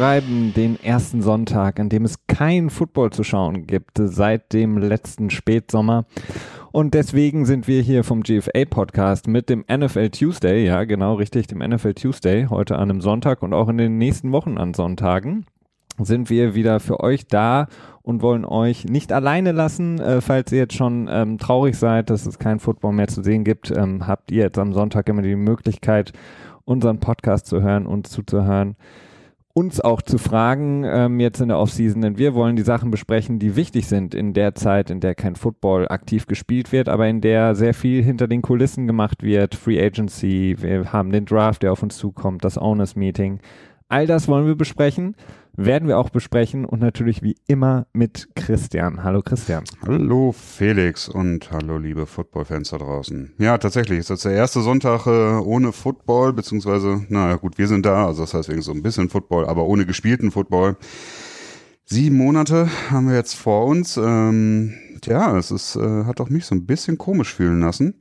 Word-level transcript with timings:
Wir 0.00 0.06
schreiben 0.06 0.54
den 0.56 0.82
ersten 0.82 1.20
Sonntag, 1.20 1.78
an 1.78 1.90
dem 1.90 2.06
es 2.06 2.26
kein 2.26 2.70
Football 2.70 3.10
zu 3.10 3.22
schauen 3.22 3.66
gibt 3.66 3.98
seit 4.02 4.54
dem 4.54 4.78
letzten 4.78 5.28
Spätsommer. 5.28 6.06
Und 6.72 6.94
deswegen 6.94 7.44
sind 7.44 7.68
wir 7.68 7.82
hier 7.82 8.02
vom 8.02 8.22
GFA 8.22 8.64
Podcast 8.64 9.28
mit 9.28 9.50
dem 9.50 9.62
NFL 9.70 10.08
Tuesday, 10.08 10.64
ja 10.64 10.84
genau 10.84 11.16
richtig, 11.16 11.48
dem 11.48 11.58
NFL 11.58 11.92
Tuesday, 11.92 12.46
heute 12.48 12.76
an 12.76 12.88
einem 12.88 13.02
Sonntag 13.02 13.42
und 13.42 13.52
auch 13.52 13.68
in 13.68 13.76
den 13.76 13.98
nächsten 13.98 14.32
Wochen 14.32 14.56
an 14.56 14.72
Sonntagen 14.72 15.44
sind 15.98 16.30
wir 16.30 16.54
wieder 16.54 16.80
für 16.80 17.00
euch 17.00 17.26
da 17.26 17.66
und 18.00 18.22
wollen 18.22 18.46
euch 18.46 18.86
nicht 18.86 19.12
alleine 19.12 19.52
lassen. 19.52 20.00
Äh, 20.00 20.22
falls 20.22 20.50
ihr 20.50 20.60
jetzt 20.60 20.76
schon 20.76 21.10
ähm, 21.10 21.36
traurig 21.36 21.76
seid, 21.76 22.08
dass 22.08 22.24
es 22.24 22.38
kein 22.38 22.58
Football 22.58 22.94
mehr 22.94 23.08
zu 23.08 23.22
sehen 23.22 23.44
gibt, 23.44 23.70
ähm, 23.70 24.06
habt 24.06 24.32
ihr 24.32 24.44
jetzt 24.44 24.58
am 24.58 24.72
Sonntag 24.72 25.10
immer 25.10 25.20
die 25.20 25.36
Möglichkeit, 25.36 26.14
unseren 26.64 27.00
Podcast 27.00 27.46
zu 27.46 27.60
hören 27.60 27.84
und 27.84 28.06
zuzuhören 28.06 28.76
uns 29.52 29.80
auch 29.80 30.00
zu 30.00 30.18
fragen, 30.18 30.84
ähm, 30.84 31.18
jetzt 31.18 31.40
in 31.40 31.48
der 31.48 31.58
Offseason, 31.58 32.02
denn 32.02 32.18
wir 32.18 32.34
wollen 32.34 32.56
die 32.56 32.62
Sachen 32.62 32.90
besprechen, 32.90 33.38
die 33.38 33.56
wichtig 33.56 33.88
sind 33.88 34.14
in 34.14 34.32
der 34.32 34.54
Zeit, 34.54 34.90
in 34.90 35.00
der 35.00 35.14
kein 35.14 35.34
Football 35.34 35.88
aktiv 35.88 36.26
gespielt 36.26 36.70
wird, 36.70 36.88
aber 36.88 37.08
in 37.08 37.20
der 37.20 37.54
sehr 37.56 37.74
viel 37.74 38.02
hinter 38.02 38.28
den 38.28 38.42
Kulissen 38.42 38.86
gemacht 38.86 39.22
wird. 39.22 39.56
Free 39.56 39.82
Agency, 39.82 40.56
wir 40.60 40.92
haben 40.92 41.10
den 41.10 41.24
Draft, 41.24 41.62
der 41.62 41.72
auf 41.72 41.82
uns 41.82 41.96
zukommt, 41.96 42.44
das 42.44 42.58
Owners 42.58 42.94
Meeting. 42.94 43.40
All 43.90 44.06
das 44.06 44.26
wollen 44.28 44.46
wir 44.46 44.54
besprechen 44.54 45.14
werden 45.56 45.88
wir 45.88 45.98
auch 45.98 46.10
besprechen 46.10 46.64
und 46.64 46.80
natürlich 46.80 47.22
wie 47.22 47.36
immer 47.46 47.86
mit 47.92 48.28
Christian. 48.34 49.02
Hallo 49.02 49.22
Christian. 49.22 49.64
Hallo 49.86 50.32
Felix 50.32 51.08
und 51.08 51.50
hallo 51.50 51.76
liebe 51.76 52.06
Football-Fans 52.06 52.70
da 52.70 52.78
draußen. 52.78 53.34
Ja, 53.38 53.58
tatsächlich 53.58 53.98
ist 53.98 54.10
das 54.10 54.22
der 54.22 54.32
erste 54.32 54.60
Sonntag 54.62 55.06
äh, 55.06 55.10
ohne 55.10 55.72
Football, 55.72 56.32
beziehungsweise, 56.32 57.04
naja 57.08 57.36
gut, 57.36 57.58
wir 57.58 57.68
sind 57.68 57.84
da, 57.84 58.06
also 58.06 58.22
das 58.22 58.34
heißt 58.34 58.48
wegen 58.48 58.62
so 58.62 58.72
ein 58.72 58.82
bisschen 58.82 59.08
Football, 59.08 59.46
aber 59.46 59.66
ohne 59.66 59.86
gespielten 59.86 60.30
Football. 60.30 60.76
Sieben 61.84 62.16
Monate 62.16 62.68
haben 62.90 63.08
wir 63.08 63.16
jetzt 63.16 63.34
vor 63.34 63.66
uns. 63.66 63.96
Ähm, 63.96 64.74
tja, 65.02 65.36
es 65.36 65.50
ist, 65.50 65.76
äh, 65.76 66.04
hat 66.04 66.20
auch 66.20 66.30
mich 66.30 66.46
so 66.46 66.54
ein 66.54 66.64
bisschen 66.64 66.96
komisch 66.96 67.34
fühlen 67.34 67.60
lassen. 67.60 67.94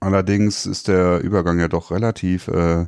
Allerdings 0.00 0.66
ist 0.66 0.86
der 0.88 1.20
Übergang 1.22 1.58
ja 1.58 1.68
doch 1.68 1.90
relativ 1.90 2.48
äh, 2.48 2.86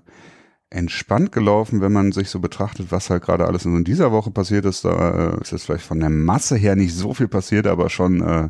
entspannt 0.70 1.32
gelaufen, 1.32 1.80
wenn 1.80 1.92
man 1.92 2.12
sich 2.12 2.30
so 2.30 2.38
betrachtet, 2.38 2.90
was 2.90 3.10
halt 3.10 3.24
gerade 3.24 3.46
alles 3.46 3.64
in 3.64 3.84
dieser 3.84 4.12
Woche 4.12 4.30
passiert 4.30 4.64
ist. 4.64 4.84
Da 4.84 5.34
äh, 5.34 5.40
ist 5.40 5.50
jetzt 5.50 5.64
vielleicht 5.64 5.84
von 5.84 6.00
der 6.00 6.10
Masse 6.10 6.56
her 6.56 6.76
nicht 6.76 6.94
so 6.94 7.12
viel 7.12 7.28
passiert, 7.28 7.66
aber 7.66 7.90
schon 7.90 8.22
äh, 8.22 8.48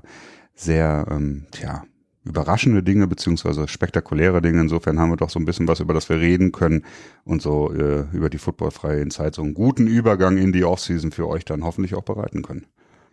sehr, 0.54 1.06
ähm, 1.10 1.46
tja, 1.50 1.84
überraschende 2.22 2.82
Dinge 2.82 3.06
beziehungsweise 3.06 3.66
spektakuläre 3.66 4.42
Dinge. 4.42 4.60
Insofern 4.60 5.00
haben 5.00 5.10
wir 5.10 5.16
doch 5.16 5.30
so 5.30 5.38
ein 5.38 5.46
bisschen 5.46 5.66
was, 5.66 5.80
über 5.80 5.94
das 5.94 6.10
wir 6.10 6.18
reden 6.18 6.52
können 6.52 6.84
und 7.24 7.41
so 7.41 7.72
äh, 7.72 8.04
über 8.12 8.28
die 8.28 8.38
footballfreie 8.38 9.08
Zeit 9.08 9.34
so 9.34 9.42
einen 9.42 9.54
guten 9.54 9.86
Übergang 9.86 10.36
in 10.36 10.52
die 10.52 10.64
Offseason 10.64 11.12
für 11.12 11.26
euch 11.26 11.46
dann 11.46 11.64
hoffentlich 11.64 11.94
auch 11.94 12.04
bereiten 12.04 12.42
können. 12.42 12.66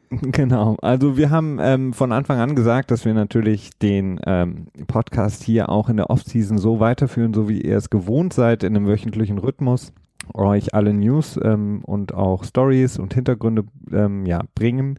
Genau, 0.31 0.77
also 0.81 1.17
wir 1.17 1.29
haben 1.29 1.59
ähm, 1.61 1.93
von 1.93 2.11
Anfang 2.11 2.39
an 2.39 2.55
gesagt, 2.55 2.91
dass 2.91 3.05
wir 3.05 3.13
natürlich 3.13 3.71
den 3.79 4.19
ähm, 4.25 4.67
Podcast 4.87 5.43
hier 5.43 5.69
auch 5.69 5.89
in 5.89 5.97
der 5.97 6.09
Offseason 6.09 6.57
so 6.57 6.79
weiterführen, 6.79 7.33
so 7.33 7.49
wie 7.49 7.61
ihr 7.61 7.77
es 7.77 7.89
gewohnt 7.89 8.33
seid, 8.33 8.63
in 8.63 8.75
einem 8.75 8.87
wöchentlichen 8.87 9.37
Rhythmus 9.37 9.93
euch 10.33 10.73
alle 10.73 10.93
News 10.93 11.39
ähm, 11.41 11.81
und 11.83 12.13
auch 12.13 12.43
Stories 12.43 12.99
und 12.99 13.13
Hintergründe 13.13 13.65
ähm, 13.91 14.25
ja, 14.25 14.41
bringen, 14.55 14.97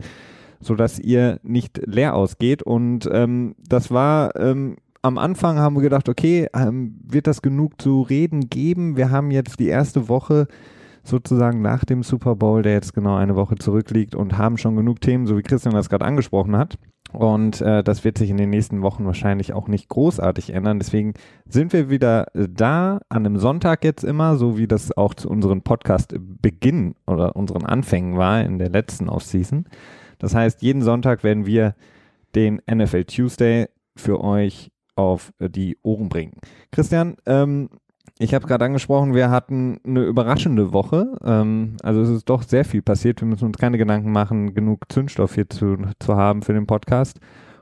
sodass 0.60 0.98
ihr 0.98 1.38
nicht 1.42 1.80
leer 1.86 2.14
ausgeht. 2.14 2.62
Und 2.62 3.08
ähm, 3.12 3.54
das 3.66 3.91
war 3.91 4.36
ähm, 4.36 4.76
am 5.02 5.18
Anfang 5.18 5.58
haben 5.58 5.76
wir 5.76 5.82
gedacht, 5.82 6.08
okay, 6.08 6.48
wird 6.52 7.28
das 7.28 7.41
genug 7.41 7.80
zu 7.80 8.02
reden 8.02 8.50
geben? 8.50 8.97
Wir 8.97 9.10
haben 9.10 9.30
jetzt 9.30 9.60
die 9.60 9.68
erste 9.68 10.08
Woche 10.08 10.48
sozusagen 11.08 11.62
nach 11.62 11.84
dem 11.84 12.02
Super 12.02 12.36
Bowl, 12.36 12.62
der 12.62 12.72
jetzt 12.72 12.94
genau 12.94 13.16
eine 13.16 13.36
Woche 13.36 13.56
zurückliegt 13.56 14.14
und 14.14 14.38
haben 14.38 14.58
schon 14.58 14.76
genug 14.76 15.00
Themen, 15.00 15.26
so 15.26 15.36
wie 15.36 15.42
Christian 15.42 15.74
das 15.74 15.88
gerade 15.88 16.04
angesprochen 16.04 16.56
hat. 16.56 16.78
Und 17.12 17.62
äh, 17.62 17.82
das 17.82 18.04
wird 18.04 18.19
sich 18.19 18.28
in 18.28 18.36
den 18.36 18.50
nächsten 18.50 18.82
Wochen 18.82 19.06
wahrscheinlich 19.06 19.54
auch 19.54 19.66
nicht 19.66 19.88
großartig 19.88 20.50
ändern. 20.50 20.78
Deswegen 20.78 21.14
sind 21.48 21.72
wir 21.72 21.88
wieder 21.88 22.26
da 22.34 23.00
an 23.08 23.24
einem 23.24 23.38
Sonntag 23.38 23.82
jetzt 23.82 24.04
immer, 24.04 24.36
so 24.36 24.58
wie 24.58 24.66
das 24.66 24.94
auch 24.97 25.14
zu 25.14 25.30
unserem 25.30 25.62
Podcast-Beginn 25.62 26.94
oder 27.06 27.34
unseren 27.34 27.64
Anfängen 27.64 28.18
war 28.18 28.42
in 28.42 28.58
der 28.58 28.68
letzten 28.68 29.08
Offseason. 29.08 29.64
Das 30.18 30.34
heißt, 30.34 30.60
jeden 30.62 30.82
Sonntag 30.82 31.24
werden 31.24 31.47
wir 31.47 31.74
den 32.34 32.60
NFL 32.70 33.04
Tuesday 33.04 33.68
für 33.97 34.22
euch 34.22 34.70
auf 34.94 35.32
die 35.41 35.78
Ohren 35.82 36.08
bringen. 36.08 36.34
Christian, 36.72 37.16
ähm, 37.24 37.70
ich 38.18 38.34
habe 38.34 38.46
gerade 38.46 38.64
angesprochen, 38.64 39.14
wir 39.14 39.30
hatten 39.30 39.78
eine 39.86 40.02
überraschende 40.02 40.72
Woche. 40.72 41.16
Ähm, 41.24 41.76
also 41.82 42.02
es 42.02 42.10
ist 42.10 42.28
doch 42.28 42.42
sehr 42.42 42.64
viel 42.64 42.82
passiert. 42.82 43.20
Wir 43.20 43.28
müssen 43.28 43.44
uns 43.44 43.58
keine 43.58 43.78
Gedanken 43.78 44.10
machen, 44.10 44.54
genug 44.54 44.90
Zündstoff 44.90 45.34
hier 45.34 45.48
zu, 45.48 45.76
zu 46.00 46.16
haben 46.16 46.42
für 46.42 46.52
den 46.52 46.66
Podcast. 46.66 47.20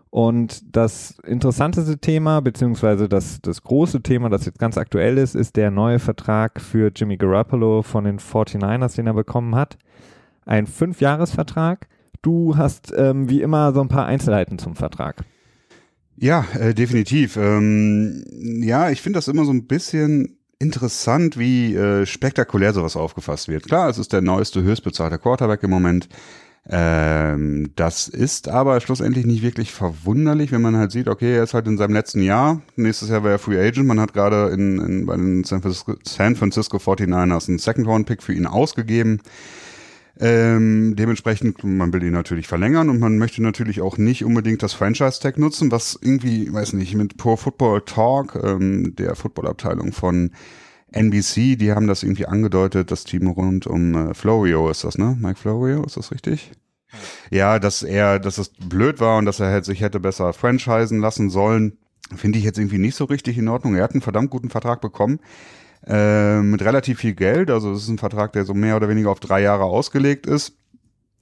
Und 0.08 0.74
das 0.74 1.18
interessanteste 1.26 1.98
Thema, 1.98 2.40
beziehungsweise 2.40 3.06
das, 3.06 3.40
das 3.42 3.62
große 3.62 4.02
Thema, 4.02 4.30
das 4.30 4.46
jetzt 4.46 4.58
ganz 4.58 4.78
aktuell 4.78 5.18
ist, 5.18 5.34
ist 5.34 5.56
der 5.56 5.70
neue 5.70 5.98
Vertrag 5.98 6.58
für 6.58 6.90
Jimmy 6.94 7.18
Garoppolo 7.18 7.82
von 7.82 8.04
den 8.04 8.18
49ers, 8.18 8.96
den 8.96 9.08
er 9.08 9.14
bekommen 9.14 9.54
hat. 9.54 9.76
Ein 10.46 10.66
Fünfjahresvertrag. 10.66 11.88
Du 12.22 12.56
hast 12.56 12.94
ähm, 12.96 13.28
wie 13.28 13.42
immer 13.42 13.74
so 13.74 13.82
ein 13.82 13.88
paar 13.88 14.06
Einzelheiten 14.06 14.58
zum 14.58 14.74
Vertrag. 14.74 15.22
Ja, 16.16 16.46
äh, 16.58 16.72
definitiv. 16.72 17.36
Ähm, 17.36 18.24
ja, 18.62 18.90
ich 18.90 19.02
finde 19.02 19.18
das 19.18 19.28
immer 19.28 19.44
so 19.44 19.52
ein 19.52 19.66
bisschen 19.66 20.35
interessant, 20.58 21.38
wie 21.38 21.74
äh, 21.74 22.06
spektakulär 22.06 22.72
sowas 22.72 22.96
aufgefasst 22.96 23.48
wird. 23.48 23.64
Klar, 23.64 23.88
es 23.88 23.98
ist 23.98 24.12
der 24.12 24.22
neueste, 24.22 24.62
höchstbezahlte 24.62 25.18
Quarterback 25.18 25.62
im 25.62 25.70
Moment. 25.70 26.08
Ähm, 26.68 27.70
das 27.76 28.08
ist 28.08 28.48
aber 28.48 28.80
schlussendlich 28.80 29.24
nicht 29.24 29.42
wirklich 29.42 29.72
verwunderlich, 29.72 30.50
wenn 30.50 30.62
man 30.62 30.76
halt 30.76 30.90
sieht, 30.90 31.08
okay, 31.08 31.36
er 31.36 31.44
ist 31.44 31.54
halt 31.54 31.68
in 31.68 31.78
seinem 31.78 31.92
letzten 31.92 32.22
Jahr. 32.22 32.60
Nächstes 32.74 33.08
Jahr 33.08 33.22
wäre 33.22 33.34
er 33.34 33.38
Free 33.38 33.60
Agent. 33.60 33.86
Man 33.86 34.00
hat 34.00 34.14
gerade 34.14 34.48
in, 34.48 34.80
in, 34.80 35.06
bei 35.06 35.16
den 35.16 35.44
San 35.44 35.62
Francisco, 35.62 35.94
San 36.04 36.34
Francisco 36.34 36.78
49ers 36.78 37.48
einen 37.48 37.58
Second-Round-Pick 37.58 38.22
für 38.22 38.32
ihn 38.32 38.46
ausgegeben. 38.46 39.20
Ähm, 40.18 40.96
dementsprechend, 40.96 41.62
man 41.62 41.92
will 41.92 42.02
ihn 42.02 42.12
natürlich 42.12 42.46
verlängern 42.46 42.88
und 42.88 42.98
man 42.98 43.18
möchte 43.18 43.42
natürlich 43.42 43.82
auch 43.82 43.98
nicht 43.98 44.24
unbedingt 44.24 44.62
das 44.62 44.72
Franchise-Tag 44.72 45.38
nutzen, 45.38 45.70
was 45.70 45.98
irgendwie, 46.00 46.50
weiß 46.50 46.72
nicht, 46.72 46.94
mit 46.94 47.18
Pro 47.18 47.36
Football 47.36 47.82
Talk, 47.82 48.38
ähm, 48.42 48.94
der 48.96 49.14
Footballabteilung 49.14 49.92
von 49.92 50.30
NBC, 50.92 51.56
die 51.56 51.72
haben 51.72 51.86
das 51.86 52.02
irgendwie 52.02 52.26
angedeutet, 52.26 52.90
das 52.90 53.04
Team 53.04 53.26
rund 53.26 53.66
um 53.66 54.10
äh, 54.10 54.14
Florio 54.14 54.70
ist 54.70 54.84
das, 54.84 54.96
ne? 54.96 55.16
Mike 55.20 55.38
Florio, 55.38 55.84
ist 55.84 55.98
das 55.98 56.10
richtig? 56.10 56.52
Ja, 57.30 57.58
dass 57.58 57.82
er, 57.82 58.18
dass 58.18 58.38
es 58.38 58.48
blöd 58.48 59.00
war 59.00 59.18
und 59.18 59.26
dass 59.26 59.40
er 59.40 59.62
sich 59.64 59.82
hätte 59.82 60.00
besser 60.00 60.32
franchisen 60.32 61.00
lassen 61.00 61.28
sollen, 61.28 61.76
finde 62.14 62.38
ich 62.38 62.44
jetzt 62.44 62.58
irgendwie 62.58 62.78
nicht 62.78 62.94
so 62.94 63.04
richtig 63.04 63.36
in 63.36 63.48
Ordnung. 63.48 63.74
Er 63.74 63.84
hat 63.84 63.92
einen 63.92 64.00
verdammt 64.00 64.30
guten 64.30 64.48
Vertrag 64.48 64.80
bekommen 64.80 65.18
äh, 65.86 66.40
mit 66.40 66.62
relativ 66.62 66.98
viel 66.98 67.14
Geld. 67.14 67.50
Also 67.50 67.72
es 67.72 67.84
ist 67.84 67.88
ein 67.88 67.98
Vertrag, 67.98 68.32
der 68.32 68.44
so 68.44 68.54
mehr 68.54 68.76
oder 68.76 68.88
weniger 68.88 69.10
auf 69.10 69.20
drei 69.20 69.42
Jahre 69.42 69.64
ausgelegt 69.64 70.26
ist. 70.26 70.56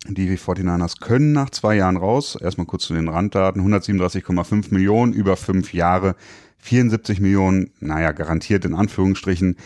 Die 0.07 0.37
49ers 0.37 1.01
können 1.01 1.33
nach 1.33 1.51
zwei 1.51 1.77
Jahren 1.77 1.97
raus. 1.97 2.37
Erstmal 2.41 2.67
kurz 2.67 2.85
zu 2.85 2.95
den 2.95 3.09
Randdaten. 3.09 3.63
137,5 3.63 4.73
Millionen 4.73 5.13
über 5.13 5.37
fünf 5.37 5.73
Jahre. 5.73 6.15
74 6.59 7.21
Millionen, 7.21 7.71
naja, 7.81 8.13
garantiert 8.13 8.65
in 8.65 8.75
Anführungsstrichen. 8.75 9.57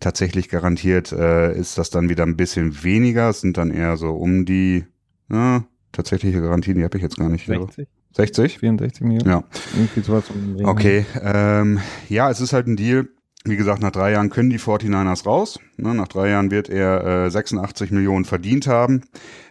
Tatsächlich 0.00 0.50
garantiert 0.50 1.12
äh, 1.12 1.58
ist 1.58 1.78
das 1.78 1.88
dann 1.88 2.10
wieder 2.10 2.24
ein 2.24 2.36
bisschen 2.36 2.82
weniger. 2.82 3.30
Es 3.30 3.40
sind 3.40 3.56
dann 3.56 3.70
eher 3.70 3.96
so 3.96 4.14
um 4.14 4.44
die 4.44 4.84
na, 5.28 5.64
tatsächliche 5.92 6.40
Garantien, 6.40 6.76
die 6.76 6.84
habe 6.84 6.96
ich 6.98 7.02
jetzt 7.02 7.16
gar 7.16 7.28
nicht. 7.28 7.46
60? 7.46 7.88
60? 8.14 8.58
64 8.58 9.02
Millionen? 9.02 9.28
Ja. 9.28 9.44
Irgendwie 9.74 10.00
sowas 10.00 10.24
um 10.30 10.64
okay, 10.64 11.06
ähm, 11.22 11.80
ja, 12.08 12.30
es 12.30 12.40
ist 12.40 12.52
halt 12.52 12.66
ein 12.66 12.76
Deal 12.76 13.08
wie 13.48 13.56
gesagt, 13.56 13.80
nach 13.80 13.92
drei 13.92 14.12
Jahren 14.12 14.30
können 14.30 14.50
die 14.50 14.58
49ers 14.58 15.24
raus. 15.24 15.58
Ne, 15.76 15.94
nach 15.94 16.08
drei 16.08 16.30
Jahren 16.30 16.50
wird 16.50 16.68
er 16.68 17.26
äh, 17.26 17.30
86 17.30 17.90
Millionen 17.90 18.24
verdient 18.24 18.66
haben. 18.66 19.02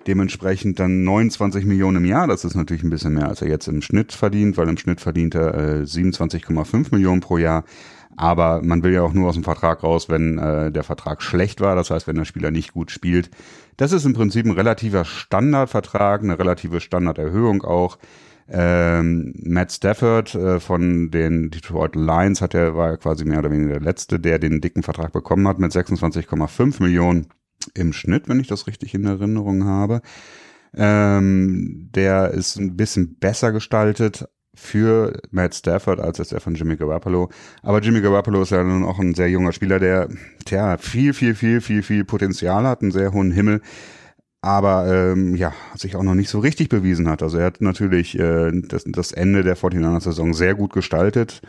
Dementsprechend 0.08 0.80
dann 0.80 1.04
29 1.04 1.66
Millionen 1.66 1.98
im 1.98 2.06
Jahr. 2.06 2.28
Das 2.28 2.46
ist 2.46 2.56
natürlich 2.56 2.84
ein 2.84 2.90
bisschen 2.90 3.14
mehr, 3.14 3.28
als 3.28 3.42
er 3.42 3.48
jetzt 3.48 3.68
im 3.68 3.82
Schnitt 3.82 4.12
verdient, 4.12 4.58
weil 4.58 4.70
im 4.70 4.78
Schnitt 4.78 5.02
verdient 5.02 5.36
er 5.36 5.54
äh, 5.54 5.84
27,5 5.84 6.88
Millionen 6.92 7.22
pro 7.22 7.38
Jahr. 7.38 7.64
Aber 8.18 8.62
man 8.64 8.84
will 8.84 8.94
ja 8.94 9.02
auch 9.02 9.14
nur 9.14 9.28
aus 9.28 9.36
dem 9.36 9.44
Vertrag 9.44 9.84
raus, 9.84 10.08
wenn 10.10 10.38
äh, 10.38 10.72
der 10.72 10.84
Vertrag 10.84 11.22
schlecht 11.22 11.60
war. 11.62 11.76
Das 11.76 11.90
heißt, 11.90 12.08
wenn 12.08 12.16
der 12.16 12.26
Spieler 12.26 12.52
nicht 12.52 12.74
gut 12.74 12.92
spielt. 12.92 13.30
Das 13.78 13.92
ist 13.92 14.06
im 14.06 14.14
Prinzip 14.14 14.46
ein 14.46 14.52
relativer 14.52 15.04
Standardvertrag, 15.04 16.22
eine 16.22 16.40
relative 16.40 16.80
Standarderhöhung 16.80 17.64
auch. 17.64 17.98
Ähm, 18.48 19.34
Matt 19.44 19.72
Stafford 19.72 20.36
äh, 20.36 20.60
von 20.60 21.10
den 21.10 21.50
Detroit 21.50 21.96
Lions 21.96 22.42
hat 22.42 22.54
er 22.54 22.76
war 22.76 22.98
quasi 22.98 23.26
mehr 23.26 23.40
oder 23.40 23.52
weniger 23.52 23.74
der 23.74 23.82
letzte, 23.82 24.20
der 24.20 24.38
den 24.38 24.62
dicken 24.62 24.84
Vertrag 24.84 25.12
bekommen 25.12 25.48
hat 25.48 25.58
mit 25.58 25.72
26,5 25.72 26.82
Millionen 26.82 27.28
im 27.74 27.92
Schnitt, 27.92 28.30
wenn 28.30 28.40
ich 28.40 28.48
das 28.48 28.68
richtig 28.68 28.94
in 28.94 29.06
Erinnerung 29.06 29.66
habe. 29.66 30.02
Ähm, 30.76 31.90
der 31.96 32.32
ist 32.32 32.58
ein 32.58 32.76
bisschen 32.76 33.18
besser 33.18 33.52
gestaltet 33.52 34.28
für 34.54 35.22
Matt 35.32 35.56
Stafford 35.56 36.00
als 36.00 36.18
jetzt 36.18 36.32
der 36.32 36.40
von 36.40 36.56
Jimmy 36.56 36.76
Garoppolo. 36.76 37.30
Aber 37.62 37.82
Jimmy 37.82 38.02
Garoppolo 38.02 38.44
ist 38.44 38.52
ja 38.52 38.64
nun 38.64 38.84
auch 38.84 39.00
ein 39.00 39.16
sehr 39.16 39.30
junger 39.30 39.52
Spieler, 39.54 39.80
der 39.80 40.10
tja, 40.46 40.78
viel, 40.78 41.14
viel, 41.14 41.36
viel, 41.36 41.62
viel, 41.62 41.84
viel 41.84 42.06
Potenzial 42.06 42.66
hat, 42.66 42.82
einen 42.82 42.92
sehr 42.92 43.12
hohen 43.12 43.32
Himmel 43.32 43.62
aber 44.46 44.86
ähm, 44.94 45.36
ja, 45.36 45.54
sich 45.76 45.96
auch 45.96 46.04
noch 46.04 46.14
nicht 46.14 46.30
so 46.30 46.38
richtig 46.38 46.70
bewiesen 46.70 47.10
hat. 47.10 47.24
Also 47.24 47.40
er 47.40 47.48
hat 47.48 47.62
natürlich 47.62 48.20
äh, 48.20 48.52
das, 48.54 48.84
das 48.86 49.12
Ende 49.12 49.42
der 49.42 49.58
49er-Saison 49.58 50.36
sehr 50.36 50.54
gut 50.54 50.72
gestaltet. 50.72 51.42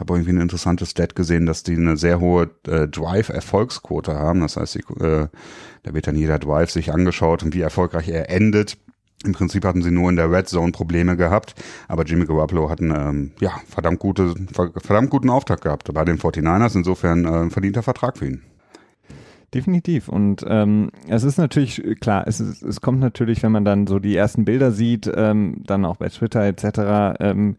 Habe 0.00 0.14
irgendwie 0.14 0.32
ein 0.32 0.40
interessantes 0.40 0.90
Stat 0.90 1.14
gesehen, 1.14 1.46
dass 1.46 1.62
die 1.62 1.76
eine 1.76 1.96
sehr 1.96 2.18
hohe 2.18 2.50
äh, 2.66 2.88
Drive-Erfolgsquote 2.88 4.16
haben. 4.16 4.40
Das 4.40 4.56
heißt, 4.56 4.74
die, 4.74 4.80
äh, 5.00 5.28
da 5.84 5.94
wird 5.94 6.08
dann 6.08 6.16
jeder 6.16 6.40
Drive 6.40 6.72
sich 6.72 6.92
angeschaut 6.92 7.44
und 7.44 7.54
wie 7.54 7.60
erfolgreich 7.60 8.08
er 8.08 8.30
endet. 8.30 8.78
Im 9.24 9.32
Prinzip 9.32 9.64
hatten 9.64 9.82
sie 9.82 9.92
nur 9.92 10.10
in 10.10 10.16
der 10.16 10.32
Red 10.32 10.48
Zone 10.48 10.72
Probleme 10.72 11.16
gehabt, 11.16 11.54
aber 11.86 12.04
Jimmy 12.04 12.26
Garoppolo 12.26 12.68
hat 12.68 12.80
einen 12.80 12.90
ähm, 12.90 13.30
ja, 13.38 13.52
verdammt, 13.68 14.00
gute, 14.00 14.34
verdammt 14.52 15.10
guten 15.10 15.30
Auftakt 15.30 15.62
gehabt 15.62 15.92
bei 15.94 16.04
den 16.04 16.18
49ers. 16.18 16.74
Insofern 16.74 17.24
äh, 17.26 17.50
verdienter 17.50 17.84
Vertrag 17.84 18.18
für 18.18 18.26
ihn. 18.26 18.42
Definitiv. 19.52 20.08
Und 20.08 20.44
ähm, 20.48 20.90
es 21.08 21.24
ist 21.24 21.36
natürlich, 21.36 21.82
klar, 22.00 22.24
es, 22.26 22.38
ist, 22.38 22.62
es 22.62 22.80
kommt 22.80 23.00
natürlich, 23.00 23.42
wenn 23.42 23.50
man 23.50 23.64
dann 23.64 23.88
so 23.88 23.98
die 23.98 24.14
ersten 24.14 24.44
Bilder 24.44 24.70
sieht, 24.70 25.10
ähm, 25.12 25.62
dann 25.66 25.84
auch 25.84 25.96
bei 25.96 26.08
Twitter 26.08 26.44
etc., 26.44 27.18
ähm, 27.20 27.56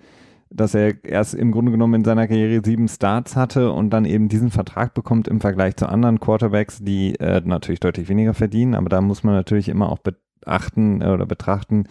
dass 0.50 0.74
er 0.74 1.04
erst 1.04 1.34
im 1.34 1.52
Grunde 1.52 1.72
genommen 1.72 1.96
in 1.96 2.04
seiner 2.04 2.28
Karriere 2.28 2.62
sieben 2.64 2.88
Starts 2.88 3.36
hatte 3.36 3.72
und 3.72 3.90
dann 3.90 4.06
eben 4.06 4.30
diesen 4.30 4.52
Vertrag 4.52 4.94
bekommt 4.94 5.28
im 5.28 5.42
Vergleich 5.42 5.78
zu 5.78 5.88
anderen 5.88 6.20
Quarterbacks, 6.20 6.80
die 6.82 7.16
äh, 7.20 7.42
natürlich 7.44 7.80
deutlich 7.80 8.10
weniger 8.10 8.34
verdienen. 8.34 8.76
Aber 8.76 8.90
da 8.90 9.02
muss 9.02 9.24
man 9.24 9.34
natürlich 9.34 9.70
immer 9.70 9.90
auch 9.90 10.00
beachten 10.00 11.02
äh, 11.02 11.08
oder 11.08 11.26
betrachten, 11.26 11.88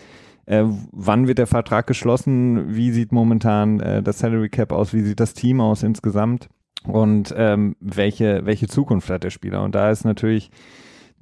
äh, 0.47 0.65
wann 0.93 1.29
wird 1.29 1.39
der 1.39 1.47
Vertrag 1.47 1.87
geschlossen, 1.87 2.75
wie 2.75 2.91
sieht 2.91 3.13
momentan 3.13 3.81
äh, 3.81 4.03
das 4.03 4.19
Salary 4.19 4.49
Cap 4.49 4.73
aus, 4.73 4.93
wie 4.93 5.03
sieht 5.03 5.21
das 5.21 5.35
Team 5.35 5.61
aus 5.61 5.83
insgesamt 5.83 6.49
und 6.87 7.35
ähm, 7.37 7.77
welche, 7.81 8.45
welche 8.45 8.69
Zukunft 8.69 9.11
hat 9.11 9.25
der 9.25 9.31
Spieler. 9.31 9.63
Und 9.63 9.75
da 9.75 9.91
ist 9.91 10.05
natürlich, 10.05 10.51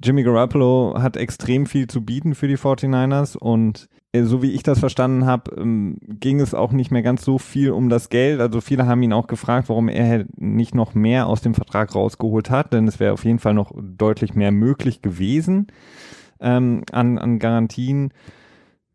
Jimmy 0.01 0.23
Garoppolo 0.23 0.95
hat 0.99 1.17
extrem 1.17 1.65
viel 1.65 1.87
zu 1.87 2.01
bieten 2.01 2.35
für 2.35 2.47
die 2.47 2.57
49ers 2.57 3.37
und 3.37 3.89
äh, 4.11 4.23
so 4.23 4.41
wie 4.41 4.51
ich 4.51 4.63
das 4.63 4.79
verstanden 4.79 5.25
habe, 5.25 5.51
ähm, 5.57 5.97
ging 6.01 6.39
es 6.39 6.53
auch 6.53 6.71
nicht 6.71 6.91
mehr 6.91 7.01
ganz 7.01 7.23
so 7.23 7.37
viel 7.37 7.71
um 7.71 7.89
das 7.89 8.09
Geld. 8.09 8.39
Also 8.39 8.61
viele 8.61 8.87
haben 8.87 9.03
ihn 9.03 9.13
auch 9.13 9.27
gefragt, 9.27 9.69
warum 9.69 9.89
er 9.89 10.25
nicht 10.37 10.73
noch 10.73 10.95
mehr 10.95 11.27
aus 11.27 11.41
dem 11.41 11.53
Vertrag 11.53 11.93
rausgeholt 11.93 12.49
hat, 12.49 12.73
denn 12.73 12.87
es 12.87 12.99
wäre 12.99 13.13
auf 13.13 13.25
jeden 13.25 13.39
Fall 13.39 13.53
noch 13.53 13.71
deutlich 13.75 14.33
mehr 14.33 14.51
möglich 14.51 15.01
gewesen 15.01 15.67
ähm, 16.39 16.83
an, 16.91 17.17
an 17.17 17.39
Garantien. 17.39 18.11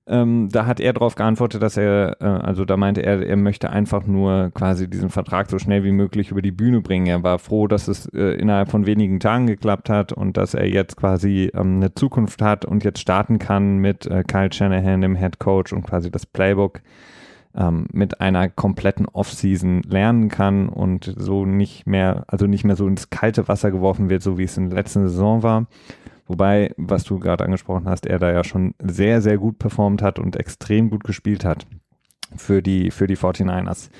Ähm, 0.06 0.50
da 0.50 0.66
hat 0.66 0.80
er 0.80 0.92
darauf 0.92 1.14
geantwortet, 1.14 1.62
dass 1.62 1.78
er, 1.78 2.20
äh, 2.20 2.24
also 2.24 2.66
da 2.66 2.76
meinte 2.76 3.02
er, 3.02 3.26
er 3.26 3.36
möchte 3.36 3.70
einfach 3.70 4.06
nur 4.06 4.50
quasi 4.52 4.88
diesen 4.88 5.08
Vertrag 5.08 5.48
so 5.48 5.58
schnell 5.58 5.82
wie 5.82 5.92
möglich 5.92 6.30
über 6.30 6.42
die 6.42 6.52
Bühne 6.52 6.82
bringen. 6.82 7.06
Er 7.06 7.22
war 7.22 7.38
froh, 7.38 7.68
dass 7.68 7.88
es 7.88 8.06
äh, 8.12 8.34
innerhalb 8.34 8.70
von 8.70 8.84
wenigen 8.84 9.18
Tagen 9.18 9.46
geklappt 9.46 9.88
hat 9.88 10.12
und 10.12 10.36
dass 10.36 10.52
er 10.52 10.68
jetzt 10.68 10.98
quasi 10.98 11.50
ähm, 11.54 11.76
eine 11.76 11.94
Zukunft 11.94 12.42
hat 12.42 12.66
und 12.66 12.84
jetzt 12.84 13.00
starten 13.00 13.38
kann 13.38 13.78
mit 13.78 14.04
äh, 14.06 14.24
Kyle 14.24 14.52
Shanahan, 14.52 15.00
dem 15.00 15.16
Head 15.16 15.38
Coach 15.38 15.72
und 15.72 15.84
quasi 15.84 16.10
das 16.10 16.26
Playbook 16.26 16.82
ähm, 17.56 17.86
mit 17.90 18.20
einer 18.20 18.50
kompletten 18.50 19.06
Offseason 19.06 19.82
lernen 19.82 20.28
kann 20.28 20.68
und 20.68 21.14
so 21.16 21.46
nicht 21.46 21.86
mehr, 21.86 22.24
also 22.26 22.46
nicht 22.46 22.64
mehr 22.64 22.76
so 22.76 22.86
ins 22.86 23.08
kalte 23.08 23.48
Wasser 23.48 23.70
geworfen 23.70 24.10
wird, 24.10 24.22
so 24.22 24.36
wie 24.36 24.44
es 24.44 24.58
in 24.58 24.68
der 24.68 24.78
letzten 24.78 25.08
Saison 25.08 25.42
war. 25.42 25.66
Wobei, 26.26 26.72
was 26.76 27.04
du 27.04 27.18
gerade 27.18 27.44
angesprochen 27.44 27.88
hast, 27.88 28.06
er 28.06 28.18
da 28.18 28.32
ja 28.32 28.44
schon 28.44 28.74
sehr, 28.82 29.20
sehr 29.20 29.38
gut 29.38 29.58
performt 29.58 30.02
hat 30.02 30.18
und 30.18 30.36
extrem 30.36 30.90
gut 30.90 31.04
gespielt 31.04 31.44
hat 31.44 31.66
für 32.36 32.62
die, 32.62 32.90
für 32.90 33.06
die 33.06 33.16
49ers. 33.16 33.90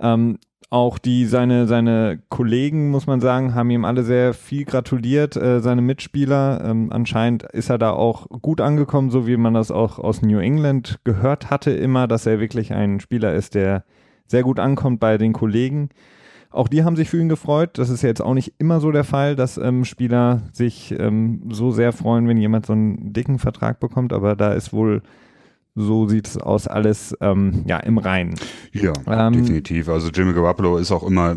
Ähm, 0.00 0.38
auch 0.68 0.98
die, 0.98 1.26
seine, 1.26 1.68
seine 1.68 2.20
Kollegen, 2.28 2.90
muss 2.90 3.06
man 3.06 3.20
sagen, 3.20 3.54
haben 3.54 3.70
ihm 3.70 3.84
alle 3.84 4.02
sehr 4.02 4.34
viel 4.34 4.64
gratuliert, 4.64 5.36
äh, 5.36 5.60
seine 5.60 5.82
Mitspieler. 5.82 6.64
Ähm, 6.64 6.90
anscheinend 6.92 7.44
ist 7.44 7.70
er 7.70 7.78
da 7.78 7.92
auch 7.92 8.26
gut 8.42 8.60
angekommen, 8.60 9.10
so 9.10 9.28
wie 9.28 9.36
man 9.36 9.54
das 9.54 9.70
auch 9.70 10.00
aus 10.00 10.22
New 10.22 10.40
England 10.40 10.98
gehört 11.04 11.50
hatte 11.50 11.70
immer, 11.70 12.08
dass 12.08 12.26
er 12.26 12.40
wirklich 12.40 12.72
ein 12.72 12.98
Spieler 12.98 13.34
ist, 13.34 13.54
der 13.54 13.84
sehr 14.26 14.42
gut 14.42 14.58
ankommt 14.58 14.98
bei 14.98 15.18
den 15.18 15.32
Kollegen. 15.32 15.90
Auch 16.56 16.68
die 16.68 16.84
haben 16.84 16.96
sich 16.96 17.10
für 17.10 17.20
ihn 17.20 17.28
gefreut. 17.28 17.78
Das 17.78 17.90
ist 17.90 18.00
ja 18.02 18.08
jetzt 18.08 18.22
auch 18.22 18.32
nicht 18.32 18.54
immer 18.58 18.80
so 18.80 18.90
der 18.90 19.04
Fall, 19.04 19.36
dass 19.36 19.58
ähm, 19.58 19.84
Spieler 19.84 20.40
sich 20.52 20.94
ähm, 20.98 21.42
so 21.50 21.70
sehr 21.70 21.92
freuen, 21.92 22.28
wenn 22.28 22.38
jemand 22.38 22.64
so 22.64 22.72
einen 22.72 23.12
dicken 23.12 23.38
Vertrag 23.38 23.78
bekommt, 23.78 24.14
aber 24.14 24.36
da 24.36 24.54
ist 24.54 24.72
wohl 24.72 25.02
so 25.76 26.08
sieht 26.08 26.26
es 26.26 26.38
aus, 26.38 26.66
alles 26.66 27.14
ähm, 27.20 27.62
ja 27.66 27.78
im 27.78 27.98
Reinen. 27.98 28.34
Ja, 28.72 28.94
ähm, 29.06 29.34
definitiv. 29.34 29.90
Also 29.90 30.08
Jimmy 30.08 30.32
Garoppolo 30.32 30.78
ist 30.78 30.90
auch 30.90 31.02
immer, 31.02 31.36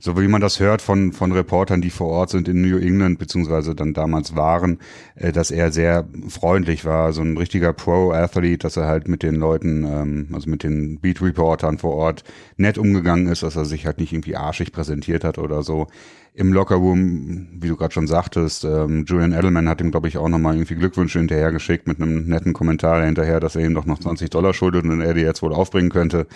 so 0.00 0.18
wie 0.18 0.26
man 0.26 0.40
das 0.40 0.58
hört 0.58 0.80
von 0.80 1.12
von 1.12 1.32
Reportern, 1.32 1.82
die 1.82 1.90
vor 1.90 2.08
Ort 2.08 2.30
sind 2.30 2.48
in 2.48 2.62
New 2.62 2.78
England 2.78 3.18
beziehungsweise 3.18 3.74
dann 3.74 3.92
damals 3.92 4.34
waren, 4.34 4.78
äh, 5.16 5.32
dass 5.32 5.50
er 5.50 5.70
sehr 5.70 6.08
freundlich 6.28 6.86
war, 6.86 7.12
so 7.12 7.20
ein 7.20 7.36
richtiger 7.36 7.74
Pro-Athlete, 7.74 8.58
dass 8.58 8.78
er 8.78 8.86
halt 8.86 9.06
mit 9.06 9.22
den 9.22 9.34
Leuten, 9.34 9.84
ähm, 9.84 10.28
also 10.32 10.48
mit 10.48 10.62
den 10.62 10.98
Beat-Reportern 11.00 11.76
vor 11.76 11.94
Ort 11.94 12.24
nett 12.56 12.78
umgegangen 12.78 13.28
ist, 13.28 13.42
dass 13.42 13.54
er 13.54 13.66
sich 13.66 13.84
halt 13.84 13.98
nicht 13.98 14.14
irgendwie 14.14 14.36
arschig 14.36 14.72
präsentiert 14.72 15.24
hat 15.24 15.36
oder 15.38 15.62
so 15.62 15.88
im 16.38 16.52
Lockerroom, 16.52 17.48
wie 17.58 17.66
du 17.66 17.76
gerade 17.76 17.92
schon 17.92 18.06
sagtest, 18.06 18.64
ähm, 18.64 19.04
Julian 19.08 19.32
Edelman 19.32 19.68
hat 19.68 19.80
ihm, 19.80 19.90
glaube 19.90 20.06
ich, 20.06 20.18
auch 20.18 20.28
nochmal 20.28 20.54
irgendwie 20.54 20.76
Glückwünsche 20.76 21.18
hinterhergeschickt 21.18 21.88
mit 21.88 22.00
einem 22.00 22.28
netten 22.28 22.52
Kommentar 22.52 23.04
hinterher, 23.04 23.40
dass 23.40 23.56
er 23.56 23.64
ihm 23.64 23.74
doch 23.74 23.86
noch 23.86 23.98
20 23.98 24.30
Dollar 24.30 24.54
schuldet 24.54 24.84
und 24.84 25.00
er 25.00 25.14
die 25.14 25.22
jetzt 25.22 25.42
wohl 25.42 25.52
aufbringen 25.52 25.90
könnte. 25.90 26.28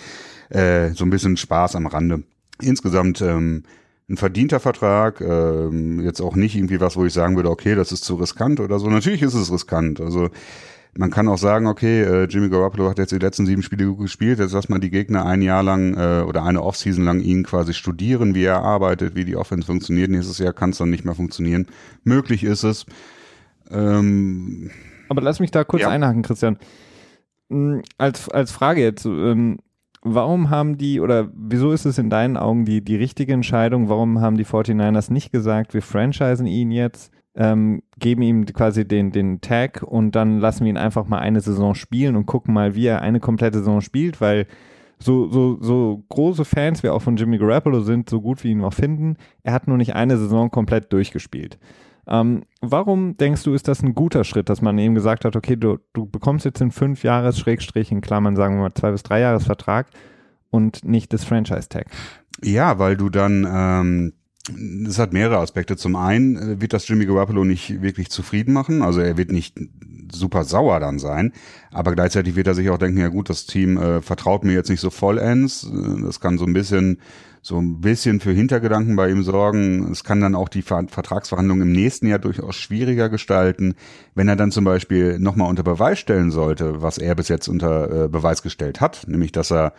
Äh, 0.49 0.91
so 0.91 1.05
ein 1.05 1.11
bisschen 1.11 1.37
Spaß 1.37 1.77
am 1.77 1.87
Rande. 1.87 2.25
Insgesamt 2.61 3.21
ähm, 3.21 3.63
ein 4.11 4.17
verdienter 4.17 4.59
Vertrag, 4.59 5.21
ähm, 5.21 6.01
jetzt 6.01 6.21
auch 6.21 6.35
nicht 6.35 6.57
irgendwie 6.57 6.81
was, 6.81 6.97
wo 6.97 7.05
ich 7.07 7.13
sagen 7.13 7.37
würde, 7.37 7.51
okay, 7.51 7.77
das 7.77 7.93
ist 7.93 8.05
zu 8.05 8.17
riskant 8.17 8.59
oder 8.59 8.81
so. 8.81 8.91
Natürlich 8.91 9.23
ist 9.23 9.35
es 9.35 9.53
riskant. 9.53 10.01
Also 10.01 10.31
man 10.97 11.11
kann 11.11 11.29
auch 11.29 11.39
sagen, 11.39 11.67
okay, 11.67 12.03
äh, 12.03 12.25
Jimmy 12.25 12.51
Garoppolo 12.51 12.89
hat 12.91 12.99
jetzt 12.99 13.13
die 13.13 13.19
letzten 13.19 13.47
sieben 13.47 13.63
Spiele 13.63 13.87
gut 13.87 14.01
gespielt, 14.01 14.39
jetzt 14.39 14.53
lass 14.53 14.69
mal 14.69 14.79
die 14.79 14.91
Gegner 14.91 15.25
ein 15.25 15.41
Jahr 15.41 15.63
lang 15.63 15.95
äh, 15.95 16.23
oder 16.23 16.45
eine 16.45 16.63
Offseason 16.63 17.05
lang 17.05 17.21
ihn 17.21 17.45
quasi 17.45 17.73
studieren, 17.73 18.35
wie 18.35 18.45
er 18.45 18.63
arbeitet, 18.63 19.15
wie 19.15 19.25
die 19.25 19.37
Offense 19.37 19.67
funktioniert. 19.67 20.11
Nächstes 20.11 20.39
Jahr 20.39 20.53
kann 20.53 20.71
es 20.71 20.79
dann 20.79 20.91
nicht 20.91 21.05
mehr 21.05 21.15
funktionieren. 21.15 21.67
Möglich 22.05 22.45
ist 22.45 22.63
es. 22.63 22.85
Ähm, 23.71 24.71
Aber 25.09 25.23
lass 25.23 25.41
mich 25.41 25.51
da 25.51 25.65
kurz 25.65 25.83
ja. 25.83 25.89
einhaken, 25.89 26.23
Christian. 26.23 26.59
Hm, 27.49 27.83
als, 27.97 28.29
als 28.29 28.53
Frage 28.53 28.83
jetzt, 28.83 29.07
ähm, 29.07 29.61
warum 30.03 30.51
haben 30.51 30.77
die, 30.77 31.01
oder 31.01 31.31
wieso 31.35 31.73
ist 31.73 31.87
es 31.87 31.97
in 31.97 32.11
deinen 32.11 32.37
Augen 32.37 32.67
die, 32.67 32.85
die 32.85 32.97
richtige 32.97 33.33
Entscheidung, 33.33 33.89
warum 33.89 34.21
haben 34.21 34.37
die 34.37 34.45
49ers 34.45 35.11
nicht 35.11 35.33
gesagt, 35.33 35.73
wir 35.73 35.83
franchisen 35.83 36.47
ihn 36.47 36.71
jetzt, 36.71 37.13
ähm, 37.35 37.83
geben 37.99 38.23
ihm 38.23 38.45
quasi 38.47 38.87
den, 38.87 39.11
den 39.11 39.41
Tag 39.41 39.83
und 39.83 40.13
dann 40.13 40.39
lassen 40.39 40.65
wir 40.65 40.71
ihn 40.71 40.77
einfach 40.77 41.07
mal 41.07 41.19
eine 41.19 41.41
Saison 41.41 41.75
spielen 41.75 42.17
und 42.17 42.27
gucken 42.27 42.53
mal, 42.53 42.75
wie 42.75 42.87
er 42.87 43.03
eine 43.03 43.21
komplette 43.21 43.59
Saison 43.59 43.81
spielt, 43.81 44.21
weil 44.21 44.47
so, 44.99 45.29
so, 45.31 45.59
so 45.61 46.05
große 46.11 46.45
Fans 46.45 46.83
wir 46.83 46.95
auch 46.95 47.03
von 47.03 47.17
Jimmy 47.17 47.39
Garoppolo 47.39 47.81
sind, 47.81 48.09
so 48.09 48.21
gut 48.21 48.45
wie 48.45 48.51
ihn 48.51 48.63
auch 48.63 48.75
finden, 48.75 49.17
er 49.43 49.53
hat 49.53 49.67
nur 49.67 49.77
nicht 49.77 49.95
eine 49.95 50.17
Saison 50.17 50.51
komplett 50.51 50.93
durchgespielt. 50.93 51.59
Ähm, 52.07 52.43
warum 52.61 53.17
denkst 53.17 53.45
du, 53.45 53.55
ist 53.55 53.69
das 53.69 53.83
ein 53.83 53.95
guter 53.95 54.25
Schritt, 54.25 54.49
dass 54.49 54.61
man 54.61 54.79
eben 54.79 54.95
gesagt 54.95 55.25
hat, 55.25 55.37
okay, 55.37 55.57
du, 55.57 55.79
du 55.93 56.07
bekommst 56.07 56.45
jetzt 56.45 56.61
den 56.61 56.73
fünf 56.73 57.05
Jahres 57.05 57.39
Schrägstrich 57.39 57.93
in 57.93 58.01
Klammern, 58.01 58.37
sagen 58.37 58.57
wir 58.57 58.63
mal 58.63 58.75
zwei 58.75 58.91
bis 58.91 59.03
drei 59.03 59.21
Jahres 59.21 59.45
Vertrag 59.45 59.87
und 60.51 60.85
nicht 60.85 61.13
das 61.13 61.25
Franchise-Tag? 61.25 61.87
Ja, 62.43 62.79
weil 62.79 62.97
du 62.97 63.09
dann 63.09 63.47
ähm, 63.49 64.13
das 64.49 64.99
hat 64.99 65.13
mehrere 65.13 65.39
Aspekte. 65.39 65.77
Zum 65.77 65.95
einen 65.95 66.37
äh, 66.37 66.61
wird 66.61 66.73
das 66.73 66.89
Jimmy 66.89 67.07
Garoppolo 67.07 67.45
nicht 67.45 67.81
wirklich 67.83 68.11
zufrieden 68.11 68.53
machen. 68.53 68.83
Also 68.83 69.01
er 69.01 69.17
wird 69.17 69.31
nicht 69.31 69.57
super 70.11 70.45
sauer 70.45 70.81
dann 70.81 70.99
sein. 70.99 71.33
Aber 71.71 71.95
gleichzeitig 71.95 72.35
wird 72.35 72.49
er 72.49 72.55
sich 72.55 72.69
auch 72.71 72.79
denken, 72.79 72.99
ja 72.99 73.09
gut, 73.09 73.31
das 73.31 73.47
Team 73.47 73.77
äh, 73.77 74.03
vertraut 74.03 74.45
mir 74.45 74.53
jetzt 74.53 74.69
nicht 74.69 74.81
so 74.81 74.91
vollends. 74.91 75.65
Äh, 75.65 76.03
das 76.03 76.19
kann 76.19 76.39
so 76.39 76.45
ein 76.45 76.55
bisschen, 76.55 76.99
so 77.41 77.57
ein 77.59 77.81
bisschen 77.81 78.19
für 78.19 78.33
Hintergedanken 78.33 78.97
bei 78.97 79.11
ihm 79.11 79.23
sorgen. 79.23 79.91
Es 79.93 80.03
kann 80.03 80.21
dann 80.21 80.35
auch 80.35 80.49
die 80.49 80.63
Ver 80.63 80.87
Vertragsverhandlungen 80.89 81.69
im 81.69 81.73
nächsten 81.73 82.09
Jahr 82.09 82.19
durchaus 82.19 82.57
schwieriger 82.57 83.09
gestalten. 83.09 83.75
Wenn 84.17 84.27
er 84.27 84.37
dann 84.37 84.51
zum 84.51 84.65
Beispiel 84.65 85.21
nochmal 85.21 85.51
unter 85.51 85.63
Beweis 85.63 86.01
stellen 86.01 86.33
sollte, 86.33 86.83
was 86.83 86.99
er 86.99 87.15
bis 87.15 87.29
jetzt 87.29 87.47
unter 87.47 88.07
äh, 88.07 88.09
Beweis 88.09 88.43
gestellt 88.43 88.81
hat, 88.81 89.05
nämlich 89.07 89.31
dass 89.31 89.53
er 89.53 89.73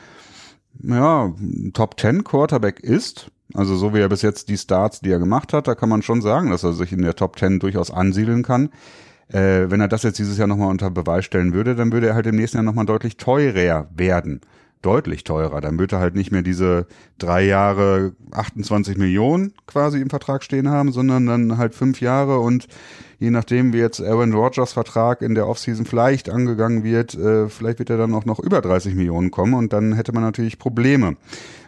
ja, 0.82 1.34
Top 1.74 2.00
10 2.00 2.24
Quarterback 2.24 2.80
ist, 2.80 3.30
also 3.54 3.76
so 3.76 3.94
wie 3.94 4.00
er 4.00 4.10
bis 4.10 4.22
jetzt 4.22 4.50
die 4.50 4.58
Starts, 4.58 5.02
die 5.02 5.12
er 5.12 5.20
gemacht 5.20 5.54
hat, 5.54 5.68
da 5.68 5.76
kann 5.76 5.90
man 5.90 6.02
schon 6.02 6.22
sagen, 6.22 6.50
dass 6.50 6.64
er 6.64 6.74
sich 6.74 6.92
in 6.92 7.02
der 7.02 7.16
Top 7.16 7.38
10 7.38 7.60
durchaus 7.60 7.92
ansiedeln 7.92 8.44
kann. 8.44 8.70
Äh, 9.30 9.70
wenn 9.70 9.80
er 9.82 9.88
das 9.88 10.04
jetzt 10.04 10.20
dieses 10.20 10.38
Jahr 10.38 10.48
nochmal 10.48 10.70
unter 10.70 10.90
Beweis 10.90 11.26
stellen 11.26 11.54
würde, 11.54 11.76
dann 11.76 11.92
würde 11.92 12.08
er 12.08 12.16
halt 12.16 12.28
im 12.28 12.36
nächsten 12.36 12.58
Jahr 12.58 12.64
nochmal 12.64 12.86
deutlich 12.86 13.18
teurer 13.18 13.88
werden. 13.96 14.42
deutlich 14.82 15.24
teurer. 15.24 15.62
Dann 15.62 15.80
wird 15.80 15.94
er 15.94 16.00
halt 16.00 16.14
nicht 16.14 16.32
mehr 16.32 16.42
diese 16.42 16.88
drei 17.18 17.46
Jahre 17.46 18.12
28 18.32 18.98
Millionen 18.98 19.54
quasi 19.66 20.02
im 20.02 20.10
Vertrag 20.10 20.44
stehen 20.44 20.70
haben, 20.70 20.92
sondern 20.92 21.26
dann 21.26 21.58
halt 21.58 21.74
fünf 21.74 22.02
Jahre 22.02 22.40
und 22.40 22.68
je 23.18 23.32
nachdem, 23.32 23.72
wie 23.72 23.78
jetzt 23.78 24.02
Aaron 24.02 24.34
Rodgers 24.34 24.74
Vertrag 24.74 25.22
in 25.22 25.36
der 25.36 25.48
Offseason 25.48 25.86
vielleicht 25.86 26.30
angegangen 26.30 26.84
wird, 26.84 27.16
äh, 27.16 27.48
vielleicht 27.48 27.80
wird 27.80 27.92
er 27.92 27.98
dann 27.98 28.14
auch 28.14 28.26
noch 28.26 28.40
über 28.42 28.60
30 28.60 28.94
Millionen 28.96 29.32
kommen 29.32 29.54
und 29.54 29.72
dann 29.72 29.94
hätte 29.94 30.12
man 30.12 30.22
natürlich 30.22 30.60
Probleme. 30.60 31.16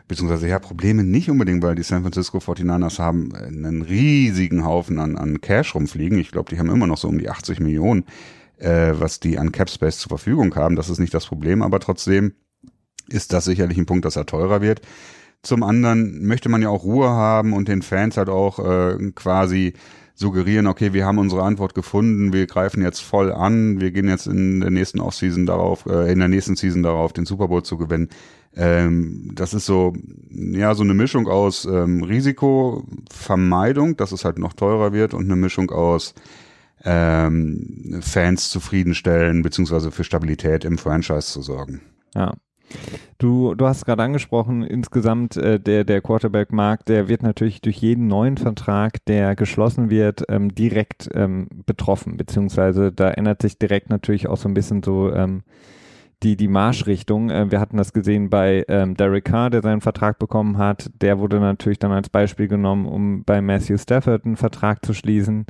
Beziehungsweise 0.07 0.47
ja, 0.47 0.59
Probleme 0.59 1.03
nicht 1.03 1.29
unbedingt, 1.31 1.63
weil 1.63 1.75
die 1.75 1.83
San 1.83 2.03
Francisco 2.03 2.37
49ers 2.37 2.99
haben 2.99 3.33
einen 3.33 3.81
riesigen 3.81 4.63
Haufen 4.63 4.99
an, 4.99 5.17
an 5.17 5.41
Cash 5.41 5.73
rumfliegen. 5.73 6.19
Ich 6.19 6.31
glaube, 6.31 6.49
die 6.49 6.59
haben 6.59 6.69
immer 6.69 6.85
noch 6.85 6.97
so 6.97 7.07
um 7.07 7.17
die 7.17 7.29
80 7.29 7.59
Millionen, 7.59 8.05
äh, 8.57 8.93
was 8.93 9.19
die 9.19 9.39
an 9.39 9.51
Cap 9.51 9.69
Space 9.69 9.97
zur 9.97 10.09
Verfügung 10.09 10.53
haben. 10.55 10.75
Das 10.75 10.89
ist 10.89 10.99
nicht 10.99 11.13
das 11.13 11.25
Problem, 11.25 11.63
aber 11.63 11.79
trotzdem 11.79 12.33
ist 13.07 13.33
das 13.33 13.45
sicherlich 13.45 13.77
ein 13.77 13.87
Punkt, 13.87 14.05
dass 14.05 14.15
er 14.15 14.25
teurer 14.25 14.61
wird. 14.61 14.81
Zum 15.41 15.63
anderen 15.63 16.25
möchte 16.25 16.49
man 16.49 16.61
ja 16.61 16.69
auch 16.69 16.83
Ruhe 16.83 17.09
haben 17.09 17.53
und 17.53 17.67
den 17.67 17.81
Fans 17.81 18.17
halt 18.17 18.29
auch 18.29 18.59
äh, 18.59 19.11
quasi 19.13 19.73
suggerieren, 20.15 20.65
okay, 20.65 20.93
wir 20.93 21.05
haben 21.05 21.17
unsere 21.17 21.43
Antwort 21.43 21.75
gefunden, 21.75 22.31
wir 22.31 22.47
greifen 22.47 22.81
jetzt 22.81 23.01
voll 23.01 23.33
an, 23.33 23.81
wir 23.81 23.91
gehen 23.91 24.07
jetzt 24.07 24.27
in 24.27 24.61
der 24.61 24.71
nächsten 24.71 25.01
Offseason 25.01 25.45
darauf, 25.45 25.85
äh, 25.85 26.11
in 26.11 26.19
der 26.19 26.29
nächsten 26.29 26.55
Season 26.55 26.83
darauf, 26.83 27.11
den 27.11 27.25
Super 27.25 27.49
Bowl 27.49 27.63
zu 27.63 27.77
gewinnen. 27.77 28.09
Ähm, 28.55 29.31
das 29.33 29.53
ist 29.53 29.65
so, 29.65 29.93
ja, 30.29 30.73
so 30.75 30.83
eine 30.83 30.93
Mischung 30.93 31.27
aus 31.27 31.65
ähm, 31.65 32.03
Risikovermeidung, 32.03 33.97
dass 33.97 34.11
es 34.11 34.23
halt 34.25 34.39
noch 34.39 34.53
teurer 34.53 34.93
wird 34.93 35.13
und 35.13 35.25
eine 35.25 35.35
Mischung 35.35 35.71
aus 35.71 36.15
ähm, 36.83 37.99
Fans 38.01 38.49
zufriedenstellen, 38.49 39.41
beziehungsweise 39.41 39.91
für 39.91 40.03
Stabilität 40.03 40.63
im 40.65 40.77
Franchise 40.77 41.31
zu 41.31 41.41
sorgen. 41.41 41.81
Ja, 42.13 42.35
Du, 43.17 43.55
du 43.55 43.65
hast 43.65 43.85
gerade 43.85 44.03
angesprochen, 44.03 44.63
insgesamt 44.63 45.37
äh, 45.37 45.59
der, 45.59 45.83
der 45.83 46.01
Quarterback-Markt, 46.01 46.89
der 46.89 47.07
wird 47.07 47.23
natürlich 47.23 47.61
durch 47.61 47.77
jeden 47.77 48.07
neuen 48.07 48.37
Vertrag, 48.37 49.03
der 49.05 49.35
geschlossen 49.35 49.89
wird, 49.89 50.23
ähm, 50.29 50.53
direkt 50.53 51.09
ähm, 51.13 51.47
betroffen, 51.65 52.17
beziehungsweise 52.17 52.91
da 52.91 53.11
ändert 53.11 53.41
sich 53.41 53.57
direkt 53.57 53.89
natürlich 53.89 54.27
auch 54.27 54.37
so 54.37 54.49
ein 54.49 54.53
bisschen 54.53 54.83
so 54.83 55.13
ähm, 55.13 55.43
die, 56.23 56.35
die 56.35 56.47
Marschrichtung. 56.47 57.29
Äh, 57.29 57.51
wir 57.51 57.59
hatten 57.59 57.77
das 57.77 57.93
gesehen 57.93 58.29
bei 58.29 58.65
ähm, 58.67 58.95
Derek 58.95 59.25
Carr, 59.25 59.49
der 59.49 59.61
seinen 59.61 59.81
Vertrag 59.81 60.19
bekommen 60.19 60.57
hat. 60.57 60.91
Der 61.01 61.19
wurde 61.19 61.39
natürlich 61.39 61.79
dann 61.79 61.91
als 61.91 62.09
Beispiel 62.09 62.47
genommen, 62.47 62.85
um 62.85 63.23
bei 63.23 63.41
Matthew 63.41 63.77
Stafford 63.77 64.25
einen 64.25 64.37
Vertrag 64.37 64.85
zu 64.85 64.93
schließen. 64.93 65.45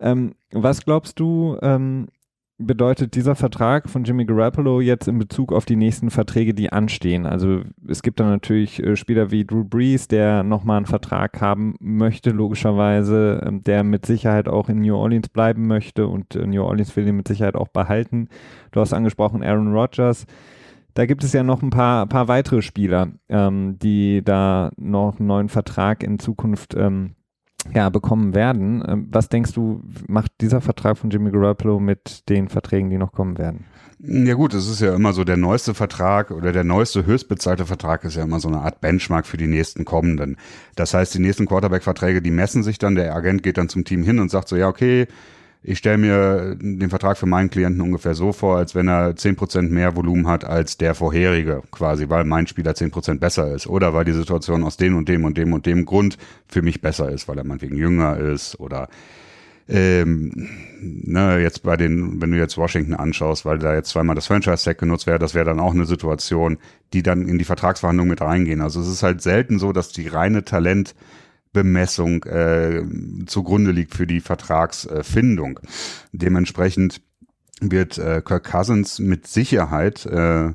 Ähm, 0.00 0.34
was 0.52 0.84
glaubst 0.84 1.18
du, 1.20 1.56
ähm, 1.62 2.08
bedeutet 2.58 3.14
dieser 3.14 3.34
Vertrag 3.34 3.88
von 3.88 4.04
Jimmy 4.04 4.24
Garoppolo 4.24 4.80
jetzt 4.80 5.08
in 5.08 5.18
Bezug 5.18 5.52
auf 5.52 5.66
die 5.66 5.76
nächsten 5.76 6.10
Verträge, 6.10 6.54
die 6.54 6.72
anstehen? 6.72 7.26
Also 7.26 7.62
es 7.86 8.02
gibt 8.02 8.18
dann 8.18 8.30
natürlich 8.30 8.82
äh, 8.82 8.96
Spieler 8.96 9.30
wie 9.30 9.44
Drew 9.44 9.64
Brees, 9.64 10.08
der 10.08 10.42
nochmal 10.42 10.78
einen 10.78 10.86
Vertrag 10.86 11.40
haben 11.40 11.74
möchte, 11.80 12.30
logischerweise, 12.30 13.42
ähm, 13.44 13.62
der 13.62 13.84
mit 13.84 14.06
Sicherheit 14.06 14.48
auch 14.48 14.68
in 14.68 14.80
New 14.80 14.96
Orleans 14.96 15.28
bleiben 15.28 15.66
möchte 15.66 16.06
und 16.06 16.34
äh, 16.34 16.46
New 16.46 16.62
Orleans 16.62 16.96
will 16.96 17.06
ihn 17.06 17.16
mit 17.16 17.28
Sicherheit 17.28 17.56
auch 17.56 17.68
behalten. 17.68 18.28
Du 18.72 18.80
hast 18.80 18.94
angesprochen 18.94 19.42
Aaron 19.42 19.74
Rodgers. 19.74 20.26
Da 20.94 21.04
gibt 21.04 21.24
es 21.24 21.34
ja 21.34 21.42
noch 21.42 21.60
ein 21.60 21.68
paar, 21.68 22.06
paar 22.06 22.26
weitere 22.26 22.62
Spieler, 22.62 23.08
ähm, 23.28 23.78
die 23.78 24.22
da 24.24 24.70
noch 24.78 25.18
einen 25.18 25.26
neuen 25.26 25.48
Vertrag 25.50 26.02
in 26.02 26.18
Zukunft 26.18 26.74
ähm, 26.74 27.15
ja, 27.74 27.88
bekommen 27.88 28.34
werden. 28.34 28.82
Ähm, 28.86 29.08
was 29.10 29.28
denkst 29.28 29.52
du, 29.52 29.82
macht 30.06 30.32
dieser 30.40 30.60
Vertrag 30.60 30.98
von 30.98 31.10
Jimmy 31.10 31.30
Garoppolo 31.30 31.80
mit 31.80 32.28
den 32.28 32.48
Verträgen, 32.48 32.90
die 32.90 32.98
noch 32.98 33.12
kommen 33.12 33.38
werden? 33.38 33.64
Ja 33.98 34.34
gut, 34.34 34.52
es 34.52 34.68
ist 34.68 34.80
ja 34.80 34.94
immer 34.94 35.14
so, 35.14 35.24
der 35.24 35.38
neueste 35.38 35.72
Vertrag 35.72 36.30
oder 36.30 36.52
der 36.52 36.64
neueste 36.64 37.06
höchstbezahlte 37.06 37.64
Vertrag 37.64 38.04
ist 38.04 38.16
ja 38.16 38.24
immer 38.24 38.40
so 38.40 38.48
eine 38.48 38.60
Art 38.60 38.82
Benchmark 38.82 39.26
für 39.26 39.38
die 39.38 39.46
nächsten 39.46 39.86
kommenden. 39.86 40.36
Das 40.74 40.92
heißt, 40.92 41.14
die 41.14 41.18
nächsten 41.18 41.46
Quarterback-Verträge, 41.46 42.20
die 42.20 42.30
messen 42.30 42.62
sich 42.62 42.78
dann, 42.78 42.94
der 42.94 43.14
Agent 43.14 43.42
geht 43.42 43.56
dann 43.56 43.70
zum 43.70 43.84
Team 43.84 44.02
hin 44.02 44.18
und 44.18 44.30
sagt 44.30 44.48
so, 44.48 44.56
ja 44.56 44.68
okay, 44.68 45.06
ich 45.62 45.78
stelle 45.78 45.98
mir 45.98 46.56
den 46.60 46.90
Vertrag 46.90 47.18
für 47.18 47.26
meinen 47.26 47.50
Klienten 47.50 47.80
ungefähr 47.80 48.14
so 48.14 48.32
vor, 48.32 48.56
als 48.56 48.74
wenn 48.74 48.88
er 48.88 49.16
zehn 49.16 49.36
Prozent 49.36 49.70
mehr 49.72 49.96
Volumen 49.96 50.28
hat 50.28 50.44
als 50.44 50.76
der 50.76 50.94
vorherige, 50.94 51.62
quasi, 51.70 52.08
weil 52.08 52.24
mein 52.24 52.46
Spieler 52.46 52.74
zehn 52.74 52.90
Prozent 52.90 53.20
besser 53.20 53.52
ist 53.52 53.66
oder 53.66 53.92
weil 53.92 54.04
die 54.04 54.12
Situation 54.12 54.62
aus 54.62 54.76
dem 54.76 54.96
und 54.96 55.08
dem 55.08 55.24
und 55.24 55.36
dem 55.36 55.52
und 55.52 55.66
dem 55.66 55.84
Grund 55.84 56.18
für 56.46 56.62
mich 56.62 56.80
besser 56.80 57.10
ist, 57.10 57.26
weil 57.26 57.38
er 57.38 57.44
meinetwegen 57.44 57.76
jünger 57.76 58.16
ist 58.16 58.60
oder 58.60 58.88
ähm, 59.68 60.48
ne, 60.80 61.40
jetzt 61.40 61.64
bei 61.64 61.76
den, 61.76 62.20
wenn 62.20 62.30
du 62.30 62.38
jetzt 62.38 62.56
Washington 62.56 62.94
anschaust, 62.94 63.44
weil 63.44 63.58
da 63.58 63.74
jetzt 63.74 63.90
zweimal 63.90 64.14
das 64.14 64.28
Franchise-Tag 64.28 64.78
genutzt 64.78 65.06
wäre, 65.06 65.18
das 65.18 65.34
wäre 65.34 65.46
dann 65.46 65.58
auch 65.58 65.74
eine 65.74 65.86
Situation, 65.86 66.58
die 66.92 67.02
dann 67.02 67.26
in 67.26 67.38
die 67.38 67.44
Vertragsverhandlungen 67.44 68.10
mit 68.10 68.20
reingehen. 68.20 68.60
Also 68.60 68.80
es 68.80 68.86
ist 68.88 69.02
halt 69.02 69.22
selten 69.22 69.58
so, 69.58 69.72
dass 69.72 69.88
die 69.88 70.06
reine 70.06 70.44
Talent 70.44 70.94
Bemessung 71.56 72.22
äh, 72.24 72.82
zugrunde 73.24 73.70
liegt 73.70 73.94
für 73.94 74.06
die 74.06 74.20
Vertragsfindung. 74.20 75.58
Dementsprechend 76.12 77.00
wird 77.62 77.96
äh, 77.96 78.20
Kirk 78.22 78.44
Cousins 78.44 78.98
mit 78.98 79.26
Sicherheit, 79.26 80.04
äh, 80.04 80.52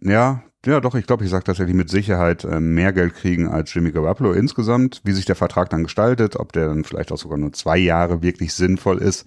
ja, 0.00 0.42
ja 0.66 0.80
doch, 0.80 0.96
ich 0.96 1.06
glaube, 1.06 1.22
ich 1.22 1.30
sage 1.30 1.44
tatsächlich 1.44 1.76
mit 1.76 1.90
Sicherheit 1.90 2.42
äh, 2.42 2.58
mehr 2.58 2.92
Geld 2.92 3.14
kriegen 3.14 3.46
als 3.46 3.72
Jimmy 3.72 3.92
Garoppolo 3.92 4.32
insgesamt. 4.32 5.00
Wie 5.04 5.12
sich 5.12 5.26
der 5.26 5.36
Vertrag 5.36 5.70
dann 5.70 5.84
gestaltet, 5.84 6.34
ob 6.34 6.52
der 6.52 6.66
dann 6.66 6.82
vielleicht 6.82 7.12
auch 7.12 7.18
sogar 7.18 7.38
nur 7.38 7.52
zwei 7.52 7.78
Jahre 7.78 8.20
wirklich 8.20 8.52
sinnvoll 8.52 8.98
ist, 8.98 9.24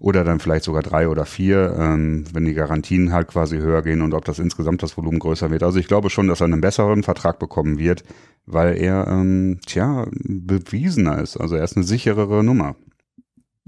oder 0.00 0.24
dann 0.24 0.40
vielleicht 0.40 0.64
sogar 0.64 0.82
drei 0.82 1.08
oder 1.08 1.26
vier, 1.26 1.76
ähm, 1.78 2.24
wenn 2.32 2.46
die 2.46 2.54
Garantien 2.54 3.12
halt 3.12 3.28
quasi 3.28 3.58
höher 3.58 3.82
gehen 3.82 4.00
und 4.00 4.14
ob 4.14 4.24
das 4.24 4.38
insgesamt 4.38 4.82
das 4.82 4.96
Volumen 4.96 5.18
größer 5.18 5.50
wird. 5.50 5.62
Also 5.62 5.78
ich 5.78 5.88
glaube 5.88 6.08
schon, 6.08 6.26
dass 6.26 6.40
er 6.40 6.46
einen 6.46 6.62
besseren 6.62 7.02
Vertrag 7.02 7.38
bekommen 7.38 7.78
wird, 7.78 8.02
weil 8.46 8.76
er, 8.78 9.06
ähm, 9.08 9.58
tja, 9.66 10.06
bewiesener 10.10 11.20
ist. 11.20 11.36
Also 11.36 11.54
er 11.54 11.64
ist 11.64 11.76
eine 11.76 11.84
sicherere 11.84 12.42
Nummer. 12.42 12.76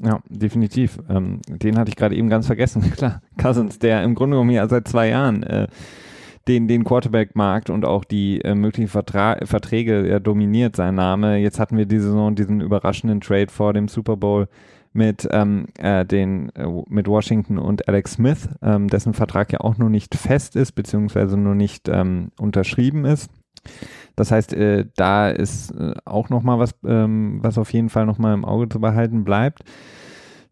Ja, 0.03 0.21
definitiv. 0.31 0.99
Ähm, 1.11 1.41
den 1.47 1.77
hatte 1.77 1.91
ich 1.91 1.97
gerade 1.97 2.17
eben 2.17 2.31
ganz 2.31 2.47
vergessen. 2.47 2.81
Klar, 2.97 3.21
Cousins, 3.37 3.79
der 3.79 4.03
im 4.03 4.15
Grunde 4.15 4.37
genommen 4.37 4.51
ja 4.51 4.67
seit 4.69 4.89
zwei 4.89 5.11
Jahren 5.11 5.43
äh, 5.43 5.69
den, 6.49 6.67
den 6.67 6.85
Quarterback-Markt 6.85 7.69
und 7.69 7.85
auch 7.85 8.05
die 8.05 8.41
äh, 8.41 8.55
möglichen 8.55 8.89
Vertra 8.89 9.37
Verträge 9.45 10.09
er 10.09 10.19
dominiert, 10.19 10.77
sein 10.77 10.95
Name. 10.95 11.37
Jetzt 11.37 11.61
hatten 11.61 11.77
wir 11.77 11.85
diese 11.85 12.05
Saison 12.05 12.35
diesen 12.35 12.63
überraschenden 12.63 13.21
Trade 13.21 13.49
vor 13.51 13.75
dem 13.75 13.89
Super 13.89 14.17
Bowl 14.17 14.49
mit 14.93 15.29
ähm, 15.31 15.67
äh, 15.79 16.05
den 16.05 16.51
äh, 16.51 16.67
mit 16.89 17.09
Washington 17.09 17.59
und 17.59 17.89
Alex 17.89 18.15
Smith, 18.15 18.49
ähm, 18.63 18.89
dessen 18.89 19.15
Vertrag 19.15 19.53
ja 19.53 19.61
auch 19.61 19.79
noch 19.79 19.89
nicht 19.89 20.15
fest 20.15 20.57
ist 20.57 20.73
beziehungsweise 20.73 21.37
nur 21.37 21.55
nicht 21.55 21.89
ähm, 21.89 22.31
unterschrieben 22.39 23.05
ist. 23.05 23.31
Das 24.17 24.31
heißt, 24.31 24.53
äh, 24.55 24.87
da 24.97 25.31
ist 25.31 25.71
äh, 25.73 25.95
auch 26.05 26.29
noch 26.29 26.43
mal 26.43 26.59
was, 26.59 26.75
ähm, 26.85 27.39
was 27.43 27.59
auf 27.59 27.73
jeden 27.73 27.89
Fall 27.89 28.07
noch 28.07 28.19
mal 28.19 28.35
im 28.35 28.45
Auge 28.45 28.69
zu 28.69 28.81
behalten 28.81 29.25
bleibt. 29.25 29.65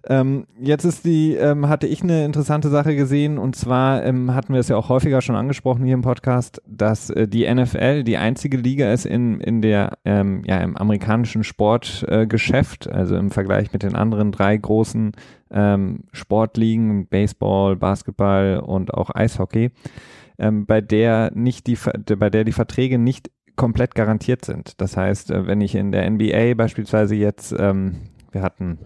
Ähm, 0.09 0.47
jetzt 0.59 0.85
ist 0.85 1.05
die, 1.05 1.35
ähm, 1.35 1.69
hatte 1.69 1.87
ich 1.87 2.03
eine 2.03 2.25
interessante 2.25 2.71
Sache 2.71 2.97
gesehen 2.97 3.37
und 3.37 3.55
zwar 3.55 4.03
ähm, 4.03 4.35
hatten 4.35 4.55
wir 4.55 4.61
es 4.61 4.69
ja 4.69 4.77
auch 4.77 4.89
häufiger 4.89 5.21
schon 5.21 5.37
angesprochen 5.37 5.85
hier 5.85 5.93
im 5.93 6.01
Podcast, 6.01 6.63
dass 6.67 7.11
äh, 7.11 7.29
die 7.29 7.53
NFL 7.53 8.05
die 8.05 8.17
einzige 8.17 8.57
Liga 8.57 8.91
ist 8.93 9.05
in, 9.05 9.41
in 9.41 9.61
der, 9.61 9.99
ähm, 10.07 10.43
ja, 10.47 10.59
im 10.59 10.77
amerikanischen 10.79 11.45
Sportgeschäft, 11.45 12.87
äh, 12.87 12.91
also 12.93 13.17
im 13.17 13.31
Vergleich 13.31 13.75
mit 13.75 13.83
den 13.83 13.95
anderen 13.95 14.33
drei 14.33 14.57
großen 14.57 15.13
ähm, 15.51 16.05
Sportligen, 16.13 17.07
Baseball, 17.07 17.77
Basketball 17.77 18.61
und 18.61 18.95
auch 18.95 19.11
Eishockey, 19.15 19.71
ähm, 20.39 20.65
bei 20.65 20.81
der 20.81 21.31
nicht 21.35 21.67
die, 21.67 21.77
bei 22.17 22.31
der 22.31 22.45
die 22.45 22.53
Verträge 22.53 22.99
nicht 22.99 23.31
komplett 23.57 23.95
garantiert 23.95 24.47
sind. 24.47 24.81
Das 24.81 24.97
heißt, 24.97 25.31
äh, 25.31 25.47
wenn 25.47 25.61
ich 25.61 25.75
in 25.75 25.93
der 25.93 26.09
NBA 26.09 26.55
beispielsweise 26.55 27.17
jetzt, 27.17 27.53
wir 27.53 28.43
hatten 28.43 28.79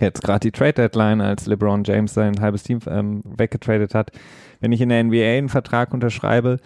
jetzt 0.00 0.22
gerade 0.22 0.40
die 0.40 0.52
Trade 0.52 0.74
Deadline, 0.74 1.20
als 1.20 1.46
LeBron 1.46 1.84
James 1.84 2.14
sein 2.14 2.40
halbes 2.40 2.62
Team 2.62 2.80
ähm, 2.86 3.22
weggetradet 3.24 3.94
hat. 3.94 4.10
Wenn 4.60 4.72
ich 4.72 4.80
in 4.80 4.88
der 4.88 5.02
NBA 5.04 5.38
einen 5.38 5.48
Vertrag 5.48 5.92
unterschreibe, 5.92 6.58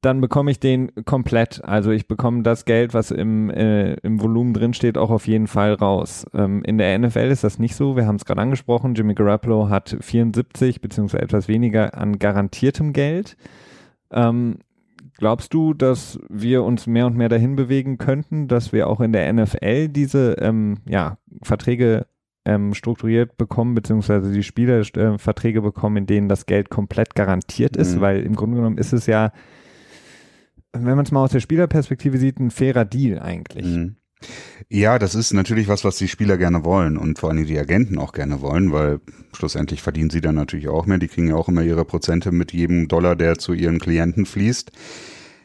dann 0.00 0.20
bekomme 0.20 0.50
ich 0.50 0.60
den 0.60 0.90
komplett. 1.04 1.62
Also 1.64 1.90
ich 1.90 2.08
bekomme 2.08 2.42
das 2.42 2.64
Geld, 2.64 2.94
was 2.94 3.10
im, 3.10 3.50
äh, 3.50 3.94
im 3.94 4.20
Volumen 4.20 4.54
drinsteht, 4.54 4.96
auch 4.96 5.10
auf 5.10 5.26
jeden 5.26 5.46
Fall 5.46 5.74
raus. 5.74 6.24
Ähm, 6.32 6.62
in 6.64 6.78
der 6.78 6.98
NFL 6.98 7.30
ist 7.30 7.44
das 7.44 7.58
nicht 7.58 7.74
so. 7.74 7.96
Wir 7.96 8.06
haben 8.06 8.16
es 8.16 8.24
gerade 8.24 8.40
angesprochen. 8.40 8.94
Jimmy 8.94 9.14
Garoppolo 9.14 9.68
hat 9.68 9.96
74 10.00 10.80
beziehungsweise 10.80 11.22
etwas 11.22 11.48
weniger 11.48 11.98
an 11.98 12.18
garantiertem 12.18 12.94
Geld. 12.94 13.36
Ähm, 14.10 14.58
glaubst 15.18 15.52
du, 15.52 15.74
dass 15.74 16.18
wir 16.30 16.64
uns 16.64 16.86
mehr 16.86 17.06
und 17.06 17.16
mehr 17.16 17.28
dahin 17.28 17.54
bewegen 17.54 17.98
könnten, 17.98 18.48
dass 18.48 18.72
wir 18.72 18.88
auch 18.88 19.00
in 19.00 19.12
der 19.12 19.30
NFL 19.30 19.88
diese 19.88 20.32
ähm, 20.40 20.78
ja, 20.88 21.18
Verträge 21.42 22.06
ähm, 22.44 22.74
strukturiert 22.74 23.36
bekommen, 23.36 23.74
beziehungsweise 23.74 24.32
die 24.32 24.42
Spieler 24.42 24.80
äh, 24.96 25.18
Verträge 25.18 25.62
bekommen, 25.62 25.98
in 25.98 26.06
denen 26.06 26.28
das 26.28 26.46
Geld 26.46 26.70
komplett 26.70 27.14
garantiert 27.14 27.76
ist, 27.76 27.96
mhm. 27.96 28.00
weil 28.00 28.22
im 28.22 28.34
Grunde 28.34 28.56
genommen 28.56 28.78
ist 28.78 28.92
es 28.92 29.06
ja, 29.06 29.32
wenn 30.72 30.96
man 30.96 31.04
es 31.04 31.12
mal 31.12 31.24
aus 31.24 31.32
der 31.32 31.40
Spielerperspektive 31.40 32.18
sieht, 32.18 32.38
ein 32.38 32.50
fairer 32.50 32.84
Deal 32.84 33.18
eigentlich. 33.18 33.66
Mhm. 33.66 33.96
Ja, 34.68 34.98
das 34.98 35.14
ist 35.14 35.32
natürlich 35.32 35.66
was, 35.68 35.84
was 35.84 35.96
die 35.96 36.08
Spieler 36.08 36.36
gerne 36.36 36.64
wollen 36.64 36.96
und 36.98 37.18
vor 37.18 37.30
allem 37.30 37.46
die 37.46 37.58
Agenten 37.58 37.98
auch 37.98 38.12
gerne 38.12 38.40
wollen, 38.42 38.70
weil 38.70 39.00
schlussendlich 39.32 39.80
verdienen 39.82 40.10
sie 40.10 40.20
dann 40.20 40.34
natürlich 40.34 40.68
auch 40.68 40.86
mehr. 40.86 40.98
Die 40.98 41.08
kriegen 41.08 41.28
ja 41.28 41.36
auch 41.36 41.48
immer 41.48 41.62
ihre 41.62 41.84
Prozente 41.84 42.30
mit 42.30 42.52
jedem 42.52 42.86
Dollar, 42.86 43.16
der 43.16 43.38
zu 43.38 43.54
ihren 43.54 43.78
Klienten 43.78 44.26
fließt. 44.26 44.72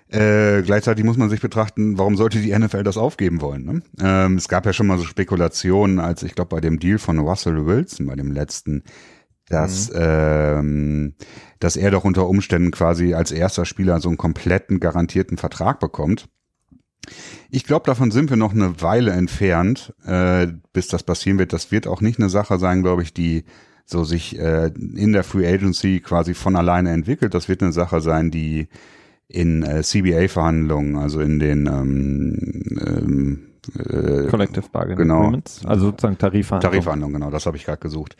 Äh, 0.09 0.61
gleichzeitig 0.61 1.03
muss 1.03 1.17
man 1.17 1.29
sich 1.29 1.41
betrachten, 1.41 1.97
warum 1.97 2.15
sollte 2.15 2.39
die 2.39 2.57
NFL 2.57 2.83
das 2.83 2.97
aufgeben 2.97 3.41
wollen? 3.41 3.65
Ne? 3.65 3.81
Ähm, 3.99 4.37
es 4.37 4.47
gab 4.47 4.65
ja 4.65 4.73
schon 4.73 4.87
mal 4.87 4.99
so 4.99 5.03
Spekulationen, 5.03 5.99
als 5.99 6.21
ich 6.21 6.35
glaube 6.35 6.49
bei 6.49 6.61
dem 6.61 6.79
Deal 6.79 6.99
von 6.99 7.17
Russell 7.17 7.65
Wilson, 7.65 8.05
bei 8.05 8.15
dem 8.15 8.31
letzten, 8.31 8.83
dass, 9.49 9.89
mhm. 9.89 9.95
ähm, 9.99 11.13
dass 11.59 11.75
er 11.75 11.89
doch 11.89 12.03
unter 12.03 12.27
Umständen 12.27 12.71
quasi 12.71 13.15
als 13.15 13.31
erster 13.31 13.65
Spieler 13.65 13.99
so 13.99 14.09
einen 14.09 14.17
kompletten 14.17 14.79
garantierten 14.79 15.37
Vertrag 15.37 15.79
bekommt. 15.79 16.29
Ich 17.49 17.63
glaube, 17.63 17.85
davon 17.85 18.11
sind 18.11 18.29
wir 18.29 18.37
noch 18.37 18.53
eine 18.53 18.81
Weile 18.81 19.11
entfernt, 19.11 19.93
äh, 20.05 20.47
bis 20.73 20.87
das 20.87 21.03
passieren 21.03 21.39
wird. 21.39 21.53
Das 21.53 21.71
wird 21.71 21.87
auch 21.87 22.01
nicht 22.01 22.19
eine 22.19 22.29
Sache 22.29 22.59
sein, 22.59 22.83
glaube 22.83 23.03
ich, 23.03 23.13
die 23.13 23.45
so 23.85 24.03
sich 24.03 24.37
äh, 24.39 24.67
in 24.67 25.13
der 25.13 25.23
Free 25.23 25.47
Agency 25.47 25.99
quasi 25.99 26.33
von 26.33 26.55
alleine 26.55 26.91
entwickelt. 26.91 27.33
Das 27.33 27.47
wird 27.47 27.61
eine 27.61 27.71
Sache 27.71 28.01
sein, 28.01 28.31
die 28.31 28.67
in 29.27 29.63
äh, 29.63 29.81
CBA-Verhandlungen, 29.81 30.97
also 30.97 31.19
in 31.19 31.39
den 31.39 31.65
ähm, 31.67 32.63
ähm, 32.85 33.39
äh, 33.79 34.27
Collective 34.29 34.65
Bargaining 34.71 34.97
genau, 34.97 35.21
Agreements, 35.21 35.65
also 35.65 35.87
sozusagen 35.87 36.17
Tarifverhandlungen. 36.17 36.71
Tarifverhandlungen, 36.71 37.13
genau, 37.15 37.31
das 37.31 37.45
habe 37.45 37.57
ich 37.57 37.65
gerade 37.65 37.79
gesucht. 37.79 38.15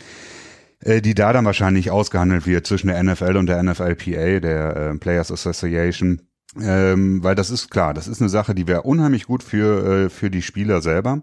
Äh, 0.80 1.02
die 1.02 1.14
da 1.14 1.34
dann 1.34 1.46
wahrscheinlich 1.46 1.92
ausgehandelt 1.92 2.48
wird 2.48 2.68
zwischen 2.68 2.88
der 2.88 3.02
NFL 3.02 3.38
und 3.38 3.48
der 3.48 3.62
NFLPA, 3.62 4.40
der 4.40 4.76
äh, 4.76 4.98
Players 4.98 5.32
Association. 5.32 6.22
Ähm, 6.62 7.24
weil 7.24 7.36
das 7.36 7.50
ist 7.50 7.70
klar, 7.70 7.94
das 7.94 8.08
ist 8.08 8.22
eine 8.22 8.30
Sache, 8.30 8.56
die 8.56 8.68
wäre 8.68 8.84
unheimlich 8.84 9.26
gut 9.26 9.44
für, 9.44 10.06
äh, 10.06 10.10
für 10.10 10.30
die 10.30 10.42
Spieler 10.42 10.82
selber. 10.82 11.22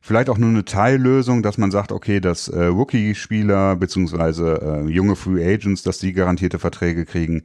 Vielleicht 0.00 0.28
auch 0.28 0.36
nur 0.36 0.50
eine 0.50 0.64
Teillösung, 0.64 1.42
dass 1.42 1.58
man 1.58 1.70
sagt, 1.70 1.90
okay, 1.90 2.20
dass 2.20 2.48
äh, 2.48 2.64
Rookie-Spieler 2.64 3.76
beziehungsweise 3.76 4.84
äh, 4.86 4.90
junge 4.90 5.16
Free 5.16 5.42
Agents, 5.42 5.82
dass 5.82 5.98
die 5.98 6.12
garantierte 6.12 6.58
Verträge 6.58 7.06
kriegen 7.06 7.44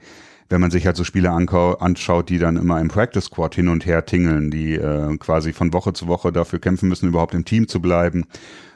wenn 0.49 0.61
man 0.61 0.71
sich 0.71 0.85
halt 0.85 0.97
so 0.97 1.03
Spiele 1.03 1.31
anschaut, 1.31 2.29
die 2.29 2.39
dann 2.39 2.57
immer 2.57 2.81
im 2.81 2.87
Practice 2.87 3.25
Squad 3.25 3.55
hin 3.55 3.67
und 3.67 3.85
her 3.85 4.05
tingeln, 4.05 4.49
die 4.49 4.73
äh, 4.73 5.15
quasi 5.17 5.53
von 5.53 5.73
Woche 5.73 5.93
zu 5.93 6.07
Woche 6.07 6.31
dafür 6.31 6.59
kämpfen 6.59 6.89
müssen, 6.89 7.07
überhaupt 7.07 7.35
im 7.35 7.45
Team 7.45 7.67
zu 7.67 7.81
bleiben 7.81 8.25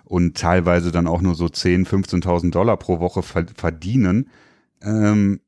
und 0.06 0.38
teilweise 0.38 0.92
dann 0.92 1.08
auch 1.08 1.22
nur 1.22 1.36
so 1.36 1.50
10, 1.50 1.86
15.000 1.86 2.52
Dollar 2.52 2.78
pro 2.78 3.00
Woche 3.00 3.24
verdienen, 3.24 4.30
ähm, 4.82 5.40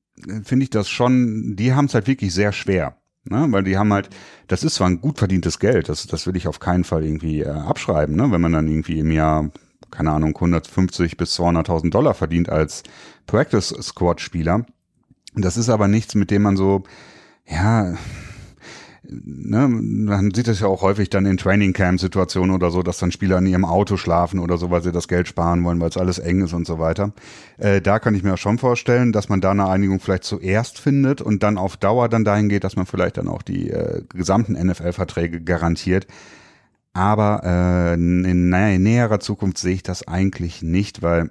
finde 0.44 0.64
ich 0.64 0.70
das 0.70 0.90
schon, 0.90 1.56
die 1.56 1.74
haben 1.74 1.86
es 1.86 1.94
halt 1.94 2.08
wirklich 2.08 2.34
sehr 2.34 2.52
schwer. 2.52 2.98
Ne? 3.26 3.48
Weil 3.50 3.64
die 3.64 3.78
haben 3.78 3.92
halt, 3.92 4.10
das 4.48 4.64
ist 4.64 4.76
zwar 4.76 4.88
ein 4.88 5.02
gut 5.02 5.18
verdientes 5.18 5.60
Geld, 5.60 5.90
das, 5.90 6.08
das 6.08 6.26
will 6.28 6.36
ich 6.36 6.48
auf 6.48 6.60
keinen 6.60 6.84
Fall 6.84 7.04
irgendwie 7.04 7.42
äh, 7.42 7.50
abschreiben, 7.50 8.16
ne? 8.16 8.32
wenn 8.32 8.42
man 8.42 8.52
dann 8.52 8.68
irgendwie 8.68 9.00
im 9.00 9.12
Jahr, 9.12 9.50
keine 9.92 10.12
Ahnung, 10.12 10.36
150 10.36 11.18
bis 11.18 11.40
200.000 11.40 11.90
Dollar 11.90 12.14
verdient 12.14 12.50
als 12.50 12.84
Practice 13.26 13.76
Squad 13.82 14.22
Spieler. 14.22 14.66
Das 15.36 15.58
ist 15.58 15.70
aber 15.70 15.88
nichts, 15.88 16.16
mit 16.16 16.32
dem 16.32 16.44
man 16.44 16.58
so, 16.58 16.84
ja, 17.48 17.96
ne, 19.10 19.68
man 19.68 20.34
sieht 20.34 20.48
es 20.48 20.60
ja 20.60 20.68
auch 20.68 20.82
häufig 20.82 21.10
dann 21.10 21.26
in 21.26 21.38
Training 21.38 21.74
Camp 21.74 22.00
Situationen 22.00 22.56
oder 22.56 22.72
so, 22.72 22.82
dass 22.82 22.98
dann 22.98 23.12
Spieler 23.12 23.38
in 23.38 23.46
ihrem 23.46 23.66
Auto 23.66 23.98
schlafen 23.98 24.40
oder 24.40 24.58
so, 24.58 24.72
weil 24.72 24.84
sie 24.84 24.92
das 24.92 25.08
Geld 25.08 25.28
sparen 25.28 25.64
wollen, 25.64 25.80
weil 25.80 25.90
es 25.90 25.98
alles 25.98 26.20
eng 26.20 26.42
ist 26.42 26.54
und 26.54 26.66
so 26.66 26.80
weiter. 26.80 27.12
Äh, 27.58 27.82
da 27.82 28.00
kann 28.00 28.16
ich 28.16 28.24
mir 28.24 28.38
schon 28.38 28.58
vorstellen, 28.58 29.12
dass 29.12 29.30
man 29.30 29.42
da 29.42 29.52
eine 29.52 29.68
Einigung 29.68 30.00
vielleicht 30.00 30.24
zuerst 30.24 30.80
findet 30.80 31.22
und 31.22 31.44
dann 31.44 31.58
auf 31.58 31.78
Dauer 31.78 32.10
dann 32.10 32.26
dahin 32.26 32.50
geht, 32.50 32.64
dass 32.64 32.76
man 32.76 32.86
vielleicht 32.86 33.18
dann 33.18 33.28
auch 33.28 33.42
die 33.42 33.70
äh, 33.70 34.02
gesamten 34.10 34.54
NFL-Verträge 34.54 35.42
garantiert. 35.42 36.08
Aber 36.94 37.42
äh, 37.44 37.94
in 37.96 38.50
näherer 38.50 39.20
Zukunft 39.20 39.58
sehe 39.58 39.74
ich 39.74 39.84
das 39.84 40.08
eigentlich 40.08 40.62
nicht, 40.62 41.02
weil 41.02 41.30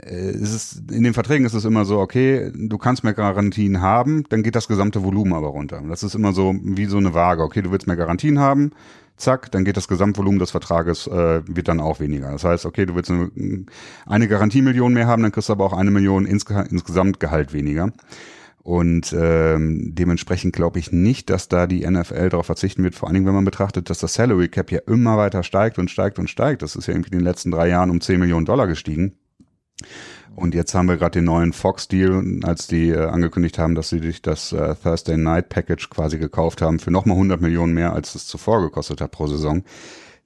ist, 0.00 0.90
in 0.90 1.04
den 1.04 1.12
Verträgen 1.12 1.44
ist 1.44 1.52
es 1.52 1.66
immer 1.66 1.84
so, 1.84 1.98
okay, 1.98 2.50
du 2.54 2.78
kannst 2.78 3.04
mehr 3.04 3.12
Garantien 3.12 3.82
haben, 3.82 4.24
dann 4.30 4.42
geht 4.42 4.56
das 4.56 4.66
gesamte 4.66 5.02
Volumen 5.02 5.34
aber 5.34 5.48
runter. 5.48 5.82
Das 5.86 6.02
ist 6.02 6.14
immer 6.14 6.32
so 6.32 6.54
wie 6.62 6.86
so 6.86 6.96
eine 6.96 7.12
Waage. 7.12 7.42
Okay, 7.42 7.60
du 7.60 7.70
willst 7.70 7.86
mehr 7.86 7.96
Garantien 7.96 8.38
haben, 8.38 8.70
zack, 9.16 9.52
dann 9.52 9.64
geht 9.64 9.76
das 9.76 9.88
Gesamtvolumen 9.88 10.38
des 10.38 10.50
Vertrages, 10.50 11.06
äh, 11.06 11.42
wird 11.46 11.68
dann 11.68 11.80
auch 11.80 12.00
weniger. 12.00 12.30
Das 12.30 12.44
heißt, 12.44 12.64
okay, 12.64 12.86
du 12.86 12.94
willst 12.94 13.10
eine, 13.10 13.30
eine 14.06 14.28
Garantiemillion 14.28 14.94
mehr 14.94 15.06
haben, 15.06 15.22
dann 15.22 15.32
kriegst 15.32 15.50
du 15.50 15.52
aber 15.52 15.64
auch 15.64 15.74
eine 15.74 15.90
Million 15.90 16.24
insge 16.24 16.66
insgesamt 16.70 17.20
Gehalt 17.20 17.52
weniger. 17.52 17.92
Und 18.62 19.12
ähm, 19.18 19.90
dementsprechend 19.92 20.54
glaube 20.54 20.78
ich 20.78 20.92
nicht, 20.92 21.30
dass 21.30 21.48
da 21.48 21.66
die 21.66 21.84
NFL 21.84 22.28
darauf 22.28 22.46
verzichten 22.46 22.84
wird, 22.84 22.94
vor 22.94 23.08
allen 23.08 23.14
Dingen, 23.14 23.26
wenn 23.26 23.34
man 23.34 23.44
betrachtet, 23.44 23.90
dass 23.90 23.98
das 23.98 24.14
Salary 24.14 24.48
Cap 24.48 24.70
ja 24.70 24.78
immer 24.86 25.16
weiter 25.16 25.42
steigt 25.42 25.78
und 25.78 25.90
steigt 25.90 26.18
und 26.20 26.30
steigt. 26.30 26.62
Das 26.62 26.76
ist 26.76 26.86
ja 26.86 26.94
irgendwie 26.94 27.10
in 27.10 27.18
den 27.18 27.24
letzten 27.24 27.50
drei 27.50 27.68
Jahren 27.68 27.90
um 27.90 28.00
10 28.00 28.20
Millionen 28.20 28.46
Dollar 28.46 28.68
gestiegen. 28.68 29.16
Und 30.34 30.54
jetzt 30.54 30.74
haben 30.74 30.88
wir 30.88 30.96
gerade 30.96 31.18
den 31.18 31.24
neuen 31.24 31.52
Fox-Deal, 31.52 32.40
als 32.44 32.66
die 32.66 32.88
äh, 32.88 33.04
angekündigt 33.04 33.58
haben, 33.58 33.74
dass 33.74 33.90
sie 33.90 33.98
sich 33.98 34.22
das 34.22 34.52
äh, 34.52 34.74
Thursday 34.82 35.16
Night 35.16 35.50
Package 35.50 35.90
quasi 35.90 36.18
gekauft 36.18 36.62
haben 36.62 36.78
für 36.78 36.90
nochmal 36.90 37.16
100 37.16 37.40
Millionen 37.40 37.74
mehr, 37.74 37.92
als 37.92 38.14
es 38.14 38.26
zuvor 38.26 38.62
gekostet 38.62 39.00
hat 39.00 39.10
pro 39.10 39.26
Saison. 39.26 39.62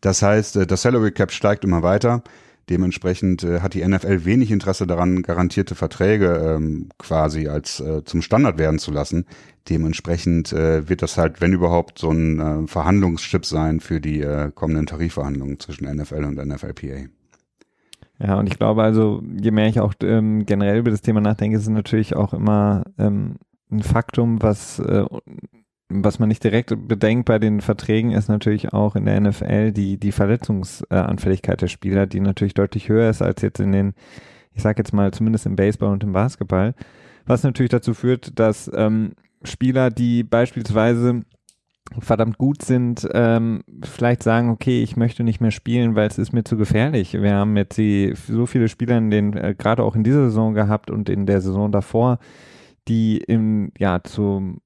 Das 0.00 0.22
heißt, 0.22 0.56
äh, 0.56 0.66
das 0.66 0.82
Salary 0.82 1.10
Cap 1.10 1.32
steigt 1.32 1.64
immer 1.64 1.82
weiter. 1.82 2.22
Dementsprechend 2.68 3.44
äh, 3.44 3.60
hat 3.60 3.74
die 3.74 3.86
NFL 3.86 4.24
wenig 4.24 4.50
Interesse 4.50 4.86
daran, 4.86 5.22
garantierte 5.22 5.76
Verträge 5.76 6.56
ähm, 6.56 6.88
quasi 6.98 7.46
als 7.46 7.78
äh, 7.80 8.04
zum 8.04 8.22
Standard 8.22 8.58
werden 8.58 8.80
zu 8.80 8.90
lassen. 8.90 9.26
Dementsprechend 9.68 10.52
äh, 10.52 10.88
wird 10.88 11.02
das 11.02 11.16
halt, 11.16 11.40
wenn 11.40 11.52
überhaupt, 11.52 11.98
so 11.98 12.10
ein 12.10 12.68
Verhandlungschip 12.68 13.44
sein 13.44 13.80
für 13.80 14.00
die 14.00 14.24
kommenden 14.54 14.86
Tarifverhandlungen 14.86 15.58
zwischen 15.58 15.86
NFL 15.92 16.24
und 16.24 16.36
NFLPA. 16.36 17.08
Ja, 18.18 18.38
und 18.38 18.46
ich 18.46 18.58
glaube 18.58 18.82
also, 18.82 19.22
je 19.40 19.50
mehr 19.50 19.68
ich 19.68 19.80
auch 19.80 19.94
ähm, 20.02 20.46
generell 20.46 20.78
über 20.78 20.90
das 20.90 21.02
Thema 21.02 21.20
nachdenke, 21.20 21.56
ist 21.56 21.64
es 21.64 21.68
natürlich 21.68 22.16
auch 22.16 22.32
immer 22.32 22.84
ähm, 22.98 23.36
ein 23.70 23.82
Faktum, 23.82 24.42
was, 24.42 24.78
äh, 24.78 25.04
was 25.88 26.18
man 26.18 26.28
nicht 26.28 26.42
direkt 26.42 26.74
bedenkt 26.88 27.26
bei 27.26 27.38
den 27.38 27.60
Verträgen, 27.60 28.12
ist 28.12 28.28
natürlich 28.28 28.72
auch 28.72 28.96
in 28.96 29.04
der 29.04 29.20
NFL 29.20 29.72
die, 29.72 29.98
die 29.98 30.12
Verletzungsanfälligkeit 30.12 31.60
der 31.60 31.68
Spieler, 31.68 32.06
die 32.06 32.20
natürlich 32.20 32.54
deutlich 32.54 32.88
höher 32.88 33.10
ist 33.10 33.22
als 33.22 33.42
jetzt 33.42 33.60
in 33.60 33.72
den, 33.72 33.94
ich 34.52 34.62
sag 34.62 34.78
jetzt 34.78 34.94
mal, 34.94 35.12
zumindest 35.12 35.46
im 35.46 35.56
Baseball 35.56 35.92
und 35.92 36.02
im 36.02 36.12
Basketball. 36.12 36.74
Was 37.26 37.42
natürlich 37.42 37.70
dazu 37.70 37.92
führt, 37.92 38.38
dass 38.38 38.70
ähm, 38.74 39.12
Spieler, 39.42 39.90
die 39.90 40.24
beispielsweise 40.24 41.22
verdammt 41.98 42.38
gut 42.38 42.62
sind, 42.62 43.08
ähm, 43.12 43.62
vielleicht 43.82 44.22
sagen, 44.22 44.50
okay, 44.50 44.82
ich 44.82 44.96
möchte 44.96 45.24
nicht 45.24 45.40
mehr 45.40 45.50
spielen, 45.50 45.94
weil 45.94 46.08
es 46.08 46.18
ist 46.18 46.32
mir 46.32 46.44
zu 46.44 46.56
gefährlich. 46.56 47.14
Wir 47.14 47.34
haben 47.34 47.56
jetzt 47.56 47.78
die, 47.78 48.14
so 48.14 48.46
viele 48.46 48.68
Spieler 48.68 48.98
in 48.98 49.10
den, 49.10 49.32
äh, 49.34 49.54
gerade 49.56 49.82
auch 49.82 49.96
in 49.96 50.04
dieser 50.04 50.24
Saison 50.24 50.54
gehabt 50.54 50.90
und 50.90 51.08
in 51.08 51.26
der 51.26 51.40
Saison 51.40 51.72
davor, 51.72 52.18
die 52.88 53.18
im, 53.18 53.72
ja, 53.78 54.02
zu, 54.02 54.58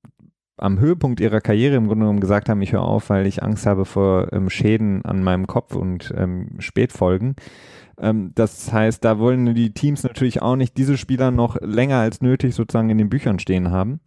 am 0.57 0.79
Höhepunkt 0.79 1.21
ihrer 1.21 1.41
Karriere 1.41 1.77
im 1.77 1.87
Grunde 1.87 2.05
genommen 2.05 2.21
gesagt 2.21 2.49
haben, 2.49 2.63
ich 2.63 2.73
höre 2.73 2.83
auf, 2.83 3.11
weil 3.11 3.27
ich 3.27 3.43
Angst 3.43 3.67
habe 3.67 3.85
vor 3.85 4.33
ähm, 4.33 4.51
Schäden 4.51 5.05
an 5.05 5.23
meinem 5.23 5.47
Kopf 5.47 5.75
und 5.75 6.13
ähm, 6.17 6.57
Spätfolgen. 6.59 7.37
Ähm, 7.99 8.33
das 8.35 8.73
heißt, 8.73 9.05
da 9.05 9.19
wollen 9.19 9.55
die 9.55 9.73
Teams 9.73 10.03
natürlich 10.03 10.43
auch 10.43 10.57
nicht 10.57 10.77
diese 10.77 10.97
Spieler 10.97 11.31
noch 11.31 11.57
länger 11.61 11.97
als 11.97 12.21
nötig 12.21 12.55
sozusagen 12.55 12.91
in 12.91 12.99
den 12.99 13.09
Büchern 13.11 13.39
stehen 13.39 13.71
haben. 13.71 14.01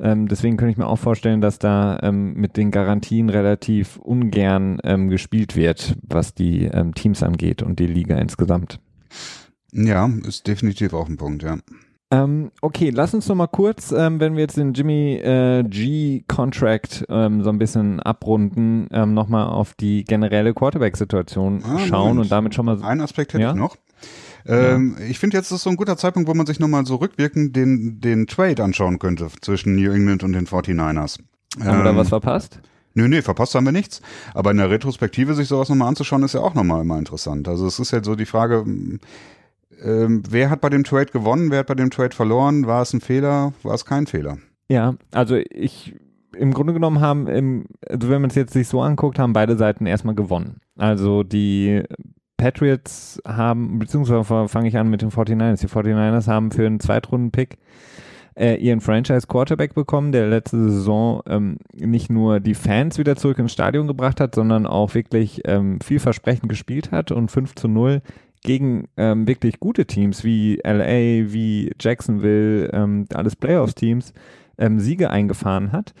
Ähm, 0.00 0.28
deswegen 0.28 0.56
könnte 0.56 0.72
ich 0.72 0.78
mir 0.78 0.86
auch 0.86 0.98
vorstellen, 0.98 1.40
dass 1.40 1.58
da 1.58 1.98
ähm, 2.02 2.34
mit 2.34 2.56
den 2.56 2.70
Garantien 2.70 3.28
relativ 3.28 3.96
ungern 3.98 4.78
ähm, 4.82 5.10
gespielt 5.10 5.56
wird, 5.56 5.96
was 6.02 6.34
die 6.34 6.64
ähm, 6.64 6.94
Teams 6.94 7.22
angeht 7.22 7.62
und 7.62 7.78
die 7.78 7.86
Liga 7.86 8.16
insgesamt. 8.16 8.80
Ja, 9.72 10.10
ist 10.26 10.46
definitiv 10.46 10.94
auch 10.94 11.08
ein 11.08 11.16
Punkt, 11.16 11.42
ja. 11.42 11.58
Ähm, 12.12 12.50
okay, 12.60 12.90
lass 12.90 13.14
uns 13.14 13.28
noch 13.28 13.36
mal 13.36 13.46
kurz, 13.46 13.92
ähm, 13.92 14.18
wenn 14.18 14.34
wir 14.34 14.40
jetzt 14.40 14.56
den 14.56 14.72
Jimmy 14.72 15.14
äh, 15.14 15.62
G 15.62 16.24
Contract 16.26 17.04
so 17.08 17.14
ein 17.14 17.58
bisschen 17.58 18.00
abrunden, 18.00 18.88
ähm, 18.90 19.14
noch 19.14 19.28
mal 19.28 19.46
auf 19.46 19.74
die 19.74 20.02
generelle 20.02 20.52
Quarterback-Situation 20.52 21.62
ah, 21.64 21.78
schauen 21.78 22.08
Moment. 22.08 22.20
und 22.20 22.32
damit 22.32 22.54
schon 22.54 22.66
mal. 22.66 22.82
Ein 22.82 23.00
Aspekt 23.00 23.34
hätte 23.34 23.42
ja? 23.42 23.50
ich 23.50 23.56
noch. 23.56 23.76
Ähm, 24.46 24.96
ja. 24.98 25.06
Ich 25.06 25.18
finde 25.18 25.36
jetzt 25.36 25.50
ist 25.50 25.62
so 25.62 25.70
ein 25.70 25.76
guter 25.76 25.96
Zeitpunkt, 25.96 26.28
wo 26.28 26.34
man 26.34 26.46
sich 26.46 26.60
nochmal 26.60 26.86
so 26.86 26.96
rückwirkend 26.96 27.54
den, 27.56 28.00
den 28.00 28.26
Trade 28.26 28.62
anschauen 28.62 28.98
könnte 28.98 29.28
zwischen 29.40 29.76
New 29.76 29.90
England 29.90 30.22
und 30.22 30.32
den 30.32 30.46
49ers. 30.46 31.18
Haben 31.58 31.78
wir 31.78 31.84
da 31.84 31.96
was 31.96 32.08
verpasst? 32.08 32.60
Nö, 32.94 33.08
nö, 33.08 33.22
verpasst 33.22 33.54
haben 33.54 33.64
wir 33.64 33.72
nichts. 33.72 34.00
Aber 34.34 34.50
in 34.50 34.56
der 34.56 34.70
Retrospektive 34.70 35.34
sich 35.34 35.48
sowas 35.48 35.68
nochmal 35.68 35.88
anzuschauen, 35.88 36.22
ist 36.22 36.34
ja 36.34 36.40
auch 36.40 36.54
nochmal 36.54 36.82
immer 36.82 36.98
interessant. 36.98 37.48
Also 37.48 37.66
es 37.66 37.78
ist 37.78 37.92
ja 37.92 38.02
so 38.02 38.16
die 38.16 38.26
Frage, 38.26 38.64
ähm, 39.82 40.22
wer 40.28 40.50
hat 40.50 40.60
bei 40.60 40.68
dem 40.68 40.84
Trade 40.84 41.06
gewonnen, 41.06 41.50
wer 41.50 41.60
hat 41.60 41.68
bei 41.68 41.74
dem 41.74 41.90
Trade 41.90 42.14
verloren? 42.14 42.66
War 42.66 42.82
es 42.82 42.92
ein 42.92 43.00
Fehler, 43.00 43.52
war 43.62 43.74
es 43.74 43.84
kein 43.84 44.06
Fehler? 44.06 44.38
Ja, 44.68 44.94
also 45.12 45.36
ich 45.36 45.94
im 46.36 46.52
Grunde 46.54 46.72
genommen 46.72 47.00
haben, 47.00 47.26
im, 47.26 47.66
also 47.88 48.08
wenn 48.08 48.20
man 48.20 48.30
es 48.30 48.36
jetzt 48.36 48.52
sich 48.52 48.68
so 48.68 48.80
anguckt, 48.80 49.18
haben 49.18 49.32
beide 49.32 49.56
Seiten 49.56 49.86
erstmal 49.86 50.14
gewonnen. 50.14 50.60
Also 50.76 51.22
die 51.22 51.82
Patriots 52.40 53.20
haben, 53.26 53.78
beziehungsweise 53.78 54.48
fange 54.48 54.68
ich 54.68 54.78
an 54.78 54.88
mit 54.88 55.02
den 55.02 55.10
49ers. 55.10 55.60
Die 55.60 55.68
49ers 55.68 56.26
haben 56.26 56.50
für 56.50 56.66
einen 56.66 56.80
Zweitrunden-Pick 56.80 57.58
äh, 58.34 58.54
ihren 58.54 58.80
Franchise-Quarterback 58.80 59.74
bekommen, 59.74 60.12
der 60.12 60.26
letzte 60.26 60.70
Saison 60.70 61.22
ähm, 61.26 61.58
nicht 61.74 62.10
nur 62.10 62.40
die 62.40 62.54
Fans 62.54 62.96
wieder 62.96 63.16
zurück 63.16 63.38
ins 63.38 63.52
Stadion 63.52 63.86
gebracht 63.86 64.20
hat, 64.20 64.34
sondern 64.34 64.66
auch 64.66 64.94
wirklich 64.94 65.42
ähm, 65.44 65.80
vielversprechend 65.82 66.48
gespielt 66.48 66.92
hat 66.92 67.12
und 67.12 67.30
5 67.30 67.54
zu 67.56 67.68
0 67.68 68.00
gegen 68.42 68.88
ähm, 68.96 69.28
wirklich 69.28 69.60
gute 69.60 69.84
Teams 69.84 70.24
wie 70.24 70.60
LA, 70.64 71.30
wie 71.30 71.72
Jacksonville, 71.78 72.70
ähm, 72.72 73.04
alles 73.12 73.36
Playoffs-Teams, 73.36 74.14
ähm, 74.56 74.80
Siege 74.80 75.10
eingefahren 75.10 75.72
hat. 75.72 75.92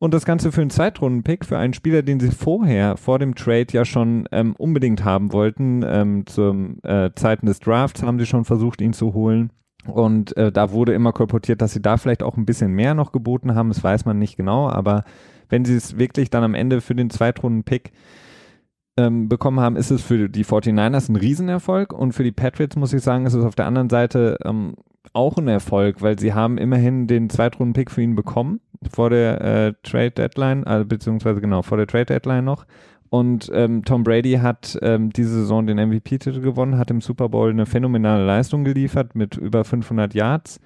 Und 0.00 0.14
das 0.14 0.24
Ganze 0.24 0.50
für 0.50 0.62
einen 0.62 0.70
Zweitrunden-Pick, 0.70 1.44
für 1.44 1.58
einen 1.58 1.74
Spieler, 1.74 2.00
den 2.00 2.20
sie 2.20 2.30
vorher, 2.30 2.96
vor 2.96 3.18
dem 3.18 3.34
Trade 3.34 3.66
ja 3.72 3.84
schon 3.84 4.26
ähm, 4.32 4.56
unbedingt 4.56 5.04
haben 5.04 5.30
wollten. 5.34 5.84
Ähm, 5.86 6.24
zum 6.26 6.78
äh, 6.84 7.10
Zeiten 7.14 7.44
des 7.44 7.60
Drafts 7.60 8.02
haben 8.02 8.18
sie 8.18 8.24
schon 8.24 8.46
versucht, 8.46 8.80
ihn 8.80 8.94
zu 8.94 9.12
holen. 9.12 9.52
Und 9.86 10.34
äh, 10.38 10.50
da 10.50 10.72
wurde 10.72 10.94
immer 10.94 11.12
kolportiert, 11.12 11.60
dass 11.60 11.74
sie 11.74 11.82
da 11.82 11.98
vielleicht 11.98 12.22
auch 12.22 12.38
ein 12.38 12.46
bisschen 12.46 12.72
mehr 12.72 12.94
noch 12.94 13.12
geboten 13.12 13.54
haben. 13.54 13.68
Das 13.68 13.84
weiß 13.84 14.06
man 14.06 14.18
nicht 14.18 14.38
genau. 14.38 14.70
Aber 14.70 15.04
wenn 15.50 15.66
sie 15.66 15.76
es 15.76 15.98
wirklich 15.98 16.30
dann 16.30 16.44
am 16.44 16.54
Ende 16.54 16.80
für 16.80 16.94
den 16.94 17.10
Zweitrunden-Pick 17.10 17.92
ähm, 18.96 19.28
bekommen 19.28 19.60
haben, 19.60 19.76
ist 19.76 19.90
es 19.90 20.00
für 20.00 20.30
die 20.30 20.46
49ers 20.46 21.10
ein 21.10 21.16
Riesenerfolg. 21.16 21.92
Und 21.92 22.12
für 22.12 22.24
die 22.24 22.32
Patriots, 22.32 22.76
muss 22.76 22.94
ich 22.94 23.02
sagen, 23.02 23.26
ist 23.26 23.34
es 23.34 23.44
auf 23.44 23.54
der 23.54 23.66
anderen 23.66 23.90
Seite 23.90 24.38
ähm, 24.46 24.76
auch 25.12 25.36
ein 25.38 25.48
Erfolg, 25.48 26.02
weil 26.02 26.18
sie 26.18 26.34
haben 26.34 26.58
immerhin 26.58 27.06
den 27.06 27.30
Zweitrunden-Pick 27.30 27.90
für 27.90 28.02
ihn 28.02 28.14
bekommen 28.14 28.60
vor 28.90 29.10
der 29.10 29.40
äh, 29.40 29.72
Trade 29.82 30.12
Deadline, 30.12 30.64
also 30.64 30.86
beziehungsweise 30.86 31.40
genau 31.40 31.62
vor 31.62 31.76
der 31.76 31.86
Trade 31.86 32.06
Deadline 32.06 32.44
noch. 32.44 32.66
Und 33.10 33.50
ähm, 33.52 33.84
Tom 33.84 34.04
Brady 34.04 34.34
hat 34.34 34.78
ähm, 34.82 35.10
diese 35.10 35.30
Saison 35.30 35.66
den 35.66 35.78
MVP-Titel 35.78 36.40
gewonnen, 36.40 36.78
hat 36.78 36.92
im 36.92 37.00
Super 37.00 37.28
Bowl 37.28 37.50
eine 37.50 37.66
phänomenale 37.66 38.24
Leistung 38.24 38.62
geliefert 38.62 39.16
mit 39.16 39.36
über 39.36 39.64
500 39.64 40.14
Yards, 40.14 40.60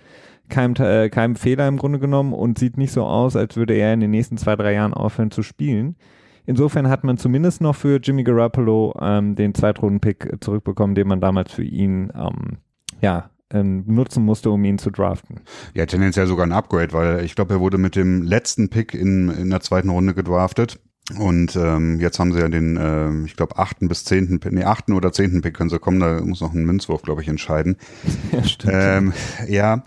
keinem, 0.51 0.75
äh, 0.79 1.09
keinem 1.09 1.37
Fehler 1.37 1.67
im 1.67 1.79
Grunde 1.79 1.99
genommen 1.99 2.35
und 2.35 2.59
sieht 2.59 2.77
nicht 2.77 2.93
so 2.93 3.05
aus, 3.05 3.35
als 3.35 3.57
würde 3.57 3.73
er 3.75 3.95
in 3.95 4.01
den 4.01 4.11
nächsten 4.11 4.37
zwei, 4.37 4.57
drei 4.57 4.75
Jahren 4.75 4.93
aufhören 4.93 5.31
zu 5.31 5.43
spielen. 5.43 5.97
Insofern 6.45 6.89
hat 6.89 7.03
man 7.03 7.17
zumindest 7.17 7.63
noch 7.63 7.75
für 7.75 7.99
Jimmy 7.99 8.23
Garoppolo 8.23 8.95
ähm, 9.01 9.35
den 9.35 9.55
Zweitrunden-Pick 9.55 10.37
zurückbekommen, 10.41 10.95
den 10.95 11.09
man 11.09 11.23
damals 11.23 11.51
für 11.51 11.65
ihn 11.65 12.13
ähm, 12.15 12.59
ja, 13.01 13.31
ähm, 13.55 13.85
nutzen 13.87 14.25
musste, 14.25 14.51
um 14.51 14.65
ihn 14.65 14.79
zu 14.79 14.91
draften. 14.91 15.41
Ja, 15.75 15.87
tendenziell 15.87 16.27
sogar 16.27 16.47
ein 16.47 16.53
Upgrade, 16.53 16.93
weil 16.93 17.25
ich 17.25 17.35
glaube, 17.35 17.55
er 17.55 17.61
wurde 17.61 17.79
mit 17.79 17.97
dem 17.97 18.23
letzten 18.23 18.69
Pick 18.69 18.93
in, 18.95 19.31
in 19.31 19.51
der 19.51 19.61
zweiten 19.61 19.89
Runde 19.89 20.13
gedraftet. 20.15 20.81
Und 21.19 21.55
ähm, 21.55 22.01
jetzt 22.01 22.19
haben 22.19 22.33
sie 22.33 22.41
ja 22.41 22.49
den, 22.49 22.77
äh, 22.79 23.27
ich 23.27 23.37
glaube, 23.37 23.59
achten 23.59 23.89
bis 23.89 24.05
zehnten, 24.05 24.41
nee, 24.55 24.65
achten 24.65 24.95
oder 24.95 25.13
zehnten 25.13 25.43
Pick 25.43 25.55
können 25.55 25.69
sie 25.69 25.79
kommen, 25.79 26.01
da 26.01 26.23
muss 26.23 26.41
noch 26.41 26.55
ein 26.55 26.65
Münzwurf, 26.65 27.03
glaube 27.03 27.23
ich, 27.23 27.29
entscheiden. 27.29 27.77
Ja, 28.33 28.43
stimmt. 28.43 28.75
Ähm, 28.75 29.13
ja. 29.49 29.85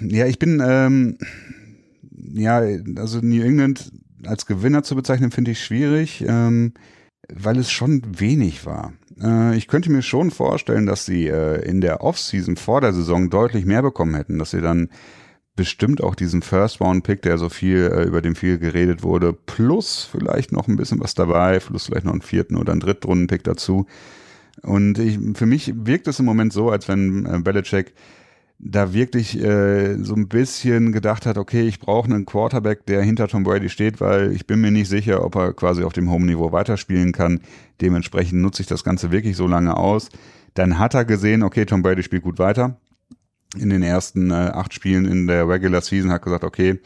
ja, 0.00 0.26
ich 0.26 0.38
bin, 0.38 0.62
ähm, 0.64 1.18
ja, 2.12 2.62
also 2.96 3.18
New 3.20 3.42
England 3.42 3.90
als 4.24 4.46
Gewinner 4.46 4.84
zu 4.84 4.94
bezeichnen, 4.94 5.32
finde 5.32 5.50
ich 5.50 5.64
schwierig, 5.64 6.24
ähm, 6.26 6.74
weil 7.32 7.58
es 7.58 7.70
schon 7.70 8.02
wenig 8.18 8.66
war. 8.66 8.92
Äh, 9.22 9.56
ich 9.56 9.68
könnte 9.68 9.90
mir 9.90 10.02
schon 10.02 10.30
vorstellen, 10.30 10.86
dass 10.86 11.04
sie 11.04 11.26
äh, 11.26 11.62
in 11.68 11.80
der 11.80 12.02
Offseason 12.02 12.56
vor 12.56 12.80
der 12.80 12.92
Saison 12.92 13.30
deutlich 13.30 13.64
mehr 13.64 13.82
bekommen 13.82 14.14
hätten, 14.14 14.38
dass 14.38 14.50
sie 14.50 14.60
dann 14.60 14.88
bestimmt 15.56 16.02
auch 16.02 16.14
diesen 16.14 16.40
First-Round-Pick, 16.40 17.22
der 17.22 17.36
so 17.36 17.48
viel, 17.48 17.90
äh, 17.92 18.04
über 18.04 18.22
den 18.22 18.34
viel 18.34 18.58
geredet 18.58 19.02
wurde, 19.02 19.32
plus 19.32 20.08
vielleicht 20.10 20.52
noch 20.52 20.68
ein 20.68 20.76
bisschen 20.76 21.00
was 21.00 21.14
dabei, 21.14 21.58
plus 21.58 21.86
vielleicht 21.86 22.06
noch 22.06 22.12
einen 22.12 22.22
vierten 22.22 22.56
oder 22.56 22.72
einen 22.72 22.80
Drittrunden-Pick 22.80 23.44
dazu. 23.44 23.86
Und 24.62 24.98
ich, 24.98 25.18
für 25.34 25.46
mich 25.46 25.72
wirkt 25.76 26.08
es 26.08 26.18
im 26.18 26.24
Moment 26.24 26.52
so, 26.52 26.70
als 26.70 26.88
wenn 26.88 27.44
Belichick 27.44 27.94
da 28.58 28.92
wirklich 28.92 29.40
äh, 29.40 29.96
so 30.02 30.14
ein 30.14 30.28
bisschen 30.28 30.92
gedacht 30.92 31.26
hat, 31.26 31.38
okay, 31.38 31.68
ich 31.68 31.78
brauche 31.78 32.06
einen 32.06 32.26
Quarterback, 32.26 32.86
der 32.86 33.02
hinter 33.02 33.28
Tom 33.28 33.44
Brady 33.44 33.68
steht, 33.68 34.00
weil 34.00 34.32
ich 34.32 34.46
bin 34.46 34.60
mir 34.60 34.72
nicht 34.72 34.88
sicher, 34.88 35.24
ob 35.24 35.36
er 35.36 35.52
quasi 35.52 35.84
auf 35.84 35.92
dem 35.92 36.10
Home-Niveau 36.10 36.50
weiterspielen 36.50 37.12
kann. 37.12 37.40
Dementsprechend 37.80 38.42
nutze 38.42 38.62
ich 38.62 38.68
das 38.68 38.82
Ganze 38.82 39.12
wirklich 39.12 39.36
so 39.36 39.46
lange 39.46 39.76
aus. 39.76 40.08
Dann 40.54 40.78
hat 40.78 40.94
er 40.94 41.04
gesehen, 41.04 41.44
okay, 41.44 41.66
Tom 41.66 41.82
Brady 41.82 42.02
spielt 42.02 42.24
gut 42.24 42.40
weiter. 42.40 42.80
In 43.56 43.70
den 43.70 43.82
ersten 43.82 44.30
äh, 44.30 44.34
acht 44.34 44.74
Spielen 44.74 45.04
in 45.04 45.26
der 45.28 45.48
Regular 45.48 45.80
Season 45.80 46.10
hat 46.10 46.22
gesagt, 46.22 46.44
okay, 46.44 46.80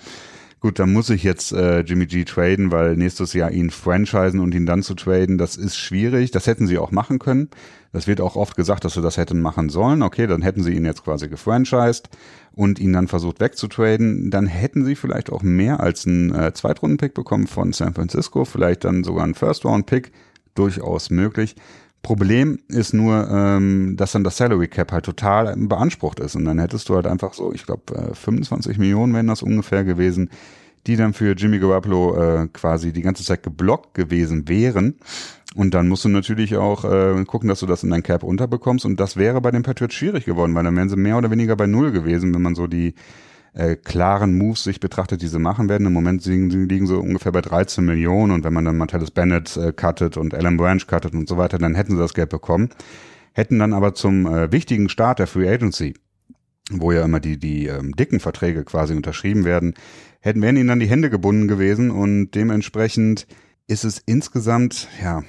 gut, 0.62 0.79
dann 0.79 0.92
muss 0.92 1.11
ich 1.11 1.25
jetzt 1.25 1.53
äh, 1.53 1.81
Jimmy 1.81 2.07
G 2.07 2.25
traden, 2.25 2.70
weil 2.70 2.96
nächstes 2.96 3.33
Jahr 3.35 3.51
ihn 3.51 3.70
franchisen 3.70 4.40
und 4.40 4.55
ihn 4.55 4.64
dann 4.64 4.83
zu 4.83 4.94
traden, 4.94 5.37
das 5.37 5.57
ist 5.57 5.77
schwierig. 5.77 6.31
Das 6.31 6.46
hätten 6.46 6.66
sie 6.66 6.79
auch 6.79 6.92
machen 6.92 7.18
können. 7.18 7.51
Das 7.92 8.07
wird 8.07 8.20
auch 8.20 8.37
oft 8.37 8.57
gesagt, 8.57 8.85
dass 8.85 8.94
sie 8.94 9.03
das 9.03 9.16
hätten 9.16 9.42
machen 9.42 9.68
sollen. 9.68 10.03
Okay, 10.03 10.27
dann 10.27 10.40
hätten 10.40 10.62
sie 10.62 10.72
ihn 10.72 10.85
jetzt 10.85 11.05
quasi 11.05 11.29
gefranchised 11.29 12.09
und 12.53 12.79
ihn 12.79 12.92
dann 12.92 13.09
versucht 13.09 13.40
wegzutraden. 13.40 14.31
Dann 14.31 14.46
hätten 14.46 14.85
sie 14.85 14.94
vielleicht 14.94 15.31
auch 15.31 15.42
mehr 15.42 15.81
als 15.81 16.07
einen 16.07 16.33
äh, 16.33 16.55
Zweitrunden-Pick 16.55 17.12
bekommen 17.12 17.48
von 17.48 17.72
San 17.72 17.92
Francisco, 17.92 18.44
vielleicht 18.44 18.85
dann 18.85 19.05
sogar 19.05 19.25
einen 19.25 19.35
First-Round-Pick. 19.35 20.12
Durchaus 20.55 21.11
möglich. 21.11 21.57
Problem 22.03 22.59
ist 22.69 22.93
nur, 22.93 23.29
ähm, 23.31 23.97
dass 23.97 24.12
dann 24.12 24.25
das 24.25 24.37
Salary 24.37 24.67
Cap 24.67 24.91
halt 24.91 25.05
total 25.05 25.55
beansprucht 25.57 26.19
ist. 26.19 26.35
Und 26.35 26.45
dann 26.45 26.59
hättest 26.59 26.88
du 26.88 26.97
halt 26.97 27.07
einfach 27.07 27.33
so, 27.33 27.53
ich 27.53 27.65
glaube, 27.65 27.95
äh, 27.95 28.15
25 28.15 28.79
Millionen 28.79 29.15
wären 29.15 29.29
das 29.29 29.43
ungefähr 29.43 29.85
gewesen, 29.85 30.31
die 30.88 30.97
dann 30.97 31.12
für 31.12 31.35
Jimmy 31.37 31.61
Garoppolo 31.61 32.17
äh, 32.17 32.49
quasi 32.53 32.93
die 32.93 33.03
ganze 33.03 33.23
Zeit 33.23 33.45
geblockt 33.45 33.95
gewesen 33.95 34.49
wären. 34.49 34.97
Und 35.55 35.75
dann 35.75 35.87
musst 35.87 36.05
du 36.05 36.09
natürlich 36.09 36.57
auch 36.57 36.85
äh, 36.85 37.25
gucken, 37.25 37.49
dass 37.49 37.61
du 37.61 37.67
das 37.67 37.85
in 37.85 37.91
dein 37.91 38.03
Cap 38.03 38.25
unterbekommst. 38.25 38.85
Und 38.85 38.99
das 38.99 39.17
wäre 39.17 39.41
bei 39.41 39.53
den 39.53 39.62
Patriots 39.62 39.95
schwierig 39.95 40.25
geworden, 40.25 40.55
weil 40.57 40.65
dann 40.65 40.77
wären 40.77 40.88
sie 40.88 40.97
mehr 40.97 41.19
oder 41.19 41.31
weniger 41.31 41.55
bei 41.55 41.67
Null 41.67 41.93
gewesen, 41.93 42.35
wenn 42.35 42.43
man 42.43 42.57
so 42.57 42.67
die 42.67 42.95
äh, 43.55 43.77
klaren 43.77 44.37
Moves 44.37 44.65
sich 44.65 44.81
betrachtet, 44.81 45.23
die 45.23 45.29
sie 45.29 45.38
machen 45.38 45.69
werden. 45.69 45.87
Im 45.87 45.93
Moment 45.93 46.25
liegen, 46.25 46.51
liegen 46.69 46.87
so 46.87 46.99
ungefähr 47.01 47.33
bei 47.33 47.43
13 47.43 47.85
Millionen. 47.85 48.33
Und 48.33 48.45
wenn 48.45 48.53
man 48.53 48.65
dann 48.65 48.79
Martellus 48.79 49.11
Bennett 49.11 49.57
äh, 49.57 49.73
cuttet 49.73 50.17
und 50.17 50.35
Alan 50.35 50.57
Branch 50.57 50.87
cuttet 50.87 51.15
und 51.15 51.29
so 51.29 51.37
weiter, 51.37 51.59
dann 51.59 51.75
hätten 51.75 51.93
sie 51.93 51.99
das 51.99 52.15
Geld 52.15 52.31
bekommen. 52.31 52.71
Hätten 53.35 53.59
dann 53.59 53.73
aber 53.73 53.95
zum 53.95 54.27
äh, 54.27 54.53
wichtigen 54.53 54.88
Start 54.88 55.19
der 55.19 55.27
Free 55.27 55.49
Agency, 55.49 55.95
wo 56.71 56.93
ja 56.93 57.05
immer 57.05 57.21
die, 57.21 57.38
die 57.38 57.67
ähm, 57.67 57.93
dicken 57.93 58.21
Verträge 58.21 58.65
quasi 58.65 58.95
unterschrieben 58.95 59.45
werden, 59.45 59.75
hätten 60.21 60.43
wären 60.43 60.57
ihnen 60.57 60.69
dann 60.69 60.81
die 60.81 60.87
Hände 60.87 61.11
gebunden 61.11 61.49
gewesen 61.49 61.91
und 61.91 62.31
dementsprechend 62.33 63.27
ist 63.67 63.85
es 63.85 63.99
insgesamt, 63.99 64.88
ja, 65.03 65.23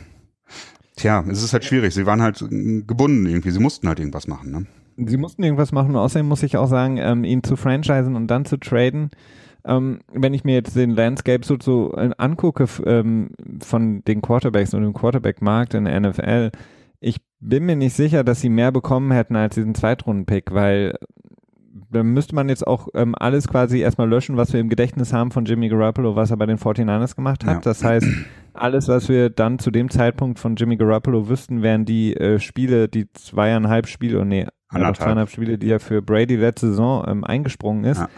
tja, 0.95 1.23
es 1.29 1.43
ist 1.43 1.53
halt 1.53 1.65
schwierig. 1.65 1.93
Sie 1.93 2.05
waren 2.05 2.21
halt 2.21 2.39
gebunden 2.39 3.25
irgendwie. 3.25 3.51
Sie 3.51 3.59
mussten 3.59 3.87
halt 3.87 3.99
irgendwas 3.99 4.27
machen, 4.27 4.51
ne? 4.51 4.65
Sie 4.97 5.17
mussten 5.17 5.43
irgendwas 5.43 5.71
machen. 5.71 5.95
Außerdem 5.95 6.27
muss 6.27 6.43
ich 6.43 6.57
auch 6.57 6.67
sagen, 6.67 6.97
ähm, 6.97 7.23
ihn 7.23 7.43
zu 7.43 7.55
franchisen 7.55 8.15
und 8.15 8.27
dann 8.27 8.45
zu 8.45 8.57
traden. 8.57 9.11
Ähm, 9.65 9.99
wenn 10.11 10.33
ich 10.33 10.43
mir 10.43 10.55
jetzt 10.55 10.75
den 10.75 10.91
Landscape 10.91 11.45
so, 11.45 11.57
so 11.61 11.93
äh, 11.95 12.11
angucke 12.17 12.67
ähm, 12.85 13.31
von 13.61 14.03
den 14.03 14.21
Quarterbacks 14.21 14.73
und 14.73 14.83
dem 14.83 14.93
Quarterback-Markt 14.93 15.73
in 15.73 15.85
der 15.85 15.99
NFL, 15.99 16.51
ich 16.99 17.21
bin 17.39 17.65
mir 17.65 17.75
nicht 17.75 17.95
sicher, 17.95 18.23
dass 18.23 18.41
sie 18.41 18.49
mehr 18.49 18.71
bekommen 18.71 19.11
hätten 19.11 19.35
als 19.35 19.55
diesen 19.55 19.75
Zweitrunden-Pick, 19.75 20.53
weil 20.53 20.95
da 21.91 22.03
müsste 22.03 22.35
man 22.35 22.49
jetzt 22.49 22.65
auch 22.65 22.87
ähm, 22.93 23.15
alles 23.17 23.47
quasi 23.47 23.79
erstmal 23.79 24.09
löschen, 24.09 24.37
was 24.37 24.53
wir 24.53 24.59
im 24.59 24.69
Gedächtnis 24.69 25.13
haben 25.13 25.31
von 25.31 25.45
Jimmy 25.45 25.69
Garoppolo, 25.69 26.15
was 26.15 26.31
er 26.31 26.37
bei 26.37 26.45
den 26.45 26.57
49ers 26.57 27.15
gemacht 27.15 27.45
hat. 27.45 27.55
Ja. 27.55 27.61
Das 27.61 27.83
heißt, 27.83 28.07
alles, 28.53 28.87
was 28.87 29.09
wir 29.09 29.29
dann 29.29 29.59
zu 29.59 29.71
dem 29.71 29.89
Zeitpunkt 29.89 30.39
von 30.39 30.55
Jimmy 30.55 30.77
Garoppolo 30.77 31.29
wüssten, 31.29 31.61
wären 31.61 31.85
die 31.85 32.15
äh, 32.15 32.39
Spiele, 32.39 32.87
die 32.87 33.11
zweieinhalb 33.13 33.87
Spiele, 33.87 34.19
oh 34.19 34.25
nee, 34.73 34.93
zweieinhalb 34.93 35.29
Spiele, 35.29 35.57
die 35.57 35.69
er 35.69 35.79
für 35.79 36.01
Brady 36.01 36.35
letzte 36.35 36.67
Saison 36.67 37.05
ähm, 37.07 37.23
eingesprungen 37.23 37.83
ist. 37.85 37.99
Ja. 37.99 38.09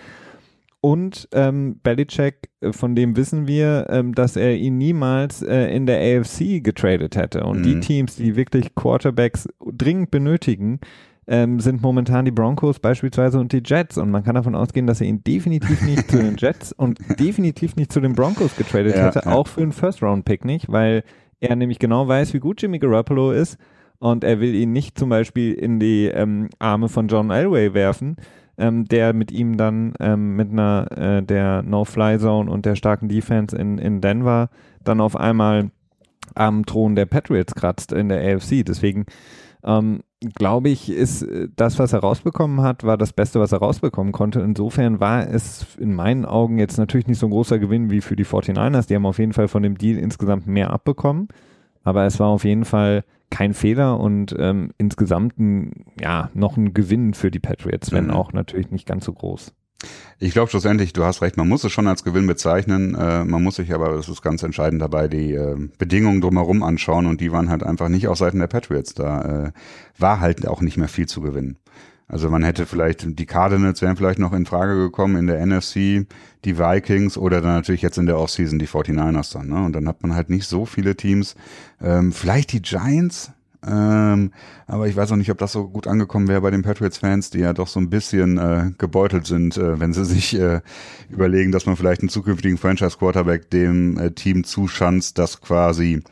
Und 0.86 1.28
ähm, 1.32 1.80
Belichick, 1.82 2.50
äh, 2.62 2.72
von 2.72 2.94
dem 2.94 3.18
wissen 3.18 3.48
wir, 3.48 3.88
ähm, 3.90 4.14
dass 4.14 4.36
er 4.36 4.56
ihn 4.56 4.78
niemals 4.78 5.42
äh, 5.42 5.76
in 5.76 5.88
der 5.88 5.98
AFC 5.98 6.64
getradet 6.64 7.16
hätte. 7.16 7.44
Und 7.44 7.62
mhm. 7.62 7.64
die 7.64 7.80
Teams, 7.80 8.18
die 8.18 8.36
wirklich 8.36 8.76
Quarterbacks 8.76 9.50
dringend 9.66 10.12
benötigen, 10.12 10.80
ähm, 11.26 11.60
sind 11.60 11.82
momentan 11.82 12.26
die 12.26 12.30
Broncos 12.30 12.78
beispielsweise 12.78 13.40
und 13.40 13.52
die 13.52 13.64
Jets. 13.66 13.98
Und 13.98 14.12
man 14.12 14.24
kann 14.24 14.36
davon 14.36 14.54
ausgehen, 14.54 14.86
dass 14.86 15.02
er 15.02 15.08
ihn 15.08 15.24
definitiv 15.24 15.82
nicht 15.82 16.12
zu 16.12 16.18
den 16.18 16.36
Jets 16.38 16.72
und 16.72 17.00
definitiv 17.20 17.76
nicht 17.76 17.92
zu 17.92 18.00
den 18.00 18.14
Broncos 18.14 18.56
getradet 18.56 18.96
ja, 18.96 19.08
hätte, 19.08 19.24
ja. 19.26 19.32
auch 19.32 19.48
für 19.48 19.62
einen 19.62 19.72
First-Round-Pick 19.72 20.46
nicht, 20.46 20.72
weil 20.72 21.04
er 21.40 21.56
nämlich 21.56 21.80
genau 21.80 22.08
weiß, 22.08 22.36
wie 22.36 22.40
gut 22.40 22.62
Jimmy 22.62 22.78
Garoppolo 22.78 23.32
ist 23.32 23.58
und 24.00 24.24
er 24.24 24.40
will 24.40 24.56
ihn 24.56 24.72
nicht 24.72 24.98
zum 24.98 25.10
Beispiel 25.10 25.54
in 25.54 25.80
die 25.80 26.06
ähm, 26.06 26.50
Arme 26.60 26.90
von 26.90 27.08
John 27.08 27.32
Elway 27.32 27.74
werfen, 27.74 28.18
ähm, 28.58 28.86
der 28.86 29.14
mit 29.14 29.32
ihm 29.32 29.58
dann 29.58 29.94
ähm, 30.00 30.36
mit 30.36 30.52
einer 30.52 30.88
äh, 30.92 31.24
der 31.24 31.64
No-Fly-Zone 31.64 32.50
und 32.50 32.66
der 32.66 32.76
starken 32.76 33.10
Defense 33.10 33.56
in, 33.56 33.78
in 33.78 34.02
Denver 34.02 34.50
dann 34.84 35.02
auf 35.02 35.16
einmal 35.16 35.72
am 36.34 36.66
Thron 36.66 36.96
der 36.96 37.06
Patriots 37.06 37.56
kratzt 37.56 37.92
in 37.92 38.10
der 38.10 38.36
AFC. 38.36 38.66
Deswegen 38.66 39.06
ähm, 39.64 40.02
glaube 40.34 40.70
ich, 40.70 40.90
ist 40.92 41.24
äh, 41.24 41.48
das, 41.56 41.80
was 41.80 41.94
er 41.94 42.00
rausbekommen 42.00 42.62
hat, 42.62 42.84
war 42.84 42.98
das 42.98 43.14
Beste, 43.14 43.40
was 43.40 43.52
er 43.52 43.60
rausbekommen 43.60 44.14
konnte. 44.14 44.40
Insofern 44.42 45.00
war 45.00 45.28
es 45.28 45.66
in 45.78 45.94
meinen 45.94 46.26
Augen 46.26 46.58
jetzt 46.60 46.78
natürlich 46.78 47.08
nicht 47.08 47.20
so 47.20 47.28
ein 47.28 47.32
großer 47.32 47.60
Gewinn 47.60 47.90
wie 47.90 48.02
für 48.02 48.16
die 48.16 48.26
49ers. 48.26 48.88
Die 48.88 48.96
haben 48.96 49.06
auf 49.06 49.20
jeden 49.20 49.34
Fall 49.34 49.48
von 49.48 49.64
dem 49.64 49.78
Deal 49.78 49.98
insgesamt 49.98 50.48
mehr 50.48 50.72
abbekommen. 50.72 51.28
Aber 51.84 52.06
es 52.06 52.20
war 52.20 52.28
auf 52.28 52.44
jeden 52.44 52.66
Fall 52.66 53.04
kein 53.30 53.54
Fehler 53.54 54.00
und 54.00 54.36
ähm, 54.38 54.72
insgesamt 54.78 55.38
ein, 55.40 55.86
ja, 56.00 56.30
noch 56.34 56.58
ein 56.58 56.74
Gewinn 56.74 57.14
für 57.14 57.32
die 57.32 57.40
Patriots, 57.40 57.92
wenn 57.92 58.06
mhm. 58.06 58.12
auch 58.12 58.34
natürlich 58.34 58.72
nicht 58.72 58.88
ganz 58.88 59.06
so 59.06 59.14
groß. 59.14 59.54
Ich 60.20 60.32
glaube 60.32 60.50
schlussendlich, 60.50 60.94
du 60.94 61.04
hast 61.04 61.22
recht, 61.22 61.36
man 61.38 61.48
muss 61.48 61.64
es 61.64 61.72
schon 61.72 61.88
als 61.88 62.04
Gewinn 62.04 62.26
bezeichnen. 62.28 62.96
Äh, 62.96 63.26
man 63.26 63.44
muss 63.44 63.56
sich 63.56 63.74
aber, 63.74 63.96
das 63.96 64.08
ist 64.08 64.22
ganz 64.22 64.42
entscheidend 64.44 64.82
dabei, 64.82 65.08
die 65.08 65.34
äh, 65.34 65.58
Bedingungen 65.78 66.22
drumherum 66.22 66.64
anschauen 66.64 67.06
und 67.06 67.20
die 67.20 67.32
waren 67.32 67.50
halt 67.50 67.64
einfach 67.64 67.90
nicht 67.90 68.08
auf 68.08 68.18
Seiten 68.18 68.40
der 68.40 68.48
Patriots. 68.48 68.94
Da 68.94 69.48
äh, 69.48 69.52
war 69.98 70.20
halt 70.22 70.48
auch 70.48 70.62
nicht 70.62 70.78
mehr 70.78 70.88
viel 70.88 71.08
zu 71.08 71.22
gewinnen. 71.22 71.58
Also 72.08 72.30
man 72.30 72.44
hätte 72.44 72.66
vielleicht, 72.66 73.18
die 73.18 73.26
Cardinals 73.26 73.82
wären 73.82 73.98
vielleicht 73.98 74.20
noch 74.20 74.34
in 74.34 74.46
Frage 74.46 74.76
gekommen 74.76 75.16
in 75.16 75.28
der 75.28 75.44
NFC, 75.44 76.06
die 76.46 76.60
Vikings 76.60 77.18
oder 77.18 77.42
dann 77.42 77.56
natürlich 77.56 77.82
jetzt 77.82 77.98
in 77.98 78.06
der 78.06 78.20
Offseason 78.20 78.60
die 78.60 78.68
49ers 78.68 79.34
dann. 79.34 79.50
Ne? 79.50 79.64
Und 79.66 79.74
dann 79.74 79.88
hat 79.88 80.04
man 80.04 80.14
halt 80.14 80.30
nicht 80.30 80.48
so 80.48 80.66
viele 80.66 80.96
Teams. 80.96 81.36
Ähm, 81.82 82.12
vielleicht 82.12 82.52
die 82.52 82.62
Giants, 82.62 83.32
ähm, 83.68 84.32
aber 84.68 84.88
ich 84.88 84.96
weiß 84.96 85.12
auch 85.12 85.16
nicht, 85.16 85.32
ob 85.32 85.40
das 85.40 85.52
so 85.52 85.68
gut 85.68 85.88
angekommen 85.88 86.28
wäre 86.28 86.42
bei 86.42 86.52
den 86.52 86.62
Patriots-Fans, 86.62 87.32
die 87.32 87.40
ja 87.40 87.54
doch 87.54 87.68
so 87.68 87.80
ein 87.80 87.90
bisschen 87.90 88.38
äh, 88.38 88.72
gebeutelt 88.78 89.26
sind, 89.26 89.58
äh, 89.58 89.80
wenn 89.80 89.94
sie 89.94 90.06
sich 90.06 90.40
äh, 90.40 90.62
überlegen, 91.10 91.52
dass 91.52 91.66
man 91.66 91.76
vielleicht 91.76 92.02
einen 92.02 92.10
zukünftigen 92.10 92.58
Franchise-Quarterback 92.58 93.50
dem 93.50 93.98
äh, 93.98 94.12
Team 94.12 94.44
zuschanzt, 94.44 95.18
das 95.18 95.42
quasi 95.42 96.04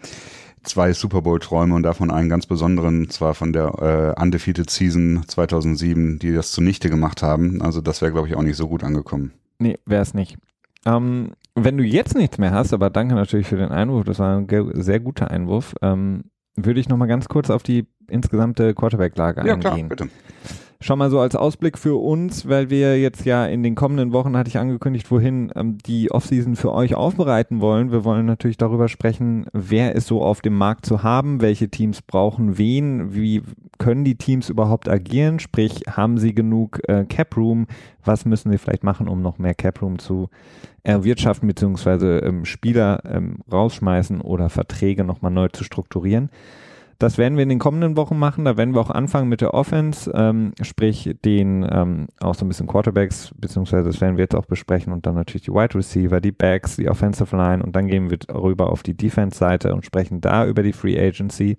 zwei 0.63 0.93
Super 0.93 1.21
Bowl-Träume 1.21 1.76
und 1.76 1.84
davon 1.84 2.12
einen 2.12 2.30
ganz 2.30 2.45
besonderen, 2.45 3.10
zwar 3.10 3.34
von 3.34 3.54
der 3.54 4.15
äh, 4.17 4.21
Undefeated 4.21 4.69
Season 4.69 5.23
2007, 5.28 6.19
die 6.19 6.34
das 6.34 6.52
zunichte 6.52 6.89
gemacht 6.89 7.21
haben. 7.21 7.62
Also 7.62 7.82
das 7.82 8.02
wäre, 8.02 8.12
glaube 8.12 8.28
ich, 8.28 8.36
auch 8.36 8.41
nicht 8.41 8.58
so 8.58 8.67
gut 8.67 8.84
angekommen. 8.84 9.34
Nee, 9.60 9.78
wäre 9.86 10.02
es 10.02 10.13
nicht. 10.13 10.38
Ähm, 10.86 11.34
wenn 11.56 11.78
du 11.78 11.84
jetzt 11.84 12.15
nichts 12.15 12.38
mehr 12.38 12.52
hast, 12.52 12.73
aber 12.73 12.89
danke 12.89 13.15
natürlich 13.15 13.47
für 13.47 13.58
den 13.58 13.69
Einwurf, 13.69 14.06
das 14.06 14.19
war 14.19 14.38
ein 14.38 14.47
sehr 14.82 14.99
guter 14.99 15.30
Einwurf, 15.32 15.76
ähm, 15.82 16.26
würde 16.56 16.80
ich 16.80 16.89
nochmal 16.89 17.08
ganz 17.08 17.28
kurz 17.28 17.49
auf 17.49 17.63
die 17.63 17.88
insgesamte 18.08 18.73
Quarterback-Lage 18.73 19.41
eingehen. 19.41 19.62
Ja, 19.62 19.69
klar, 19.69 19.89
bitte 19.89 20.10
schon 20.84 21.00
mal 21.00 21.10
so 21.10 21.19
als 21.19 21.36
Ausblick 21.36 21.78
für 21.78 21.96
uns, 22.02 22.48
weil 22.48 22.69
wir 22.69 23.00
jetzt 23.00 23.26
ja 23.26 23.46
in 23.46 23.63
den 23.63 23.74
kommenden 23.74 24.12
Wochen, 24.12 24.36
hatte 24.36 24.50
ich 24.50 24.58
angekündigt, 24.58 25.10
wohin 25.10 25.52
ähm, 25.56 25.78
die 25.78 26.12
Offseason 26.12 26.56
für 26.56 26.74
euch 26.74 26.93
aufbereiten 26.96 27.62
wollen. 27.62 27.91
Wir 27.91 28.04
wollen 28.04 28.26
natürlich 28.26 28.58
darüber 28.58 28.89
sprechen, 28.89 29.46
wer 29.54 29.96
ist 29.96 30.08
so 30.08 30.22
auf 30.22 30.41
dem 30.41 30.58
Markt 30.58 30.86
zu 30.86 31.02
haben, 31.02 31.41
welche 31.41 31.69
Teams 31.69 32.02
brauchen 32.02 32.58
wen, 32.58 33.15
wie 33.15 33.41
können 33.78 34.04
die 34.04 34.17
Teams 34.17 34.50
überhaupt 34.50 34.89
agieren, 34.89 35.39
sprich, 35.39 35.84
haben 35.89 36.17
sie 36.17 36.36
genug 36.36 36.82
äh, 36.88 37.06
Cap 37.06 37.38
Room, 37.38 37.67
was 38.04 38.26
müssen 38.26 38.52
sie 38.52 38.58
vielleicht 38.58 38.84
machen, 38.84 39.08
um 39.08 39.22
noch 39.22 39.38
mehr 39.38 39.56
Cap 39.56 39.82
Room 39.82 40.00
zu 40.00 40.30
erwirtschaften, 40.84 41.48
beziehungsweise 41.48 42.19
ähm, 42.19 42.43
Spieler 42.43 43.02
ähm, 43.06 43.38
rausschmeißen 43.50 44.19
oder 44.19 44.50
Verträge 44.50 45.06
nochmal 45.06 45.32
neu 45.32 45.48
zu 45.48 45.63
strukturieren. 45.63 46.30
Das 47.03 47.17
werden 47.17 47.35
wir 47.35 47.43
in 47.43 47.49
den 47.49 47.59
kommenden 47.59 47.97
Wochen 47.97 48.17
machen. 48.17 48.45
Da 48.45 48.55
werden 48.55 48.73
wir 48.73 48.79
auch 48.79 48.89
anfangen 48.89 49.27
mit 49.27 49.41
der 49.41 49.53
Offense, 49.53 50.09
ähm, 50.15 50.53
sprich 50.61 51.13
den 51.25 51.67
ähm, 51.69 52.07
auch 52.21 52.33
so 52.33 52.45
ein 52.45 52.47
bisschen 52.47 52.65
Quarterbacks, 52.65 53.33
beziehungsweise 53.35 53.89
das 53.89 53.99
werden 53.99 54.15
wir 54.15 54.23
jetzt 54.23 54.35
auch 54.35 54.45
besprechen 54.45 54.93
und 54.93 55.05
dann 55.05 55.15
natürlich 55.15 55.41
die 55.41 55.51
Wide 55.51 55.75
Receiver, 55.75 56.21
die 56.21 56.31
Backs, 56.31 56.77
die 56.77 56.87
Offensive 56.87 57.35
Line 57.35 57.61
und 57.61 57.75
dann 57.75 57.87
gehen 57.87 58.09
wir 58.09 58.19
rüber 58.33 58.69
auf 58.71 58.83
die 58.83 58.95
Defense-Seite 58.95 59.73
und 59.73 59.85
sprechen 59.85 60.21
da 60.21 60.47
über 60.47 60.63
die 60.63 60.71
Free 60.71 60.97
Agency. 60.97 61.57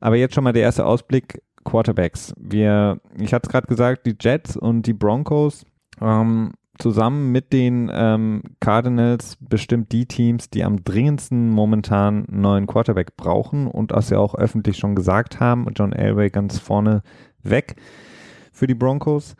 Aber 0.00 0.16
jetzt 0.16 0.34
schon 0.34 0.42
mal 0.42 0.52
der 0.52 0.62
erste 0.62 0.84
Ausblick. 0.84 1.40
Quarterbacks. 1.62 2.34
Wir, 2.36 3.00
ich 3.20 3.32
hatte 3.32 3.46
es 3.46 3.52
gerade 3.52 3.68
gesagt, 3.68 4.04
die 4.06 4.16
Jets 4.20 4.56
und 4.56 4.82
die 4.82 4.94
Broncos 4.94 5.64
ähm, 6.00 6.54
zusammen 6.78 7.32
mit 7.32 7.52
den 7.52 7.90
ähm, 7.92 8.42
Cardinals 8.60 9.36
bestimmt 9.40 9.92
die 9.92 10.06
Teams, 10.06 10.50
die 10.50 10.64
am 10.64 10.84
dringendsten 10.84 11.50
momentan 11.50 12.26
einen 12.26 12.40
neuen 12.40 12.66
Quarterback 12.66 13.16
brauchen 13.16 13.66
und 13.66 13.92
das 13.92 14.10
ja 14.10 14.18
auch 14.18 14.34
öffentlich 14.34 14.78
schon 14.78 14.94
gesagt 14.94 15.40
haben. 15.40 15.66
John 15.74 15.92
Elway 15.92 16.30
ganz 16.30 16.58
vorne 16.58 17.02
weg 17.42 17.76
für 18.52 18.66
die 18.66 18.74
Broncos. 18.74 19.36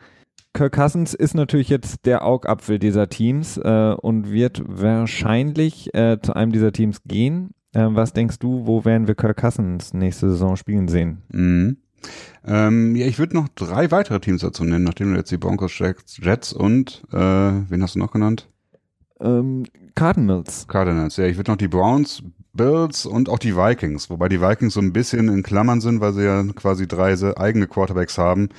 Kirk 0.53 0.73
Cousins 0.73 1.13
ist 1.13 1.35
natürlich 1.35 1.69
jetzt 1.69 2.05
der 2.05 2.25
Augapfel 2.25 2.79
dieser 2.79 3.09
Teams 3.09 3.57
äh, 3.57 3.95
und 4.01 4.31
wird 4.31 4.63
wahrscheinlich 4.65 5.93
äh, 5.93 6.17
zu 6.21 6.33
einem 6.33 6.51
dieser 6.51 6.71
Teams 6.71 7.03
gehen. 7.03 7.51
Äh, 7.73 7.87
was 7.89 8.13
denkst 8.13 8.39
du, 8.39 8.65
wo 8.65 8.83
werden 8.83 9.07
wir 9.07 9.15
Kirk 9.15 9.37
Cousins 9.37 9.93
nächste 9.93 10.29
Saison 10.29 10.55
spielen 10.55 10.87
sehen? 10.87 11.21
Mhm. 11.31 11.77
Ähm, 12.45 12.95
ja, 12.95 13.05
ich 13.07 13.19
würde 13.19 13.35
noch 13.35 13.47
drei 13.49 13.91
weitere 13.91 14.19
Teams 14.19 14.41
dazu 14.41 14.63
nennen, 14.63 14.85
nachdem 14.85 15.11
du 15.11 15.17
jetzt 15.17 15.31
die 15.31 15.37
Broncos, 15.37 15.77
Jets, 15.79 16.53
und 16.53 17.03
äh, 17.11 17.17
wen 17.17 17.83
hast 17.83 17.95
du 17.95 17.99
noch 17.99 18.11
genannt? 18.11 18.47
Ähm, 19.19 19.65
Cardinals. 19.95 20.67
Cardinals, 20.67 21.17
ja, 21.17 21.25
ich 21.25 21.37
würde 21.37 21.51
noch 21.51 21.57
die 21.57 21.67
Browns, 21.67 22.23
Bills 22.53 23.05
und 23.05 23.29
auch 23.29 23.39
die 23.39 23.55
Vikings, 23.55 24.09
wobei 24.09 24.29
die 24.29 24.41
Vikings 24.41 24.73
so 24.73 24.81
ein 24.81 24.93
bisschen 24.93 25.29
in 25.29 25.43
Klammern 25.43 25.79
sind, 25.79 26.01
weil 26.01 26.13
sie 26.13 26.23
ja 26.23 26.43
quasi 26.55 26.87
drei 26.87 27.15
eigene 27.37 27.67
Quarterbacks 27.67 28.17
haben, 28.17 28.49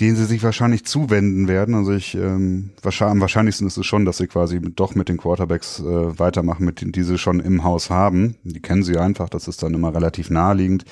denen 0.00 0.16
sie 0.16 0.24
sich 0.24 0.42
wahrscheinlich 0.42 0.84
zuwenden 0.84 1.48
werden. 1.48 1.74
Also 1.74 1.92
ich 1.92 2.14
ähm, 2.14 2.70
wahrscheinlich, 2.82 3.12
am 3.12 3.20
wahrscheinlichsten 3.20 3.66
ist 3.66 3.76
es 3.76 3.86
schon, 3.86 4.04
dass 4.04 4.18
sie 4.18 4.26
quasi 4.26 4.60
doch 4.60 4.94
mit 4.94 5.08
den 5.08 5.16
Quarterbacks 5.16 5.80
äh, 5.80 6.18
weitermachen, 6.18 6.64
mit 6.64 6.80
denen, 6.80 6.92
die 6.92 7.02
sie 7.02 7.18
schon 7.18 7.40
im 7.40 7.64
Haus 7.64 7.90
haben. 7.90 8.36
Die 8.44 8.60
kennen 8.60 8.82
sie 8.82 8.98
einfach, 8.98 9.28
das 9.28 9.48
ist 9.48 9.62
dann 9.62 9.74
immer 9.74 9.94
relativ 9.94 10.30
naheliegend. 10.30 10.84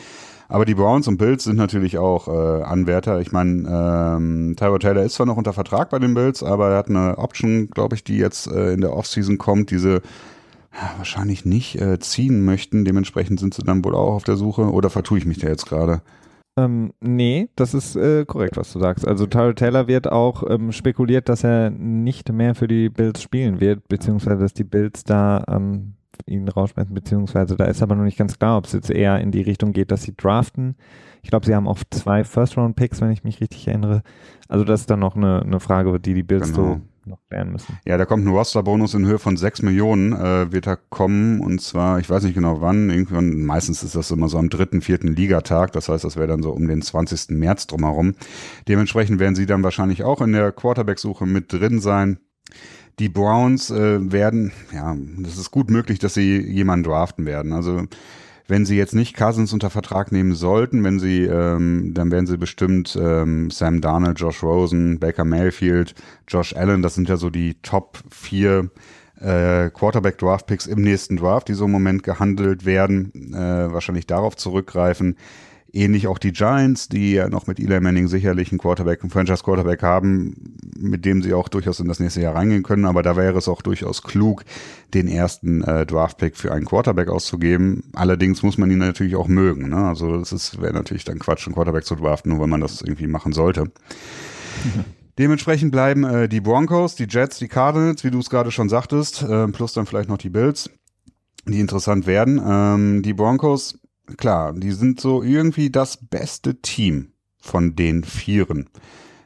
Aber 0.51 0.65
die 0.65 0.75
Browns 0.75 1.07
und 1.07 1.17
Bills 1.17 1.45
sind 1.45 1.57
natürlich 1.57 1.97
auch 1.97 2.27
äh, 2.27 2.63
Anwärter. 2.65 3.21
Ich 3.21 3.31
meine, 3.31 3.69
ähm, 3.69 4.57
Tyrod 4.57 4.83
Taylor 4.83 5.05
ist 5.05 5.15
zwar 5.15 5.27
noch 5.27 5.37
unter 5.37 5.53
Vertrag 5.53 5.91
bei 5.91 6.01
den 6.01 6.13
Bills, 6.13 6.43
aber 6.43 6.71
er 6.71 6.79
hat 6.79 6.89
eine 6.89 7.19
Option, 7.19 7.71
glaube 7.71 7.95
ich, 7.95 8.03
die 8.03 8.19
jetzt 8.19 8.49
äh, 8.49 8.73
in 8.73 8.81
der 8.81 8.93
Offseason 8.93 9.39
kommt, 9.39 9.71
diese 9.71 10.03
ja, 10.75 10.95
wahrscheinlich 10.97 11.45
nicht 11.45 11.81
äh, 11.81 12.01
ziehen 12.01 12.45
möchten. 12.45 12.85
Dementsprechend 12.85 13.39
sind 13.39 13.55
sie 13.55 13.63
dann 13.63 13.85
wohl 13.85 13.95
auch 13.95 14.13
auf 14.13 14.25
der 14.25 14.37
Suche. 14.37 14.73
Oder 14.73 14.91
vertue 14.91 15.19
ich 15.19 15.25
mich 15.25 15.39
da 15.39 15.47
jetzt 15.47 15.67
gerade? 15.67 16.03
Ähm, 16.59 16.93
nee, 17.01 17.49
das 17.55 17.73
ist 17.73 17.95
äh, 17.95 18.25
korrekt, 18.25 18.57
was 18.57 18.73
du 18.73 18.81
sagst. 18.81 19.07
Also 19.07 19.27
Tyrell 19.27 19.55
Taylor 19.55 19.87
wird 19.87 20.11
auch 20.11 20.43
ähm, 20.51 20.73
spekuliert, 20.73 21.29
dass 21.29 21.45
er 21.45 21.71
nicht 21.71 22.33
mehr 22.33 22.57
für 22.57 22.67
die 22.67 22.89
Bills 22.89 23.23
spielen 23.23 23.61
wird, 23.61 23.87
beziehungsweise 23.87 24.41
dass 24.43 24.53
die 24.53 24.65
Bills 24.65 25.05
da 25.05 25.45
ähm, 25.49 25.95
ihn 26.27 26.49
rausschmeißen, 26.49 26.95
beziehungsweise 26.95 27.57
da 27.57 27.65
ist 27.65 27.83
aber 27.83 27.95
noch 27.95 28.05
nicht 28.05 28.19
ganz 28.19 28.39
klar, 28.39 28.59
ob 28.59 28.67
es 28.67 28.73
jetzt 28.73 28.91
eher 28.91 29.21
in 29.21 29.31
die 29.31 29.43
Richtung 29.43 29.73
geht, 29.73 29.91
dass 29.91 30.03
sie 30.03 30.17
draften. 30.17 30.77
Ich 31.23 31.31
glaube, 31.31 31.47
sie 31.47 31.55
haben 31.55 31.69
auch 31.69 31.79
zwei 31.91 32.25
First-Round-Picks, 32.25 33.01
wenn 33.01 33.11
ich 33.11 33.25
mich 33.25 33.41
richtig 33.41 33.69
erinnere. 33.69 34.03
Also 34.49 34.65
das 34.65 34.81
ist 34.81 34.91
dann 34.91 35.01
noch 35.01 35.17
eine, 35.17 35.43
eine 35.43 35.61
Frage, 35.61 35.99
die 36.01 36.15
die 36.15 36.23
Bills 36.23 36.53
genau. 36.53 36.75
so 36.75 36.81
noch 37.07 37.19
klären 37.29 37.53
müssen. 37.53 37.79
Ja, 37.87 37.97
da 37.97 38.05
kommt 38.05 38.25
ein 38.25 38.33
Roster-Bonus 38.33 38.95
in 38.95 39.07
Höhe 39.07 39.19
von 39.19 39.37
6 39.37 39.63
Millionen, 39.63 40.13
äh, 40.13 40.53
wird 40.53 40.67
da 40.67 40.77
kommen 40.77 41.41
und 41.41 41.61
zwar, 41.61 41.99
ich 41.99 42.09
weiß 42.09 42.23
nicht 42.25 42.35
genau 42.35 42.61
wann, 42.61 42.91
irgendwann, 42.91 43.43
meistens 43.43 43.83
ist 43.83 43.97
das 43.97 44.11
immer 44.11 44.29
so 44.29 44.39
am 44.39 44.51
dritten, 44.51 44.81
vierten 44.81 45.09
Ligatag, 45.09 45.73
das 45.73 45.89
heißt, 45.89 46.05
das 46.05 46.17
wäre 46.17 46.29
dann 46.29 46.43
so 46.43 46.51
um 46.51 46.69
den 46.69 46.83
20. 46.83 47.31
März 47.31 47.67
drumherum. 47.67 48.15
Dementsprechend 48.69 49.19
werden 49.19 49.35
sie 49.35 49.47
dann 49.47 49.63
wahrscheinlich 49.63 50.05
auch 50.05 50.21
in 50.21 50.33
der 50.33 50.53
Quarterback-Suche 50.53 51.27
mit 51.27 51.53
drin 51.53 51.81
sein 51.81 52.19
die 53.01 53.09
Browns 53.09 53.71
äh, 53.71 54.13
werden, 54.13 54.53
ja, 54.73 54.95
das 55.19 55.39
ist 55.39 55.51
gut 55.51 55.71
möglich, 55.71 55.99
dass 55.99 56.15
sie 56.15 56.39
jemanden 56.39 56.85
draften 56.85 57.25
werden. 57.25 57.53
Also 57.53 57.85
wenn 58.47 58.67
sie 58.67 58.77
jetzt 58.77 58.95
nicht 58.95 59.17
Cousins 59.17 59.53
unter 59.53 59.71
Vertrag 59.71 60.13
nehmen 60.13 60.35
sollten, 60.35 60.85
wenn 60.85 60.99
sie, 60.99 61.23
ähm, 61.23 61.95
dann 61.95 62.11
werden 62.11 62.27
sie 62.27 62.37
bestimmt 62.37 62.99
ähm, 63.01 63.51
Sam 63.51 63.81
Darnold, 63.81 64.21
Josh 64.21 64.43
Rosen, 64.43 64.99
Baker 64.99 65.25
Mayfield, 65.25 65.95
Josh 66.29 66.55
Allen, 66.55 66.83
das 66.83 66.95
sind 66.95 67.09
ja 67.09 67.17
so 67.17 67.31
die 67.31 67.55
Top 67.63 67.99
vier 68.11 68.71
äh, 69.19 69.71
Quarterback 69.71 70.19
Draft 70.19 70.47
Picks 70.47 70.67
im 70.67 70.83
nächsten 70.83 71.17
Draft, 71.17 71.49
die 71.49 71.55
so 71.55 71.65
im 71.65 71.71
Moment 71.71 72.03
gehandelt 72.03 72.67
werden, 72.67 73.33
äh, 73.33 73.73
wahrscheinlich 73.73 74.07
darauf 74.07 74.37
zurückgreifen. 74.37 75.17
Ähnlich 75.73 76.09
auch 76.09 76.19
die 76.19 76.33
Giants, 76.33 76.89
die 76.89 77.13
ja 77.13 77.29
noch 77.29 77.47
mit 77.47 77.61
Eli 77.61 77.81
Manning 77.81 78.09
sicherlich 78.09 78.51
einen 78.51 78.59
Quarterback, 78.59 79.03
einen 79.03 79.11
Franchise-Quarterback 79.11 79.83
haben, 79.83 80.57
mit 80.77 81.05
dem 81.05 81.23
sie 81.23 81.33
auch 81.33 81.49
durchaus 81.49 81.79
in 81.79 81.87
das 81.87 82.01
nächste 82.01 82.21
Jahr 82.21 82.35
reingehen 82.35 82.65
können. 82.65 82.87
Aber 82.87 83.03
da 83.03 83.17
wäre 83.17 83.39
es 83.39 83.49
auch 83.49 83.63
durchaus 83.63 84.03
klug, 84.03 84.45
den 84.95 85.07
ersten 85.07 85.63
äh, 85.63 85.87
Draft-Pick 85.87 86.37
für 86.37 86.53
einen 86.53 86.65
Quarterback 86.65 87.09
auszugeben. 87.09 87.85
Allerdings 87.93 88.43
muss 88.43 88.59
man 88.59 88.71
ihn 88.71 88.79
natürlich 88.79 89.15
auch 89.15 89.29
mögen. 89.29 89.69
Ne? 89.69 89.77
Also 89.77 90.19
das 90.19 90.61
wäre 90.61 90.73
natürlich 90.73 91.05
dann 91.05 91.21
Quatsch, 91.21 91.47
einen 91.47 91.55
Quarterback 91.55 91.85
zu 91.85 91.95
draften, 91.95 92.33
nur 92.33 92.41
wenn 92.41 92.51
man 92.51 92.61
das 92.61 92.83
irgendwie 92.83 93.07
machen 93.07 93.33
sollte. 93.33 93.65
Mhm. 93.65 94.85
Dementsprechend 95.19 95.71
bleiben 95.71 96.05
äh, 96.05 96.29
die 96.31 96.41
Broncos, 96.41 96.95
die 96.95 97.07
Jets, 97.07 97.39
die 97.39 97.49
Cardinals, 97.49 98.05
wie 98.05 98.11
du 98.11 98.21
es 98.21 98.31
gerade 98.31 98.51
schon 98.51 98.71
sagtest, 98.71 99.23
äh, 99.23 99.49
plus 99.49 99.75
dann 99.75 99.85
vielleicht 99.85 100.09
noch 100.09 100.17
die 100.17 100.31
Bills, 100.31 100.71
die 101.47 101.61
interessant 101.61 102.07
werden. 102.07 102.41
Ähm, 102.43 103.03
die 103.03 103.13
Broncos 103.13 103.80
klar, 104.17 104.53
die 104.53 104.73
sind 104.73 105.01
so 105.01 105.23
irgendwie 105.23 105.71
das 105.71 105.97
beste 105.97 106.61
Team 106.61 107.13
von 107.39 107.77
den 107.77 108.05
Vieren. 108.05 108.69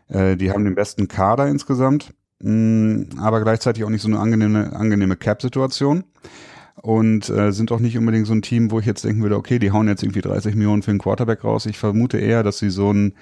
Äh, 0.09 0.37
die 0.37 0.51
haben 0.51 0.65
den 0.65 0.75
besten 0.75 1.09
Kader 1.09 1.49
insgesamt, 1.49 2.15
mm, 2.41 3.19
aber 3.19 3.43
gleichzeitig 3.43 3.85
auch 3.85 3.91
nicht 3.91 4.03
so 4.03 4.09
eine 4.09 4.19
angenehme, 4.19 4.75
angenehme 4.75 5.17
Cap-Situation. 5.17 6.05
Und 6.83 7.31
äh, 7.31 7.53
sind 7.53 7.73
auch 7.73 7.79
nicht 7.79 7.97
unbedingt 7.97 8.27
so 8.27 8.35
ein 8.35 8.43
Team, 8.43 8.71
wo 8.71 8.81
ich 8.81 8.85
jetzt 8.85 9.05
denken 9.05 9.23
würde, 9.23 9.37
okay, 9.37 9.59
die 9.59 9.71
hauen 9.71 9.89
jetzt 9.89 10.03
irgendwie 10.03 10.21
30 10.21 10.55
Millionen 10.55 10.83
für 10.83 10.91
einen 10.91 10.99
Quarterback 10.99 11.45
raus. 11.45 11.67
Ich 11.67 11.79
vermute 11.79 12.19
eher, 12.19 12.43
dass 12.43 12.59
sie 12.59 12.69
so 12.69 12.93
ein 12.93 13.15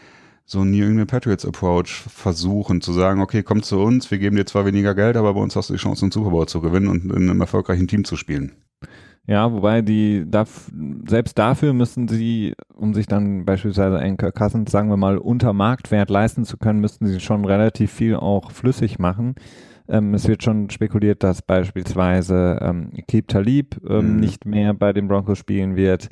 so 0.45 0.65
New 0.65 0.85
England 0.85 1.11
Patriots 1.11 1.45
Approach 1.47 2.03
versuchen, 2.09 2.81
zu 2.81 2.93
sagen, 2.93 3.21
okay, 3.21 3.43
komm 3.43 3.63
zu 3.63 3.79
uns, 3.81 4.11
wir 4.11 4.19
geben 4.19 4.37
dir 4.37 4.47
zwar 4.47 4.67
weniger 4.67 4.95
Geld, 4.95 5.17
aber 5.17 5.35
bei 5.35 5.41
uns 5.41 5.55
hast 5.55 5.71
du 5.71 5.75
die 5.75 5.81
Chance, 5.81 6.05
einen 6.05 6.13
Super 6.13 6.31
Bowl 6.31 6.47
zu 6.47 6.61
gewinnen 6.61 6.89
und 6.89 7.05
in 7.05 7.31
einem 7.31 7.41
erfolgreichen 7.41 7.87
Team 7.89 8.05
zu 8.05 8.17
spielen. 8.17 8.53
Ja, 9.27 9.53
wobei 9.53 9.83
die 9.83 10.25
darf, 10.29 10.71
selbst 11.07 11.39
dafür 11.39 11.73
müssen 11.73 12.09
sie, 12.09 12.55
um 12.75 12.93
sich 12.93 13.07
dann 13.07 13.45
beispielsweise 13.45 13.99
einen 13.99 14.17
Kirk 14.17 14.35
Cousins, 14.35 14.73
sagen 14.73 14.89
wir 14.89 14.97
mal, 14.97 15.17
unter 15.17 15.53
Marktwert 15.53 16.11
leisten 16.11 16.45
zu 16.45 16.57
können, 16.57 16.81
müssten 16.81 17.07
sie 17.07 17.21
schon 17.21 17.45
relativ 17.45 17.93
viel 17.93 18.17
auch 18.17 18.51
flüssig 18.51 18.99
machen. 18.99 19.37
Ähm, 19.89 20.15
es 20.15 20.27
wird 20.27 20.43
schon 20.43 20.71
spekuliert, 20.71 21.23
dass 21.23 21.43
beispielsweise 21.43 22.59
ähm, 22.63 22.91
Keep 23.07 23.29
Talib 23.29 23.81
ähm, 23.89 24.15
mhm. 24.15 24.21
nicht 24.21 24.45
mehr 24.45 24.75
bei 24.75 24.93
den 24.93 25.07
Broncos 25.07 25.39
spielen 25.39 25.77
wird. 25.77 26.09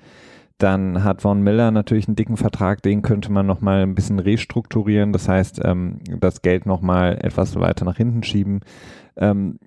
Dann 0.59 1.03
hat 1.03 1.23
Von 1.23 1.43
Miller 1.43 1.71
natürlich 1.71 2.07
einen 2.07 2.17
dicken 2.17 2.37
Vertrag, 2.37 2.83
den 2.83 3.01
könnte 3.01 3.33
man 3.33 3.47
nochmal 3.47 3.83
ein 3.83 3.95
bisschen 3.95 4.19
restrukturieren. 4.19 5.13
Das 5.13 5.29
heißt, 5.29 5.63
ähm, 5.65 6.01
das 6.21 6.43
Geld 6.43 6.67
nochmal 6.67 7.19
etwas 7.23 7.59
weiter 7.59 7.85
nach 7.87 7.97
hinten 7.97 8.23
schieben. 8.23 8.61
Ähm, 9.17 9.59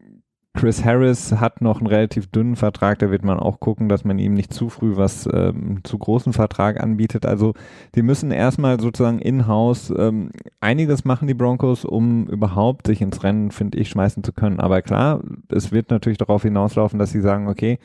Chris 0.55 0.85
Harris 0.85 1.31
hat 1.33 1.61
noch 1.61 1.79
einen 1.79 1.87
relativ 1.87 2.27
dünnen 2.27 2.55
Vertrag, 2.55 2.99
da 2.99 3.09
wird 3.09 3.25
man 3.25 3.39
auch 3.39 3.59
gucken, 3.59 3.89
dass 3.89 4.05
man 4.05 4.19
ihm 4.19 4.35
nicht 4.35 4.53
zu 4.53 4.69
früh 4.69 4.95
was 4.95 5.27
ähm, 5.33 5.83
zu 5.83 5.97
großen 5.97 6.31
Vertrag 6.31 6.79
anbietet. 6.79 7.25
Also 7.25 7.53
die 7.95 8.03
müssen 8.03 8.29
erstmal 8.29 8.79
sozusagen 8.79 9.17
in-house 9.17 9.91
ähm, 9.97 10.29
einiges 10.61 11.05
machen, 11.05 11.27
die 11.27 11.33
Broncos, 11.33 11.85
um 11.85 12.27
überhaupt 12.27 12.85
sich 12.85 13.01
ins 13.01 13.23
Rennen, 13.23 13.49
finde 13.49 13.79
ich, 13.79 13.89
schmeißen 13.89 14.23
zu 14.23 14.31
können. 14.31 14.59
Aber 14.59 14.83
klar, 14.83 15.21
es 15.49 15.71
wird 15.71 15.89
natürlich 15.89 16.19
darauf 16.19 16.43
hinauslaufen, 16.43 16.99
dass 16.99 17.11
sie 17.11 17.21
sagen, 17.21 17.47
okay, 17.47 17.79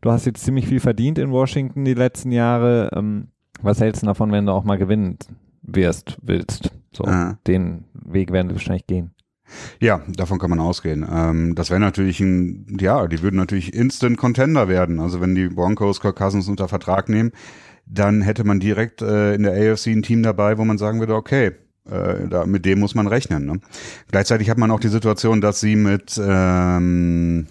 du 0.00 0.10
hast 0.10 0.26
jetzt 0.26 0.44
ziemlich 0.44 0.66
viel 0.66 0.80
verdient 0.80 1.18
in 1.18 1.30
Washington 1.30 1.84
die 1.84 1.94
letzten 1.94 2.32
Jahre. 2.32 2.90
Ähm, 2.94 3.28
was 3.62 3.80
hältst 3.80 4.02
du 4.02 4.06
davon, 4.06 4.32
wenn 4.32 4.46
du 4.46 4.52
auch 4.52 4.64
mal 4.64 4.76
gewinnen 4.76 5.18
wirst, 5.62 6.18
willst? 6.20 6.72
So, 6.92 7.04
ah. 7.04 7.38
den 7.46 7.84
Weg 7.94 8.32
werden 8.32 8.48
sie 8.48 8.56
wahrscheinlich 8.56 8.88
gehen. 8.88 9.12
Ja, 9.80 10.02
davon 10.08 10.38
kann 10.38 10.50
man 10.50 10.60
ausgehen. 10.60 11.06
Ähm, 11.10 11.54
das 11.54 11.70
wäre 11.70 11.80
natürlich 11.80 12.20
ein, 12.20 12.76
ja, 12.80 13.06
die 13.06 13.22
würden 13.22 13.36
natürlich 13.36 13.74
Instant 13.74 14.16
Contender 14.16 14.68
werden. 14.68 15.00
Also 15.00 15.20
wenn 15.20 15.34
die 15.34 15.48
Broncos 15.48 16.00
Kirk 16.00 16.16
Cousins 16.16 16.48
unter 16.48 16.68
Vertrag 16.68 17.08
nehmen, 17.08 17.32
dann 17.86 18.22
hätte 18.22 18.44
man 18.44 18.60
direkt 18.60 19.02
äh, 19.02 19.34
in 19.34 19.42
der 19.42 19.72
AFC 19.72 19.88
ein 19.88 20.02
Team 20.02 20.22
dabei, 20.22 20.58
wo 20.58 20.64
man 20.64 20.78
sagen 20.78 21.00
würde, 21.00 21.14
okay, 21.14 21.52
äh, 21.90 22.28
da, 22.28 22.46
mit 22.46 22.64
dem 22.64 22.80
muss 22.80 22.94
man 22.94 23.06
rechnen. 23.06 23.46
Ne? 23.46 23.60
Gleichzeitig 24.10 24.50
hat 24.50 24.58
man 24.58 24.70
auch 24.70 24.80
die 24.80 24.88
Situation, 24.88 25.40
dass 25.40 25.60
sie 25.60 25.76
mit 25.76 26.20
ähm, 26.22 27.46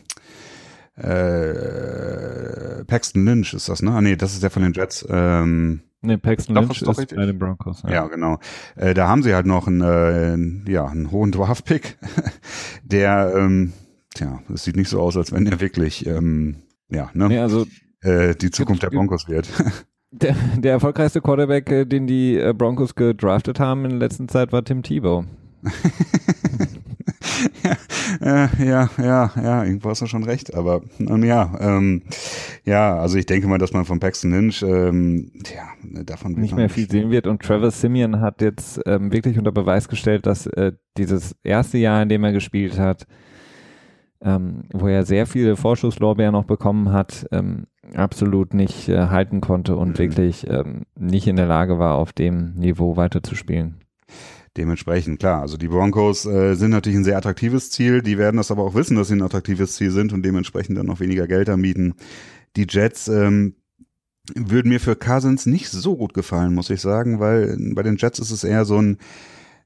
äh, 0.95 2.83
Paxton 2.85 3.25
Lynch 3.25 3.53
ist 3.53 3.69
das, 3.69 3.81
ne? 3.81 3.91
Ah 3.91 4.01
nee, 4.01 4.15
das 4.15 4.33
ist 4.33 4.43
der 4.43 4.49
von 4.49 4.63
den 4.63 4.73
Jets. 4.73 5.05
Ähm, 5.09 5.81
Nee, 6.03 6.17
Paxton 6.17 6.55
Doch, 6.55 6.63
Lynch 6.63 6.81
ist, 6.81 6.99
ist 6.99 7.15
bei 7.15 7.25
den 7.25 7.37
Broncos. 7.37 7.83
Ja, 7.83 7.91
ja 7.91 8.07
genau. 8.07 8.39
Äh, 8.75 8.95
da 8.95 9.07
haben 9.07 9.21
sie 9.21 9.35
halt 9.35 9.45
noch 9.45 9.67
einen, 9.67 10.65
äh, 10.65 10.71
ja, 10.71 10.87
einen 10.87 11.11
hohen 11.11 11.31
Draft-Pick, 11.31 11.97
der, 12.83 13.33
ähm, 13.35 13.73
tja, 14.15 14.41
es 14.51 14.63
sieht 14.63 14.75
nicht 14.75 14.89
so 14.89 14.99
aus, 14.99 15.15
als 15.15 15.31
wenn 15.31 15.45
er 15.45 15.61
wirklich, 15.61 16.07
ähm, 16.07 16.63
ja, 16.89 17.11
ne, 17.13 17.27
nee, 17.27 17.37
also, 17.37 17.67
äh, 18.01 18.33
die 18.35 18.49
Zukunft 18.49 18.81
der 18.81 18.89
Broncos 18.89 19.27
wird. 19.27 19.47
Der, 20.13 20.35
der 20.57 20.73
erfolgreichste 20.73 21.21
Quarterback, 21.21 21.71
äh, 21.71 21.85
den 21.85 22.05
die 22.05 22.35
äh, 22.35 22.53
Broncos 22.53 22.95
gedraftet 22.95 23.61
haben 23.61 23.85
in 23.85 23.91
der 23.91 23.99
letzten 23.99 24.27
Zeit, 24.27 24.51
war 24.51 24.61
Tim 24.61 24.83
Tebow. 24.83 25.23
Ja, 28.21 28.50
ja, 28.60 28.89
ja, 28.97 29.32
ja, 29.36 29.63
irgendwo 29.63 29.89
hast 29.89 30.02
du 30.02 30.08
schon 30.08 30.24
recht, 30.24 30.54
aber 30.54 30.82
ähm, 31.00 31.24
ja, 31.24 31.54
ähm, 31.60 32.04
ja, 32.65 32.97
also 32.97 33.17
ich 33.17 33.26
denke 33.26 33.47
mal, 33.47 33.58
dass 33.58 33.74
man 33.74 33.86
von 33.86 34.00
Paxton 34.00 34.32
Lynch, 34.32 34.63
ähm, 34.63 35.32
ja, 35.54 36.04
davon 36.04 36.34
nicht 36.34 36.56
mehr 36.56 36.69
viel 36.69 36.89
sehen 36.89 37.12
wird 37.12 37.28
und 37.28 37.41
Travis 37.41 37.82
Simeon 37.82 38.21
hat 38.21 38.41
jetzt 38.41 38.82
ähm, 38.86 39.12
wirklich 39.12 39.38
unter 39.38 39.52
Beweis 39.52 39.88
gestellt, 39.88 40.26
dass 40.26 40.47
äh, 40.47 40.74
dieses 40.97 41.36
erste 41.43 41.78
Jahr, 41.78 42.02
in 42.02 42.10
dem 42.10 42.24
er 42.24 42.32
gespielt 42.32 42.80
hat, 42.80 43.08
ähm, 44.21 44.63
wo 44.71 44.88
er 44.88 45.04
sehr 45.04 45.26
viele 45.26 45.56
Vorschusslorbeeren 45.56 46.34
noch 46.34 46.45
bekommen 46.45 46.91
hat, 46.91 47.28
ähm, 47.32 47.65
absolut 47.95 48.54
nicht 48.54 48.88
äh, 48.88 49.08
halten 49.08 49.41
konnte 49.41 49.76
und 49.76 49.89
mhm. 49.89 49.97
wirklich 49.97 50.47
ähm, 50.47 50.84
nicht 50.97 51.28
in 51.28 51.36
der 51.36 51.47
Lage 51.47 51.80
war, 51.80 51.95
auf 51.95 52.13
dem 52.13 52.54
Niveau 52.56 52.97
weiterzuspielen. 52.97 53.78
Dementsprechend, 54.57 55.19
klar, 55.19 55.41
also 55.41 55.55
die 55.55 55.69
Broncos 55.69 56.25
äh, 56.25 56.55
sind 56.55 56.71
natürlich 56.71 56.97
ein 56.97 57.05
sehr 57.05 57.17
attraktives 57.17 57.71
Ziel, 57.71 58.01
die 58.01 58.17
werden 58.17 58.35
das 58.35 58.51
aber 58.51 58.63
auch 58.63 58.75
wissen, 58.75 58.97
dass 58.97 59.07
sie 59.07 59.15
ein 59.15 59.21
attraktives 59.21 59.75
Ziel 59.75 59.91
sind 59.91 60.11
und 60.11 60.23
dementsprechend 60.23 60.77
dann 60.77 60.87
noch 60.87 60.99
weniger 60.99 61.25
Geld 61.25 61.47
anbieten. 61.47 61.93
Die 62.57 62.67
Jets 62.69 63.07
ähm, 63.07 63.55
würden 64.35 64.67
mir 64.67 64.81
für 64.81 64.97
Cousins 64.97 65.45
nicht 65.45 65.69
so 65.69 65.95
gut 65.95 66.13
gefallen, 66.13 66.53
muss 66.53 66.69
ich 66.69 66.81
sagen, 66.81 67.21
weil 67.21 67.55
bei 67.73 67.81
den 67.81 67.95
Jets 67.95 68.19
ist 68.19 68.31
es 68.31 68.43
eher 68.43 68.65
so 68.65 68.77
ein, 68.77 68.97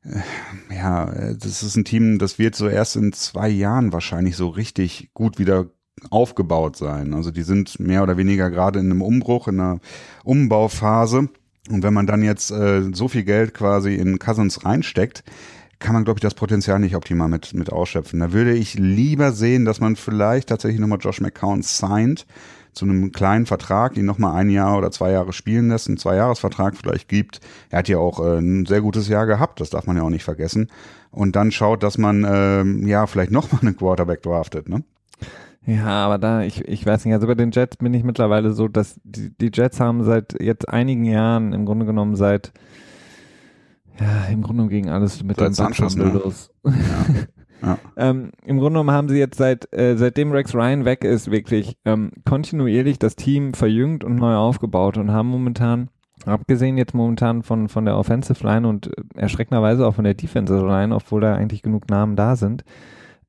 äh, 0.04 0.76
ja, 0.76 1.34
das 1.34 1.64
ist 1.64 1.76
ein 1.76 1.86
Team, 1.86 2.20
das 2.20 2.38
wird 2.38 2.54
so 2.56 2.68
erst 2.68 2.96
in 2.96 3.12
zwei 3.12 3.50
Jahren 3.50 3.92
wahrscheinlich 3.92 4.36
so 4.36 4.50
richtig 4.50 5.10
gut 5.16 5.40
wieder 5.40 5.72
aufgebaut 6.12 6.76
sein. 6.76 7.16
Also 7.16 7.32
die 7.32 7.42
sind 7.42 7.80
mehr 7.80 8.04
oder 8.04 8.18
weniger 8.18 8.52
gerade 8.52 8.80
in 8.80 8.92
einem 8.92 9.02
Umbruch, 9.02 9.48
in 9.48 9.60
einer 9.60 9.80
Umbauphase 10.24 11.30
und 11.70 11.84
wenn 11.84 11.94
man 11.94 12.08
dann 12.08 12.24
jetzt 12.24 12.52
äh, 12.52 12.84
so 12.94 13.08
viel 13.08 13.24
Geld 13.24 13.54
quasi 13.54 13.96
in 13.96 14.20
Cousins 14.20 14.66
reinsteckt, 14.66 15.24
kann 15.80 15.94
man, 15.94 16.06
glaube 16.06 16.20
ich, 16.20 16.22
das 16.22 16.36
Potenzial 16.36 16.80
nicht 16.80 16.96
optimal 16.96 17.28
mit, 17.28 17.54
mit 17.54 17.72
ausschöpfen. 17.72 18.20
Da 18.20 18.32
würde 18.32 18.54
ich 18.54 18.76
lieber 18.76 19.32
sehen, 19.32 19.66
dass 19.66 19.80
man 19.80 19.96
vielleicht 19.96 20.50
tatsächlich 20.50 20.80
nochmal 20.80 21.00
Josh 21.02 21.22
McCown 21.22 21.62
signed 21.64 22.26
zu 22.74 22.86
einem 22.86 23.12
kleinen 23.12 23.46
Vertrag, 23.46 23.98
ihn 23.98 24.06
nochmal 24.06 24.36
ein 24.36 24.50
Jahr 24.50 24.78
oder 24.78 24.92
zwei 24.92 25.12
Jahre 25.12 25.34
spielen 25.34 25.70
lässt, 25.70 25.88
einen 25.88 25.98
Zweijahresvertrag 25.98 26.76
vielleicht 26.76 27.08
gibt. 27.08 27.40
Er 27.70 27.80
hat 27.80 27.88
ja 27.88 27.98
auch 27.98 28.20
äh, 28.20 28.38
ein 28.40 28.66
sehr 28.66 28.82
gutes 28.82 29.08
Jahr 29.08 29.26
gehabt, 29.26 29.62
das 29.62 29.70
darf 29.70 29.86
man 29.86 29.96
ja 29.96 30.04
auch 30.04 30.10
nicht 30.10 30.26
vergessen. 30.26 30.70
Und 31.12 31.36
dann 31.36 31.52
schaut, 31.52 31.84
dass 31.84 31.98
man 31.98 32.26
ähm, 32.28 32.86
ja 32.86 33.08
vielleicht 33.08 33.32
nochmal 33.32 33.62
einen 33.62 33.78
Quarterback 33.78 34.22
draftet, 34.22 34.68
ne? 34.70 34.84
Ja, 35.66 36.06
aber 36.06 36.20
da, 36.20 36.44
ich, 36.44 36.68
ich 36.68 36.86
weiß 36.86 37.06
nicht, 37.06 37.14
also 37.14 37.26
bei 37.28 37.36
den 37.36 37.52
Jets 37.52 37.78
bin 37.78 37.94
ich 37.94 38.04
mittlerweile 38.04 38.54
so, 38.54 38.68
dass 38.68 39.00
die, 39.04 39.36
die 39.36 39.50
Jets 39.52 39.80
haben 39.80 40.04
seit 40.04 40.40
jetzt 40.40 40.70
einigen 40.70 41.06
Jahren 41.06 41.54
im 41.54 41.66
Grunde 41.66 41.86
genommen 41.86 42.16
seit, 42.16 42.54
ja, 44.00 44.26
im 44.26 44.42
Grunde 44.42 44.58
genommen 44.58 44.70
gegen 44.70 44.90
alles 44.90 45.24
mit 45.24 45.38
seit 45.38 45.50
den 45.50 45.54
Sanchez, 45.54 45.96
ne? 45.96 46.06
los. 46.06 46.52
Ja. 46.64 46.72
Ja. 47.62 47.80
ähm, 47.98 48.32
Im 48.46 48.58
Grunde 48.58 48.74
genommen 48.74 48.92
haben 48.92 49.10
sie 49.10 49.18
jetzt 49.18 49.38
seit 49.38 49.74
äh, 49.74 49.98
seitdem 49.98 50.32
Rex 50.32 50.54
Ryan 50.54 50.86
weg 50.86 51.04
ist, 51.04 51.32
wirklich 51.32 51.78
ähm, 51.86 52.12
kontinuierlich 52.26 53.00
das 53.00 53.16
Team 53.16 53.54
verjüngt 53.54 54.04
und 54.04 54.18
neu 54.18 54.36
aufgebaut 54.36 54.98
und 54.98 55.12
haben 55.12 55.30
momentan, 55.30 55.90
abgesehen 56.26 56.78
jetzt 56.78 56.94
momentan 56.94 57.42
von, 57.42 57.70
von 57.70 57.86
der 57.86 57.98
Offensive 57.98 58.46
Line 58.46 58.68
und 58.68 58.88
äh, 58.88 58.92
erschreckenderweise 59.16 59.88
auch 59.88 59.96
von 59.96 60.04
der 60.04 60.14
Defensive 60.14 60.66
Line, 60.66 60.94
obwohl 60.94 61.22
da 61.22 61.34
eigentlich 61.34 61.64
genug 61.64 61.90
Namen 61.90 62.16
da 62.16 62.36
sind, 62.36 62.64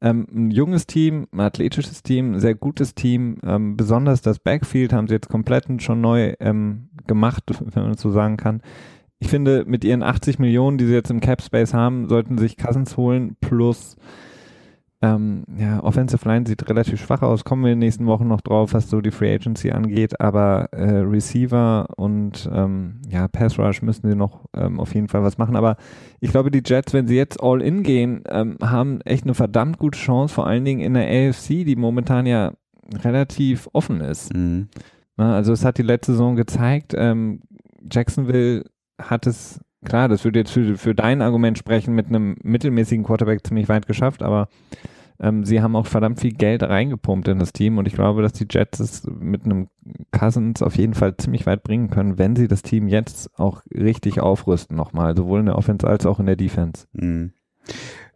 ähm, 0.07 0.27
ein 0.33 0.51
junges 0.51 0.87
Team, 0.87 1.27
ein 1.33 1.41
athletisches 1.41 2.03
Team, 2.03 2.35
ein 2.35 2.41
sehr 2.41 2.55
gutes 2.55 2.95
Team. 2.95 3.39
Ähm, 3.43 3.77
besonders 3.77 4.23
das 4.23 4.39
Backfield 4.39 4.93
haben 4.93 5.09
sie 5.09 5.15
jetzt 5.15 5.29
komplett 5.29 5.67
schon 5.83 6.01
neu 6.01 6.35
ähm, 6.41 6.89
gemacht, 7.07 7.45
wenn 7.61 7.83
man 7.83 7.95
so 7.97 8.11
sagen 8.11 8.37
kann. 8.37 8.63
Ich 9.19 9.29
finde, 9.29 9.65
mit 9.67 9.83
ihren 9.85 10.03
80 10.03 10.39
Millionen, 10.39 10.79
die 10.79 10.87
sie 10.87 10.95
jetzt 10.95 11.11
im 11.11 11.21
Cap 11.21 11.43
Space 11.43 11.75
haben, 11.75 12.09
sollten 12.09 12.39
sich 12.39 12.57
Cousins 12.57 12.97
holen 12.97 13.37
plus 13.41 13.97
ähm, 15.03 15.45
ja, 15.59 15.83
Offensive 15.83 16.27
Line 16.27 16.47
sieht 16.47 16.69
relativ 16.71 17.01
schwach 17.01 17.21
aus, 17.21 17.45
kommen 17.45 17.65
wir 17.65 17.73
in 17.73 17.81
den 17.81 17.87
nächsten 17.87 18.07
Wochen 18.07 18.27
noch 18.29 18.41
drauf, 18.41 18.73
was 18.73 18.89
so 18.89 19.03
die 19.03 19.11
Free 19.11 19.35
Agency 19.35 19.71
angeht, 19.71 20.21
aber 20.21 20.69
äh, 20.73 21.01
Receiver 21.01 21.89
und 21.97 22.49
ähm, 22.53 23.03
ja, 23.09 23.29
Pass 23.29 23.59
Rush 23.59 23.83
müssen 23.83 24.09
sie 24.09 24.17
noch 24.17 24.47
ähm, 24.55 24.81
auf 24.81 24.95
jeden 24.95 25.09
Fall 25.09 25.23
was 25.23 25.37
machen, 25.37 25.55
aber 25.55 25.77
ich 26.21 26.31
glaube, 26.31 26.51
die 26.51 26.63
Jets, 26.65 26.95
wenn 26.95 27.07
sie 27.07 27.17
jetzt 27.17 27.43
all 27.43 27.61
in 27.61 27.83
gehen, 27.83 28.23
ähm, 28.29 28.57
haben 28.63 29.03
echt 29.03 29.25
eine 29.25 29.35
verdammt 29.35 29.79
gute 29.79 29.99
Chance, 29.99 30.35
vor 30.35 30.47
allen 30.47 30.65
Dingen 30.65 30.81
in 30.81 30.95
der 30.95 31.07
AFC, 31.07 31.65
die 31.67 31.77
momentan 31.77 32.25
ja 32.25 32.53
relativ 33.03 33.69
offen 33.75 34.01
ist. 34.01 34.35
Mhm. 34.35 34.69
Na, 35.19 35.35
also 35.35 35.53
es 35.53 35.65
hat 35.65 35.77
die 35.77 35.83
letzte 35.83 36.13
Saison 36.13 36.37
gezeigt, 36.37 36.95
ähm, 36.97 37.41
Jacksonville 37.91 38.65
hat 39.01 39.27
es 39.27 39.61
klar, 39.87 40.09
das 40.09 40.25
würde 40.25 40.41
jetzt 40.41 40.53
für, 40.53 40.77
für 40.77 40.95
dein 40.95 41.23
Argument 41.23 41.57
sprechen, 41.57 41.95
mit 41.95 42.09
einem 42.09 42.37
mittelmäßigen 42.43 43.05
Quarterback 43.05 43.47
ziemlich 43.47 43.69
weit 43.69 43.87
geschafft, 43.87 44.23
aber 44.23 44.49
ähm, 45.19 45.45
sie 45.45 45.63
haben 45.63 45.77
auch 45.77 45.87
verdammt 45.87 46.21
viel 46.21 46.33
Geld 46.33 46.63
reingepumpt 46.63 47.29
in 47.29 47.39
das 47.39 47.55
Team 47.55 47.79
und 47.79 47.89
ich 47.89 47.95
glaube, 47.95 48.21
dass 48.21 48.35
die 48.35 48.47
Jets 48.51 48.81
es 48.81 49.07
mit 49.07 49.45
einem 49.45 49.69
Cousins 50.11 50.61
auf 50.63 50.77
jeden 50.77 50.93
Fall 50.93 51.17
ziemlich 51.17 51.47
weit 51.47 51.63
bringen 51.63 51.89
können, 51.89 52.19
wenn 52.19 52.37
sie 52.37 52.49
das 52.49 52.63
Team 52.63 52.89
jetzt 52.89 53.39
auch 53.39 53.63
richtig 53.73 54.21
aufrüsten 54.21 54.77
nochmal, 54.77 55.17
sowohl 55.17 55.41
in 55.41 55.47
der 55.47 55.57
Offense 55.57 55.87
als 55.87 56.05
auch 56.05 56.21
in 56.21 56.27
der 56.27 56.37
Defense. 56.37 56.87
Mhm. 56.93 57.33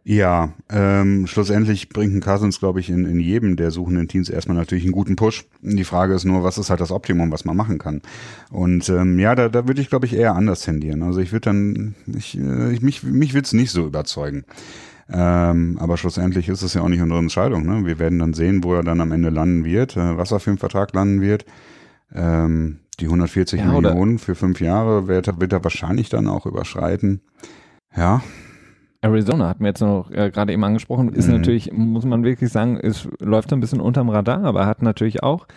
Ja, 0.03 0.53
ähm, 0.69 1.27
schlussendlich 1.27 1.89
bringt 1.89 2.15
ein 2.15 2.21
Cousins, 2.21 2.59
glaube 2.59 2.79
ich, 2.79 2.89
in, 2.89 3.05
in 3.05 3.19
jedem 3.19 3.55
der 3.55 3.69
suchenden 3.69 4.07
Teams 4.07 4.29
erstmal 4.29 4.57
natürlich 4.57 4.83
einen 4.83 4.93
guten 4.93 5.15
Push. 5.15 5.45
Die 5.61 5.83
Frage 5.83 6.15
ist 6.15 6.25
nur, 6.25 6.43
was 6.43 6.57
ist 6.57 6.71
halt 6.71 6.81
das 6.81 6.91
Optimum, 6.91 7.31
was 7.31 7.45
man 7.45 7.55
machen 7.55 7.77
kann? 7.77 8.01
Und 8.49 8.89
ähm, 8.89 9.19
ja, 9.19 9.35
da, 9.35 9.47
da 9.47 9.67
würde 9.67 9.79
ich, 9.79 9.89
glaube 9.89 10.07
ich, 10.07 10.13
eher 10.13 10.33
anders 10.33 10.61
tendieren. 10.61 11.03
Also 11.03 11.19
ich 11.19 11.31
würde 11.31 11.45
dann, 11.45 11.95
ich, 12.17 12.35
äh, 12.35 12.73
ich, 12.73 12.81
mich, 12.81 13.03
mich 13.03 13.35
würde 13.35 13.45
es 13.45 13.53
nicht 13.53 13.69
so 13.69 13.85
überzeugen. 13.85 14.43
Ähm, 15.07 15.77
aber 15.79 15.97
schlussendlich 15.97 16.49
ist 16.49 16.63
es 16.63 16.73
ja 16.73 16.81
auch 16.81 16.89
nicht 16.89 17.01
unsere 17.01 17.19
Entscheidung. 17.19 17.65
Ne? 17.65 17.85
Wir 17.85 17.99
werden 17.99 18.17
dann 18.17 18.33
sehen, 18.33 18.63
wo 18.63 18.73
er 18.73 18.83
dann 18.83 19.01
am 19.01 19.11
Ende 19.11 19.29
landen 19.29 19.65
wird, 19.65 19.97
äh, 19.97 20.17
was 20.17 20.31
er 20.31 20.39
für 20.39 20.49
einen 20.49 20.57
Vertrag 20.57 20.93
landen 20.95 21.21
wird. 21.21 21.45
Ähm, 22.15 22.79
die 22.99 23.05
140 23.05 23.59
ja, 23.59 23.71
Millionen 23.71 24.17
für 24.17 24.33
fünf 24.33 24.61
Jahre 24.61 25.07
wird 25.07 25.27
er, 25.27 25.39
wird 25.39 25.53
er 25.53 25.63
wahrscheinlich 25.63 26.09
dann 26.09 26.27
auch 26.27 26.47
überschreiten. 26.47 27.21
Ja, 27.95 28.23
Arizona 29.01 29.49
hatten 29.49 29.61
wir 29.61 29.69
jetzt 29.69 29.81
noch 29.81 30.11
äh, 30.11 30.29
gerade 30.29 30.53
eben 30.53 30.63
angesprochen, 30.63 31.09
ist 31.13 31.27
mhm. 31.27 31.35
natürlich, 31.37 31.71
muss 31.73 32.05
man 32.05 32.23
wirklich 32.23 32.51
sagen, 32.51 32.77
es 32.77 33.07
läuft 33.19 33.49
so 33.49 33.55
ein 33.55 33.59
bisschen 33.59 33.81
unterm 33.81 34.09
Radar, 34.09 34.43
aber 34.43 34.67
hat 34.67 34.81
natürlich 34.81 35.23
auch 35.23 35.47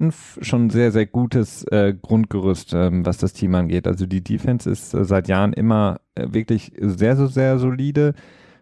ein 0.00 0.12
schon 0.40 0.70
sehr, 0.70 0.90
sehr 0.92 1.06
gutes 1.06 1.64
äh, 1.64 1.94
Grundgerüst, 2.00 2.72
ähm, 2.74 3.06
was 3.06 3.18
das 3.18 3.32
Team 3.32 3.54
angeht. 3.54 3.86
Also 3.86 4.06
die 4.06 4.22
Defense 4.22 4.68
ist 4.68 4.94
äh, 4.94 5.04
seit 5.04 5.28
Jahren 5.28 5.52
immer 5.52 6.00
äh, 6.14 6.26
wirklich 6.30 6.72
sehr, 6.78 7.16
so 7.16 7.26
sehr 7.26 7.58
solide. 7.58 8.14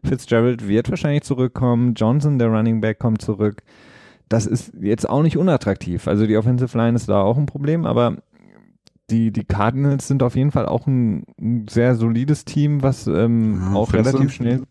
Fitzgerald 0.05 0.66
wird 0.66 0.91
wahrscheinlich 0.91 1.22
zurückkommen. 1.22 1.95
Johnson, 1.95 2.39
der 2.39 2.49
Running 2.49 2.80
Back, 2.80 2.99
kommt 2.99 3.22
zurück. 3.22 3.62
Das 4.28 4.47
ist 4.47 4.72
jetzt 4.80 5.09
auch 5.09 5.22
nicht 5.22 5.37
unattraktiv. 5.37 6.09
Also 6.09 6.26
die 6.26 6.37
Offensive 6.37 6.76
Line 6.76 6.97
ist 6.97 7.09
da 7.09 7.22
auch 7.22 7.39
ein 7.39 7.47
Problem, 7.47 7.87
aber 7.87 8.16
die, 9.12 9.30
die 9.30 9.44
Cardinals 9.44 10.08
sind 10.08 10.22
auf 10.22 10.34
jeden 10.34 10.50
Fall 10.50 10.66
auch 10.66 10.86
ein, 10.86 11.24
ein 11.40 11.68
sehr 11.68 11.94
solides 11.94 12.44
Team, 12.44 12.82
was 12.82 13.06
ähm, 13.06 13.60
ja, 13.60 13.74
auch 13.74 13.92
relativ 13.92 14.20
du? 14.20 14.28
schnell. 14.30 14.62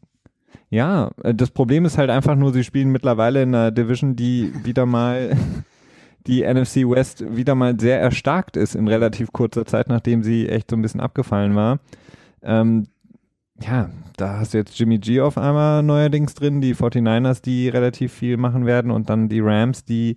Ja, 0.70 1.12
äh, 1.24 1.34
das 1.34 1.52
Problem 1.52 1.86
ist 1.86 1.98
halt 1.98 2.10
einfach 2.10 2.36
nur, 2.36 2.52
sie 2.52 2.64
spielen 2.64 2.90
mittlerweile 2.90 3.44
in 3.44 3.54
einer 3.54 3.72
Division, 3.72 4.16
die 4.16 4.52
wieder 4.64 4.86
mal 4.86 5.38
die 6.28 6.42
NFC 6.42 6.88
West 6.90 7.24
wieder 7.36 7.56
mal 7.56 7.80
sehr 7.80 8.00
erstarkt 8.00 8.58
ist 8.58 8.76
in 8.76 8.88
relativ 8.88 9.32
kurzer 9.32 9.66
Zeit, 9.66 9.88
nachdem 9.90 10.24
sie 10.24 10.50
echt 10.50 10.70
so 10.70 10.76
ein 10.76 10.82
bisschen 10.82 11.02
abgefallen 11.02 11.56
war. 11.56 11.80
Ähm, 12.42 12.88
ja, 13.62 13.92
da 14.18 14.40
hast 14.40 14.54
du 14.54 14.58
jetzt 14.58 14.78
Jimmy 14.80 14.98
G 14.98 15.22
auf 15.22 15.38
einmal 15.38 15.84
neuerdings 15.84 16.34
drin, 16.34 16.62
die 16.62 16.76
49ers, 16.76 17.42
die 17.44 17.70
relativ 17.70 18.12
viel 18.12 18.38
machen 18.38 18.66
werden 18.66 18.90
und 18.90 19.10
dann 19.10 19.30
die 19.30 19.40
Rams, 19.40 19.86
die 19.86 20.16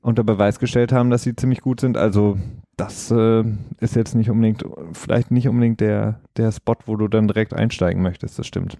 unter 0.00 0.24
Beweis 0.24 0.58
gestellt 0.58 0.92
haben, 0.92 1.10
dass 1.10 1.22
sie 1.22 1.36
ziemlich 1.36 1.60
gut 1.60 1.80
sind. 1.80 1.98
Also 1.98 2.38
das 2.84 3.10
äh, 3.10 3.44
ist 3.80 3.96
jetzt 3.96 4.14
nicht 4.14 4.30
unbedingt, 4.30 4.64
vielleicht 4.92 5.30
nicht 5.30 5.48
unbedingt 5.48 5.80
der, 5.80 6.20
der 6.36 6.52
Spot, 6.52 6.76
wo 6.86 6.96
du 6.96 7.08
dann 7.08 7.28
direkt 7.28 7.54
einsteigen 7.54 8.02
möchtest, 8.02 8.38
das 8.38 8.46
stimmt. 8.46 8.76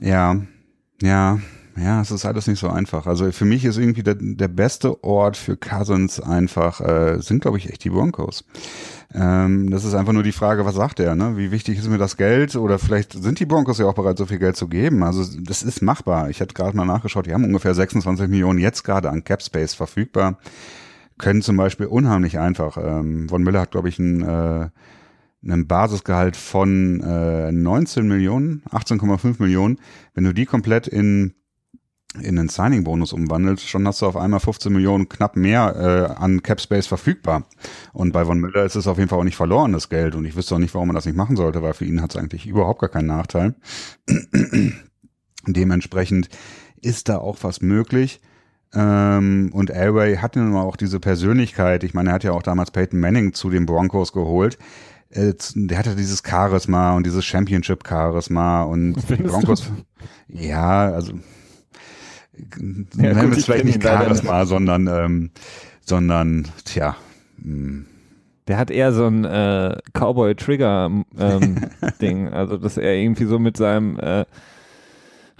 Ja, 0.00 0.36
ja, 1.02 1.38
ja, 1.76 2.00
es 2.00 2.10
ist 2.10 2.24
alles 2.24 2.46
nicht 2.46 2.58
so 2.58 2.68
einfach. 2.68 3.06
Also 3.06 3.30
für 3.32 3.44
mich 3.44 3.64
ist 3.64 3.76
irgendwie 3.76 4.02
der, 4.02 4.16
der 4.18 4.48
beste 4.48 5.04
Ort 5.04 5.36
für 5.36 5.58
Cousins 5.58 6.20
einfach, 6.20 6.80
äh, 6.80 7.18
sind 7.20 7.42
glaube 7.42 7.58
ich 7.58 7.68
echt 7.68 7.84
die 7.84 7.90
Broncos. 7.90 8.44
Ähm, 9.14 9.70
das 9.70 9.84
ist 9.84 9.94
einfach 9.94 10.14
nur 10.14 10.22
die 10.22 10.32
Frage, 10.32 10.64
was 10.64 10.74
sagt 10.74 11.00
er, 11.00 11.14
ne? 11.14 11.36
Wie 11.36 11.50
wichtig 11.50 11.78
ist 11.78 11.88
mir 11.88 11.98
das 11.98 12.16
Geld? 12.16 12.56
Oder 12.56 12.78
vielleicht 12.78 13.12
sind 13.12 13.40
die 13.40 13.46
Broncos 13.46 13.78
ja 13.78 13.86
auch 13.86 13.94
bereit, 13.94 14.16
so 14.16 14.26
viel 14.26 14.38
Geld 14.38 14.56
zu 14.56 14.68
geben. 14.68 15.02
Also 15.02 15.22
das 15.42 15.62
ist 15.62 15.82
machbar. 15.82 16.30
Ich 16.30 16.40
hatte 16.40 16.54
gerade 16.54 16.76
mal 16.76 16.86
nachgeschaut, 16.86 17.26
die 17.26 17.34
haben 17.34 17.44
ungefähr 17.44 17.74
26 17.74 18.28
Millionen 18.28 18.58
jetzt 18.58 18.82
gerade 18.82 19.10
an 19.10 19.22
Cap 19.22 19.42
Space 19.42 19.74
verfügbar. 19.74 20.38
Können 21.18 21.42
zum 21.42 21.56
Beispiel 21.56 21.86
unheimlich 21.86 22.38
einfach. 22.38 22.76
Ähm, 22.76 23.28
Von 23.28 23.42
Miller 23.42 23.60
hat, 23.60 23.70
glaube 23.70 23.88
ich, 23.88 23.98
ein 23.98 24.22
äh, 24.22 24.68
einem 25.44 25.66
Basisgehalt 25.66 26.36
von 26.36 27.00
äh, 27.00 27.52
19 27.52 28.06
Millionen, 28.08 28.62
18,5 28.70 29.36
Millionen, 29.40 29.78
wenn 30.14 30.24
du 30.24 30.32
die 30.32 30.46
komplett 30.46 30.88
in 30.88 31.34
in 32.22 32.38
einen 32.38 32.48
Signing-Bonus 32.48 33.12
umwandelt, 33.12 33.60
schon 33.60 33.86
hast 33.86 34.00
du 34.00 34.06
auf 34.06 34.16
einmal 34.16 34.40
15 34.40 34.72
Millionen 34.72 35.08
knapp 35.08 35.36
mehr 35.36 35.76
äh, 35.76 36.14
an 36.14 36.42
Cap-Space 36.42 36.86
verfügbar. 36.86 37.46
Und 37.92 38.12
bei 38.12 38.24
Von 38.24 38.40
Miller 38.40 38.64
ist 38.64 38.74
es 38.74 38.86
auf 38.86 38.96
jeden 38.96 39.10
Fall 39.10 39.18
auch 39.18 39.24
nicht 39.24 39.36
verloren, 39.36 39.72
das 39.72 39.90
Geld. 39.90 40.14
Und 40.14 40.24
ich 40.24 40.34
wüsste 40.34 40.54
auch 40.54 40.58
nicht, 40.58 40.72
warum 40.72 40.88
man 40.88 40.94
das 40.94 41.04
nicht 41.04 41.16
machen 41.16 41.36
sollte, 41.36 41.62
weil 41.62 41.74
für 41.74 41.84
ihn 41.84 42.00
hat 42.00 42.10
es 42.10 42.16
eigentlich 42.16 42.46
überhaupt 42.46 42.80
gar 42.80 42.88
keinen 42.88 43.08
Nachteil. 43.08 43.54
Dementsprechend 45.46 46.28
ist 46.80 47.08
da 47.10 47.18
auch 47.18 47.36
was 47.42 47.60
möglich. 47.60 48.20
Ähm, 48.76 49.50
und 49.54 49.70
Elway 49.70 50.18
hat 50.18 50.36
nun 50.36 50.54
auch 50.54 50.76
diese 50.76 51.00
Persönlichkeit. 51.00 51.82
Ich 51.82 51.94
meine, 51.94 52.10
er 52.10 52.14
hat 52.14 52.24
ja 52.24 52.32
auch 52.32 52.42
damals 52.42 52.70
Peyton 52.70 53.00
Manning 53.00 53.32
zu 53.32 53.48
den 53.48 53.64
Broncos 53.64 54.12
geholt. 54.12 54.58
Äh, 55.08 55.32
der 55.54 55.78
hatte 55.78 55.96
dieses 55.96 56.22
Charisma 56.24 56.94
und 56.94 57.06
dieses 57.06 57.24
Championship-Charisma 57.24 58.64
und 58.64 58.94
die 59.08 59.22
Broncos. 59.22 59.70
Ja, 60.28 60.92
also 60.92 61.14
ja, 61.14 61.20
nennen 63.14 63.30
wir 63.30 63.38
es 63.38 63.46
vielleicht 63.46 63.64
nicht 63.64 63.82
Charisma, 63.82 64.44
sondern, 64.44 64.88
ähm, 64.88 65.30
sondern, 65.80 66.48
tja. 66.64 66.96
Mh. 67.38 67.44
Hm. 67.44 67.86
Der 68.48 68.58
hat 68.58 68.70
eher 68.70 68.92
so 68.92 69.06
ein 69.06 69.24
äh, 69.24 69.78
Cowboy-Trigger-Ding. 69.92 72.26
Ähm, 72.26 72.28
also, 72.32 72.58
dass 72.58 72.76
er 72.76 72.94
irgendwie 72.94 73.24
so 73.24 73.40
mit 73.40 73.56
seinem 73.56 73.98
äh, 73.98 74.24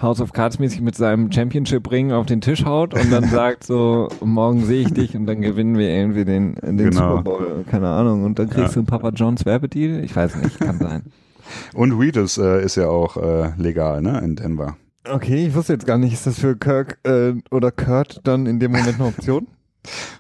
House 0.01 0.21
of 0.21 0.33
Cards 0.33 0.59
mäßig 0.59 0.83
mit 0.83 0.95
seinem 0.95 1.33
Championship-Ring 1.33 2.13
auf 2.13 2.27
den 2.27 2.43
Tisch 2.43 2.65
haut 2.65 2.93
und 2.93 3.11
dann 3.11 3.25
sagt 3.31 3.65
so, 3.65 4.09
morgen 4.23 4.65
sehe 4.65 4.83
ich 4.83 4.93
dich 4.93 5.17
und 5.17 5.27
dann 5.27 5.41
gewinnen 5.41 5.79
wir 5.79 5.89
irgendwie 5.89 6.25
den, 6.25 6.55
den 6.55 6.77
genau. 6.77 7.17
Super 7.17 7.23
Bowl, 7.23 7.65
keine 7.71 7.89
Ahnung. 7.89 8.25
Und 8.25 8.39
dann 8.39 8.51
kriegst 8.51 8.69
ja. 8.69 8.75
du 8.75 8.81
einen 8.81 8.87
Papa 8.87 9.11
John's 9.11 9.47
Werbedeal? 9.47 10.05
Ich 10.05 10.15
weiß 10.15 10.37
nicht, 10.37 10.61
kann 10.61 10.79
sein. 10.79 11.03
Und 11.75 12.01
Weed 12.01 12.17
ist, 12.17 12.39
äh, 12.39 12.63
ist 12.63 12.77
ja 12.77 12.89
auch 12.89 13.17
äh, 13.17 13.53
legal, 13.57 14.03
ne, 14.03 14.19
in 14.19 14.35
Denver. 14.35 14.77
Okay, 15.09 15.47
ich 15.47 15.55
wusste 15.55 15.75
jetzt 15.75 15.87
gar 15.87 15.97
nicht, 15.97 16.13
ist 16.13 16.27
das 16.27 16.41
für 16.41 16.57
Kirk 16.57 16.99
äh, 17.05 17.35
oder 17.53 17.71
Kurt 17.71 18.21
dann 18.25 18.47
in 18.47 18.59
dem 18.59 18.73
Moment 18.73 18.99
eine 18.99 19.09
Option? 19.09 19.47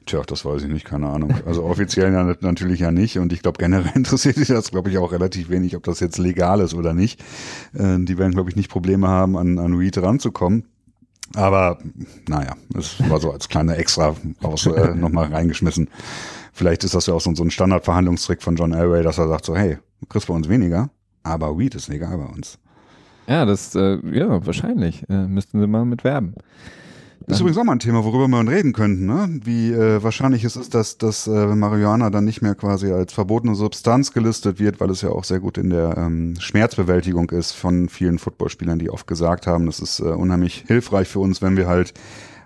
Tja, 0.07 0.23
das 0.27 0.45
weiß 0.45 0.63
ich 0.63 0.69
nicht, 0.69 0.85
keine 0.85 1.09
Ahnung. 1.09 1.35
Also 1.47 1.65
offiziell 1.65 2.13
ja, 2.13 2.37
natürlich 2.41 2.81
ja 2.81 2.91
nicht 2.91 3.19
und 3.19 3.33
ich 3.33 3.43
glaube 3.43 3.59
generell 3.59 3.93
interessiert 3.95 4.37
sich 4.37 4.49
das, 4.49 4.71
glaube 4.71 4.91
ich, 4.91 4.99
auch 4.99 5.13
relativ 5.13 5.51
wenig, 5.51 5.77
ob 5.77 5.85
das 5.85 6.01
jetzt 6.01 6.19
legal 6.19 6.61
ist 6.61 6.75
oder 6.75 6.95
nicht. 6.95 7.21
Äh, 7.75 7.99
die 8.01 8.19
werden, 8.19 8.33
glaube 8.33 8.51
ich, 8.51 8.57
nicht 8.57 8.71
Probleme 8.71 9.09
haben, 9.09 9.37
an, 9.37 9.59
an 9.59 9.75
Reed 9.75 9.99
ranzukommen. 9.99 10.65
Aber 11.35 11.79
naja, 12.29 12.55
es 12.79 12.97
war 13.11 13.21
so 13.21 13.33
als 13.33 13.49
kleiner 13.49 13.77
Extra 13.77 14.15
raus 14.43 14.67
äh, 14.67 14.95
nochmal 14.95 15.33
reingeschmissen. 15.33 15.89
Vielleicht 16.53 16.85
ist 16.85 16.95
das 16.95 17.07
ja 17.07 17.15
auch 17.15 17.21
so, 17.21 17.35
so 17.35 17.43
ein 17.43 17.51
Standardverhandlungstrick 17.51 18.43
von 18.43 18.57
John 18.57 18.73
Elway, 18.73 19.03
dass 19.03 19.19
er 19.19 19.29
sagt 19.29 19.45
so, 19.45 19.57
hey, 19.57 19.79
du 20.01 20.07
kriegst 20.07 20.29
bei 20.29 20.35
uns 20.35 20.49
weniger, 20.49 20.89
aber 21.23 21.59
Weed 21.59 21.75
ist 21.75 21.89
legal 21.89 22.17
bei 22.17 22.25
uns. 22.25 22.59
Ja, 23.27 23.45
das, 23.45 23.75
äh, 23.75 23.99
ja, 24.13 24.47
wahrscheinlich. 24.47 25.05
Äh, 25.09 25.27
müssten 25.27 25.61
sie 25.61 25.67
mal 25.67 25.85
mit 25.85 26.05
werben. 26.05 26.35
Das 27.21 27.39
ist 27.39 27.41
übrigens 27.41 27.59
auch 27.59 27.65
mal 27.65 27.73
ein 27.73 27.81
Thema, 27.81 28.05
worüber 28.05 28.29
wir 28.29 28.49
reden 28.49 28.73
könnten, 28.73 29.07
ne? 29.07 29.41
Wie 29.43 29.73
äh, 29.73 30.03
wahrscheinlich 30.03 30.45
es 30.45 30.55
ist, 30.55 30.75
dass, 30.75 30.97
dass 30.97 31.27
äh, 31.27 31.47
Marihuana 31.47 32.11
dann 32.11 32.25
nicht 32.25 32.41
mehr 32.41 32.55
quasi 32.55 32.93
als 32.93 33.13
verbotene 33.13 33.55
Substanz 33.55 34.13
gelistet 34.13 34.61
wird, 34.61 34.81
weil 34.81 34.91
es 34.91 35.03
ja 35.03 35.09
auch 35.09 35.25
sehr 35.25 35.41
gut 35.41 35.59
in 35.59 35.71
der 35.71 35.97
ähm, 35.97 36.35
Schmerzbewältigung 36.39 37.31
ist 37.31 37.53
von 37.53 37.89
vielen 37.89 38.19
Footballspielern, 38.19 38.79
die 38.79 38.91
oft 38.91 39.07
gesagt 39.07 39.47
haben, 39.47 39.67
das 39.67 39.81
ist 39.81 39.99
äh, 39.99 40.05
unheimlich 40.05 40.65
hilfreich 40.69 41.09
für 41.09 41.19
uns, 41.19 41.43
wenn 41.43 41.57
wir 41.57 41.67
halt 41.67 41.95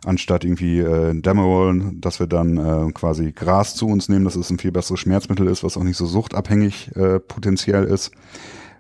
anstatt 0.04 0.44
irgendwie 0.44 0.80
äh, 0.80 1.14
Demerol, 1.20 1.92
dass 1.94 2.20
wir 2.20 2.26
dann 2.26 2.56
äh, 2.56 2.92
quasi 2.92 3.32
Gras 3.32 3.74
zu 3.74 3.86
uns 3.86 4.08
nehmen, 4.08 4.24
dass 4.24 4.36
es 4.36 4.50
ein 4.50 4.58
viel 4.58 4.72
besseres 4.72 5.00
Schmerzmittel 5.00 5.46
ist, 5.46 5.62
was 5.62 5.76
auch 5.76 5.84
nicht 5.84 5.96
so 5.96 6.06
suchtabhängig 6.06 6.96
äh, 6.96 7.20
potenziell 7.20 7.84
ist. 7.84 8.12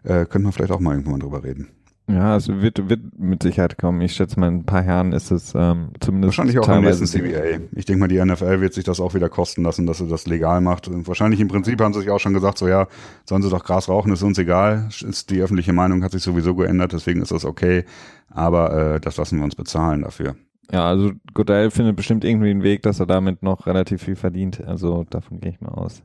Äh, 0.02 0.24
könnten 0.24 0.48
wir 0.48 0.52
vielleicht 0.52 0.72
auch 0.72 0.80
mal 0.80 0.96
irgendwann 0.96 1.20
drüber 1.20 1.44
reden. 1.44 1.68
Ja, 2.12 2.36
es 2.36 2.48
wird, 2.48 2.88
wird 2.88 3.18
mit 3.18 3.42
Sicherheit 3.42 3.78
kommen. 3.78 4.00
Ich 4.00 4.14
schätze 4.14 4.40
mal, 4.40 4.48
in 4.48 4.58
ein 4.60 4.64
paar 4.64 4.84
Jahren 4.84 5.12
ist 5.12 5.30
es 5.30 5.54
ähm, 5.54 5.90
zumindest. 6.00 6.38
Wahrscheinlich 6.38 6.58
auch 6.58 6.68
am 6.68 6.82
nächsten 6.82 7.06
CBA. 7.06 7.60
Ich 7.72 7.84
denke 7.84 8.00
mal, 8.00 8.08
die 8.08 8.22
NFL 8.22 8.60
wird 8.60 8.74
sich 8.74 8.84
das 8.84 9.00
auch 9.00 9.14
wieder 9.14 9.28
kosten 9.28 9.62
lassen, 9.62 9.86
dass 9.86 9.98
sie 9.98 10.08
das 10.08 10.26
legal 10.26 10.60
macht. 10.60 10.88
Und 10.88 11.06
wahrscheinlich 11.06 11.40
im 11.40 11.48
Prinzip 11.48 11.80
haben 11.80 11.92
sie 11.92 12.00
sich 12.00 12.10
auch 12.10 12.18
schon 12.18 12.34
gesagt, 12.34 12.58
so 12.58 12.68
ja, 12.68 12.88
sollen 13.24 13.42
sie 13.42 13.50
doch 13.50 13.64
Gras 13.64 13.88
rauchen, 13.88 14.12
ist 14.12 14.22
uns 14.22 14.38
egal. 14.38 14.88
Ist 14.88 15.30
die 15.30 15.40
öffentliche 15.40 15.72
Meinung 15.72 16.02
hat 16.02 16.12
sich 16.12 16.22
sowieso 16.22 16.54
geändert, 16.54 16.92
deswegen 16.92 17.22
ist 17.22 17.32
das 17.32 17.44
okay. 17.44 17.84
Aber 18.28 18.94
äh, 18.94 19.00
das 19.00 19.16
lassen 19.16 19.38
wir 19.38 19.44
uns 19.44 19.54
bezahlen 19.54 20.02
dafür. 20.02 20.36
Ja, 20.72 20.86
also 20.86 21.12
Godell 21.34 21.70
findet 21.70 21.96
bestimmt 21.96 22.24
irgendwie 22.24 22.50
einen 22.50 22.62
Weg, 22.62 22.82
dass 22.82 23.00
er 23.00 23.06
damit 23.06 23.42
noch 23.42 23.66
relativ 23.66 24.02
viel 24.02 24.16
verdient. 24.16 24.64
Also 24.64 25.04
davon 25.10 25.40
gehe 25.40 25.52
ich 25.52 25.60
mal 25.60 25.70
aus. 25.72 26.02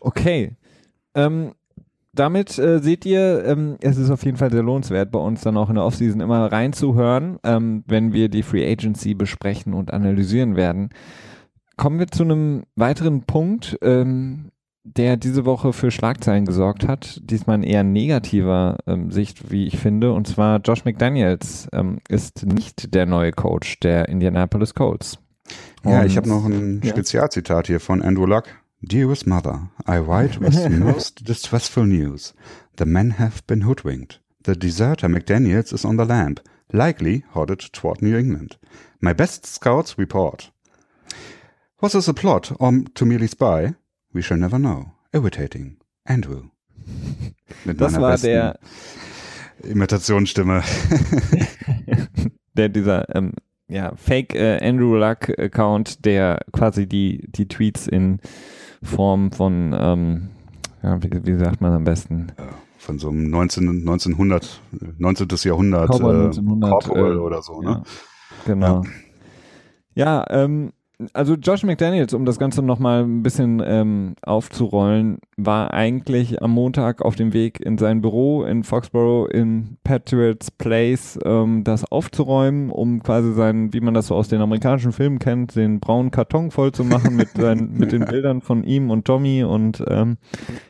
Okay. 0.00 0.56
Ähm, 1.14 1.52
damit 2.14 2.58
äh, 2.58 2.80
seht 2.80 3.04
ihr, 3.06 3.44
ähm, 3.44 3.76
es 3.80 3.96
ist 3.96 4.10
auf 4.10 4.24
jeden 4.24 4.36
Fall 4.36 4.50
sehr 4.50 4.62
lohnenswert, 4.62 5.10
bei 5.10 5.18
uns 5.18 5.42
dann 5.42 5.56
auch 5.56 5.68
in 5.68 5.76
der 5.76 5.84
Offseason 5.84 6.20
immer 6.20 6.50
reinzuhören, 6.50 7.38
ähm, 7.44 7.84
wenn 7.86 8.12
wir 8.12 8.28
die 8.28 8.42
Free 8.42 8.70
Agency 8.70 9.14
besprechen 9.14 9.74
und 9.74 9.92
analysieren 9.92 10.56
werden. 10.56 10.90
Kommen 11.76 11.98
wir 11.98 12.06
zu 12.08 12.22
einem 12.22 12.64
weiteren 12.76 13.22
Punkt, 13.24 13.78
ähm, 13.82 14.50
der 14.84 15.16
diese 15.16 15.44
Woche 15.46 15.72
für 15.72 15.90
Schlagzeilen 15.90 16.44
gesorgt 16.44 16.86
hat. 16.86 17.20
Diesmal 17.24 17.56
in 17.56 17.62
eher 17.62 17.82
negativer 17.82 18.76
ähm, 18.86 19.10
Sicht, 19.10 19.50
wie 19.50 19.66
ich 19.66 19.78
finde. 19.78 20.12
Und 20.12 20.28
zwar 20.28 20.60
Josh 20.60 20.84
McDaniels 20.84 21.68
ähm, 21.72 21.98
ist 22.08 22.44
nicht 22.46 22.94
der 22.94 23.06
neue 23.06 23.32
Coach 23.32 23.80
der 23.80 24.08
Indianapolis 24.08 24.74
Colts. 24.74 25.18
Ja, 25.84 26.04
ich 26.04 26.16
habe 26.16 26.28
noch 26.28 26.44
ein 26.44 26.82
Spezialzitat 26.84 27.66
hier 27.66 27.80
von 27.80 28.02
Andrew 28.02 28.26
Luck. 28.26 28.44
Dearest 28.84 29.26
mother, 29.26 29.70
I 29.86 29.98
write 29.98 30.38
with 30.38 30.68
most 30.78 31.24
distressful 31.24 31.84
news. 31.84 32.34
The 32.76 32.84
men 32.84 33.12
have 33.12 33.46
been 33.46 33.62
hoodwinked. 33.62 34.18
The 34.42 34.54
deserter 34.54 35.08
McDaniels 35.08 35.72
is 35.72 35.84
on 35.84 35.96
the 35.96 36.04
lamp, 36.04 36.40
likely 36.72 37.24
headed 37.32 37.60
toward 37.72 38.02
New 38.02 38.16
England. 38.16 38.56
My 39.00 39.14
best 39.14 39.46
scouts 39.46 39.96
report. 39.96 40.50
Was 41.80 41.92
this 41.92 42.08
a 42.08 42.14
plot 42.14 42.52
or 42.60 42.82
to 42.94 43.06
merely 43.06 43.26
spy? 43.26 43.74
We 44.12 44.22
shall 44.22 44.36
never 44.36 44.58
know. 44.58 44.92
Irritating. 45.12 45.78
Andrew. 46.04 46.50
Mit 47.64 47.80
das 47.80 47.98
war 47.98 48.18
der 48.18 48.58
Imitationsstimme. 49.62 50.62
der 52.54 52.68
dieser 52.68 53.14
ähm, 53.14 53.32
ja, 53.68 53.94
Fake 53.96 54.34
äh, 54.34 54.58
Andrew 54.60 54.96
Luck 54.96 55.30
Account, 55.38 56.04
der 56.04 56.40
quasi 56.52 56.86
die 56.86 57.24
die 57.28 57.48
Tweets 57.48 57.86
in 57.86 58.20
Form 58.84 59.32
von, 59.32 59.74
ähm, 59.78 60.28
ja, 60.82 61.02
wie, 61.02 61.26
wie, 61.26 61.34
sagt 61.38 61.60
man 61.60 61.72
am 61.72 61.84
besten? 61.84 62.32
von 62.84 62.98
so 62.98 63.08
einem 63.08 63.30
19, 63.30 63.68
1900, 63.68 64.60
19. 64.98 65.28
Jahrhundert, 65.44 65.88
Cowboy 65.88 66.26
1900 66.26 66.86
äh, 66.86 66.98
äh, 66.98 67.16
oder 67.16 67.42
so, 67.42 67.60
ne? 67.62 67.68
Ja, 67.68 67.82
genau. 68.44 68.82
Ja, 69.94 70.24
ja 70.28 70.44
ähm, 70.44 70.72
also 71.12 71.34
Josh 71.34 71.64
McDaniels, 71.64 72.14
um 72.14 72.24
das 72.24 72.38
Ganze 72.38 72.62
nochmal 72.62 73.04
ein 73.04 73.22
bisschen 73.22 73.62
ähm, 73.64 74.14
aufzurollen, 74.22 75.18
war 75.36 75.72
eigentlich 75.72 76.42
am 76.42 76.52
Montag 76.52 77.02
auf 77.02 77.16
dem 77.16 77.32
Weg 77.32 77.60
in 77.60 77.78
sein 77.78 78.00
Büro 78.00 78.44
in 78.44 78.62
Foxborough 78.64 79.28
in 79.30 79.76
Patriots 79.84 80.50
Place, 80.50 81.18
ähm, 81.24 81.64
das 81.64 81.90
aufzuräumen, 81.90 82.70
um 82.70 83.02
quasi 83.02 83.32
sein, 83.32 83.72
wie 83.72 83.80
man 83.80 83.94
das 83.94 84.08
so 84.08 84.14
aus 84.14 84.28
den 84.28 84.40
amerikanischen 84.40 84.92
Filmen 84.92 85.18
kennt, 85.18 85.56
den 85.56 85.80
braunen 85.80 86.10
Karton 86.10 86.50
voll 86.50 86.72
zu 86.72 86.84
machen 86.84 87.16
mit, 87.16 87.28
seinen, 87.36 87.72
mit 87.72 87.92
den 87.92 88.04
Bildern 88.04 88.40
von 88.40 88.64
ihm 88.64 88.90
und 88.90 89.04
Tommy 89.04 89.44
und 89.44 89.82
ähm, 89.88 90.16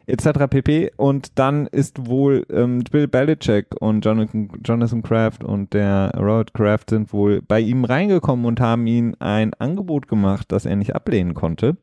etc. 0.06 0.46
pp. 0.48 0.92
Und 0.96 1.38
dann 1.38 1.66
ist 1.66 2.06
wohl 2.06 2.46
ähm, 2.50 2.84
Bill 2.90 3.08
Belichick 3.08 3.66
und 3.80 4.04
Jonathan, 4.04 4.48
Jonathan 4.64 5.02
Kraft 5.02 5.44
und 5.44 5.74
der 5.74 6.12
Robert 6.16 6.54
Kraft 6.54 6.90
sind 6.90 7.12
wohl 7.12 7.42
bei 7.42 7.60
ihm 7.60 7.84
reingekommen 7.84 8.46
und 8.46 8.60
haben 8.60 8.86
ihm 8.86 9.14
ein 9.18 9.52
Angebot 9.54 10.08
gemacht, 10.08 10.46
das 10.52 10.66
er 10.66 10.76
nicht 10.76 10.94
ablehnen 10.94 11.34
konnte. 11.34 11.76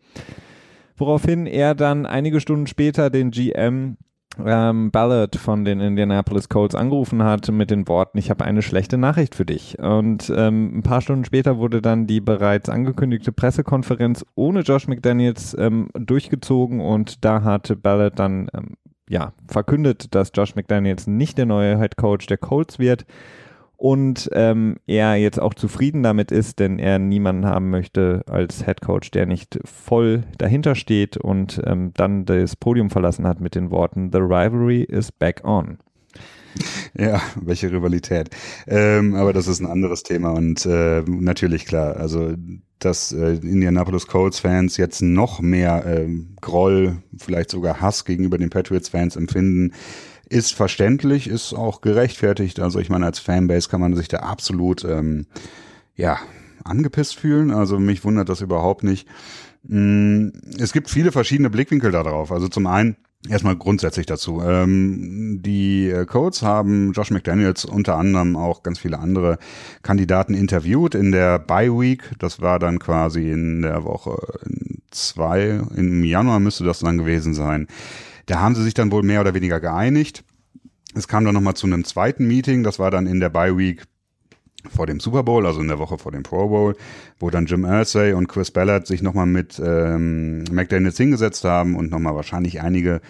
Woraufhin 1.02 1.47
er 1.47 1.74
dann 1.74 2.06
einige 2.06 2.39
Stunden 2.39 2.68
später 2.68 3.10
den 3.10 3.32
GM 3.32 3.97
ähm, 4.45 4.91
Ballard 4.91 5.36
von 5.36 5.66
den 5.66 5.80
Indianapolis 5.80 6.47
Colts 6.47 6.76
angerufen 6.76 7.24
hat 7.24 7.52
mit 7.52 7.72
den 7.72 7.88
Worten, 7.88 8.20
ich 8.20 8.30
habe 8.30 8.45
eine 8.45 8.62
schlechte 8.62 8.99
Nachricht 8.99 9.34
für 9.34 9.43
dich. 9.43 9.80
Und 9.80 10.32
ähm, 10.36 10.78
ein 10.78 10.84
paar 10.84 11.02
Stunden 11.02 11.26
später 11.26 11.58
wurde 11.58 11.82
dann 11.82 12.06
die 12.06 12.22
bereits 12.22 12.70
angekündigte 12.70 13.32
Pressekonferenz 13.32 14.24
ohne 14.36 14.60
Josh 14.60 14.88
McDaniels 14.88 15.58
ähm, 15.58 15.89
durchgezogen 15.95 16.82
und 16.82 17.26
da 17.26 17.41
hat 17.41 17.82
Ballard 17.82 18.20
dann 18.20 18.49
ähm, 18.54 18.76
ja, 19.10 19.34
verkündet, 19.47 20.14
dass 20.14 20.32
Josh 20.36 20.54
McDaniels 20.54 21.08
nicht 21.08 21.36
der 21.39 21.47
neue 21.47 21.80
Head 21.80 21.97
Coach 21.97 22.28
der 22.28 22.38
Colts 22.38 22.78
wird 22.78 23.08
und 23.82 24.30
ähm, 24.34 24.76
er 24.86 25.16
jetzt 25.16 25.42
auch 25.42 25.56
zufrieden 25.56 26.04
damit 26.04 26.32
ist, 26.32 26.60
denn 26.60 26.78
er 26.78 27.00
niemanden 27.00 27.48
haben 27.48 27.72
möchte 27.72 28.22
als 28.28 28.64
Head 28.64 28.82
Coach, 28.82 29.10
der 29.10 29.26
nicht 29.26 29.60
voll 29.66 30.24
dahinter 30.38 30.76
steht 30.76 31.18
und 31.18 31.60
ähm, 31.66 31.92
dann 31.96 32.26
das 32.26 32.56
Podium 32.56 32.92
verlassen 32.92 33.26
hat 33.26 33.42
mit 33.42 33.56
den 33.56 33.72
Worten 33.72 34.12
The 34.12 34.20
rivalry 34.20 34.84
is 34.84 35.12
back 35.12 35.42
on. 35.44 35.80
Ja, 36.96 37.22
welche 37.42 37.72
Rivalität. 37.72 38.30
Ähm, 38.68 39.16
aber 39.16 39.34
das 39.34 39.48
ist 39.48 39.62
ein 39.62 39.66
anderes 39.66 40.04
Thema 40.04 40.30
und 40.30 40.64
äh, 40.68 41.02
natürlich 41.08 41.66
klar, 41.66 41.96
also 41.98 42.36
dass 42.78 43.12
äh, 43.14 43.34
Indianapolis 43.34 44.06
Colts-Fans 44.06 44.78
jetzt 44.78 45.02
noch 45.02 45.40
mehr 45.42 45.86
äh, 45.88 46.08
Groll, 46.40 46.98
vielleicht 47.18 47.50
sogar 47.50 47.82
Hass 47.82 48.06
gegenüber 48.06 48.38
den 48.38 48.52
Patriots-Fans 48.52 49.16
empfinden, 49.16 49.74
ist 50.32 50.54
verständlich, 50.54 51.28
ist 51.28 51.54
auch 51.54 51.82
gerechtfertigt. 51.82 52.60
Also 52.60 52.80
ich 52.80 52.90
meine, 52.90 53.06
als 53.06 53.20
Fanbase 53.20 53.70
kann 53.70 53.82
man 53.82 53.96
sich 53.96 54.08
da 54.08 54.20
absolut 54.20 54.84
ähm, 54.86 55.28
ja 55.96 56.18
angepisst 56.64 57.18
fühlen. 57.18 57.52
Also 57.52 57.80
mich 57.80 58.04
wundert 58.04 58.30
das 58.30 58.42
überhaupt 58.42 58.84
nicht. 58.84 59.08
Mm, 59.64 60.30
es 60.58 60.72
gibt 60.72 60.90
viele 60.90 61.12
verschiedene 61.12 61.50
Blickwinkel 61.50 61.92
darauf. 61.92 62.32
Also 62.32 62.48
zum 62.48 62.68
einen 62.68 62.96
erstmal 63.28 63.58
grundsätzlich 63.58 64.06
dazu. 64.06 64.42
Ähm, 64.42 65.42
die 65.44 65.90
äh, 65.90 66.06
Codes 66.06 66.42
haben 66.44 66.94
Josh 66.94 67.12
McDaniels 67.12 67.66
unter 67.66 67.98
anderem 67.98 68.38
auch 68.38 68.64
ganz 68.64 68.80
viele 68.80 69.00
andere 69.00 69.38
Kandidaten 69.82 70.34
interviewt 70.34 70.96
in 70.96 71.12
der 71.12 71.40
Bye 71.40 71.78
Week. 71.78 72.10
Das 72.20 72.42
war 72.42 72.58
dann 72.58 72.80
quasi 72.80 73.30
in 73.30 73.64
der 73.64 73.84
Woche 73.84 74.18
zwei, 74.92 75.62
im 75.76 76.04
Januar 76.04 76.40
müsste 76.40 76.64
das 76.64 76.80
dann 76.80 76.98
gewesen 76.98 77.34
sein. 77.34 77.68
Da 78.26 78.40
haben 78.40 78.56
sie 78.56 78.64
sich 78.64 78.74
dann 78.74 78.92
wohl 78.92 79.04
mehr 79.04 79.22
oder 79.22 79.34
weniger 79.34 79.60
geeinigt. 79.60 80.24
Es 80.94 81.08
kam 81.08 81.26
dann 81.26 81.34
nochmal 81.34 81.56
zu 81.56 81.68
einem 81.68 81.86
zweiten 81.86 82.28
Meeting, 82.28 82.64
das 82.64 82.80
war 82.80 82.92
dann 82.92 83.08
in 83.08 83.20
der 83.20 83.30
Bye 83.30 83.58
Week 83.58 83.84
vor 84.70 84.86
dem 84.86 85.00
Super 85.00 85.24
Bowl, 85.24 85.46
also 85.46 85.62
in 85.62 85.68
der 85.68 85.80
Woche 85.80 85.98
vor 85.98 86.12
dem 86.12 86.24
Pro 86.24 86.50
Bowl, 86.50 86.76
wo 87.20 87.30
dann 87.30 87.46
Jim 87.46 87.66
Irsay 87.66 88.14
und 88.14 88.28
Chris 88.28 88.52
Ballard 88.52 88.86
sich 88.86 89.02
nochmal 89.02 89.26
mit 89.26 89.60
ähm, 89.64 90.44
McDaniels 90.52 90.98
hingesetzt 90.98 91.44
haben 91.46 91.76
und 91.76 91.90
nochmal 91.90 92.16
wahrscheinlich 92.16 92.62
einige 92.62 93.02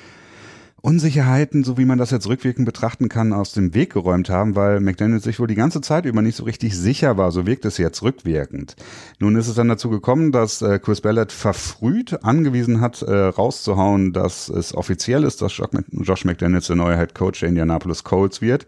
Unsicherheiten, 0.82 1.63
so 1.63 1.77
wie 1.77 1.86
man 1.86 1.99
das 1.99 2.09
jetzt 2.09 2.27
rückwirkend 2.27 2.65
betrachten 2.65 3.07
kann, 3.07 3.34
aus 3.34 3.53
dem 3.53 3.75
Weg 3.75 3.93
geräumt 3.93 4.29
haben, 4.29 4.55
weil 4.55 4.79
McDaniels 4.79 5.23
sich 5.23 5.39
wohl 5.39 5.47
die 5.47 5.55
ganze 5.55 5.79
Zeit 5.82 6.05
über 6.05 6.23
nicht 6.23 6.36
so 6.36 6.43
richtig 6.43 6.75
sicher 6.75 7.17
war. 7.17 7.32
So 7.32 7.45
wirkt 7.45 7.65
es 7.65 7.77
jetzt 7.77 8.01
rückwirkend. 8.01 8.75
Nun 9.19 9.36
ist 9.36 9.47
es 9.47 9.53
dann 9.53 9.67
dazu 9.67 9.91
gekommen, 9.91 10.32
dass 10.32 10.61
äh, 10.63 10.79
Chris 10.79 11.01
Ballard 11.01 11.32
verfrüht 11.32 12.23
angewiesen 12.23 12.82
hat, 12.82 13.03
äh, 13.03 13.13
rauszuhauen, 13.13 14.11
dass 14.11 14.49
es 14.49 14.73
offiziell 14.73 15.23
ist, 15.23 15.41
dass 15.43 15.55
Josh 15.55 16.25
McDaniels 16.25 16.67
der 16.67 16.75
neue 16.75 16.97
Head 16.97 17.13
Coach 17.13 17.41
der 17.41 17.49
Indianapolis 17.49 18.03
Colts 18.03 18.41
wird. 18.41 18.65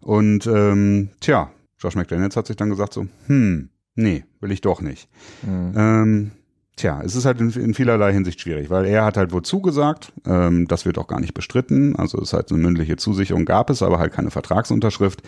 Und 0.00 0.48
ähm, 0.48 1.10
tja, 1.20 1.50
Josh 1.78 1.94
McDaniels 1.94 2.36
hat 2.36 2.48
sich 2.48 2.56
dann 2.56 2.70
gesagt 2.70 2.92
so, 2.92 3.06
hm, 3.26 3.68
nee, 3.94 4.24
will 4.40 4.50
ich 4.50 4.62
doch 4.62 4.80
nicht. 4.80 5.08
Mhm. 5.42 5.72
Ähm, 5.76 6.30
Tja, 6.76 7.02
es 7.04 7.14
ist 7.14 7.26
halt 7.26 7.40
in, 7.40 7.50
in, 7.50 7.74
vielerlei 7.74 8.12
Hinsicht 8.12 8.40
schwierig, 8.40 8.70
weil 8.70 8.86
er 8.86 9.04
hat 9.04 9.16
halt 9.16 9.32
wohl 9.32 9.42
zugesagt, 9.42 10.12
ähm, 10.26 10.66
das 10.68 10.86
wird 10.86 10.96
auch 10.96 11.06
gar 11.06 11.20
nicht 11.20 11.34
bestritten, 11.34 11.96
also 11.96 12.18
es 12.18 12.28
ist 12.28 12.32
halt 12.32 12.50
eine 12.50 12.62
mündliche 12.62 12.96
Zusicherung 12.96 13.44
gab 13.44 13.68
es, 13.68 13.82
aber 13.82 13.98
halt 13.98 14.12
keine 14.12 14.30
Vertragsunterschrift. 14.30 15.22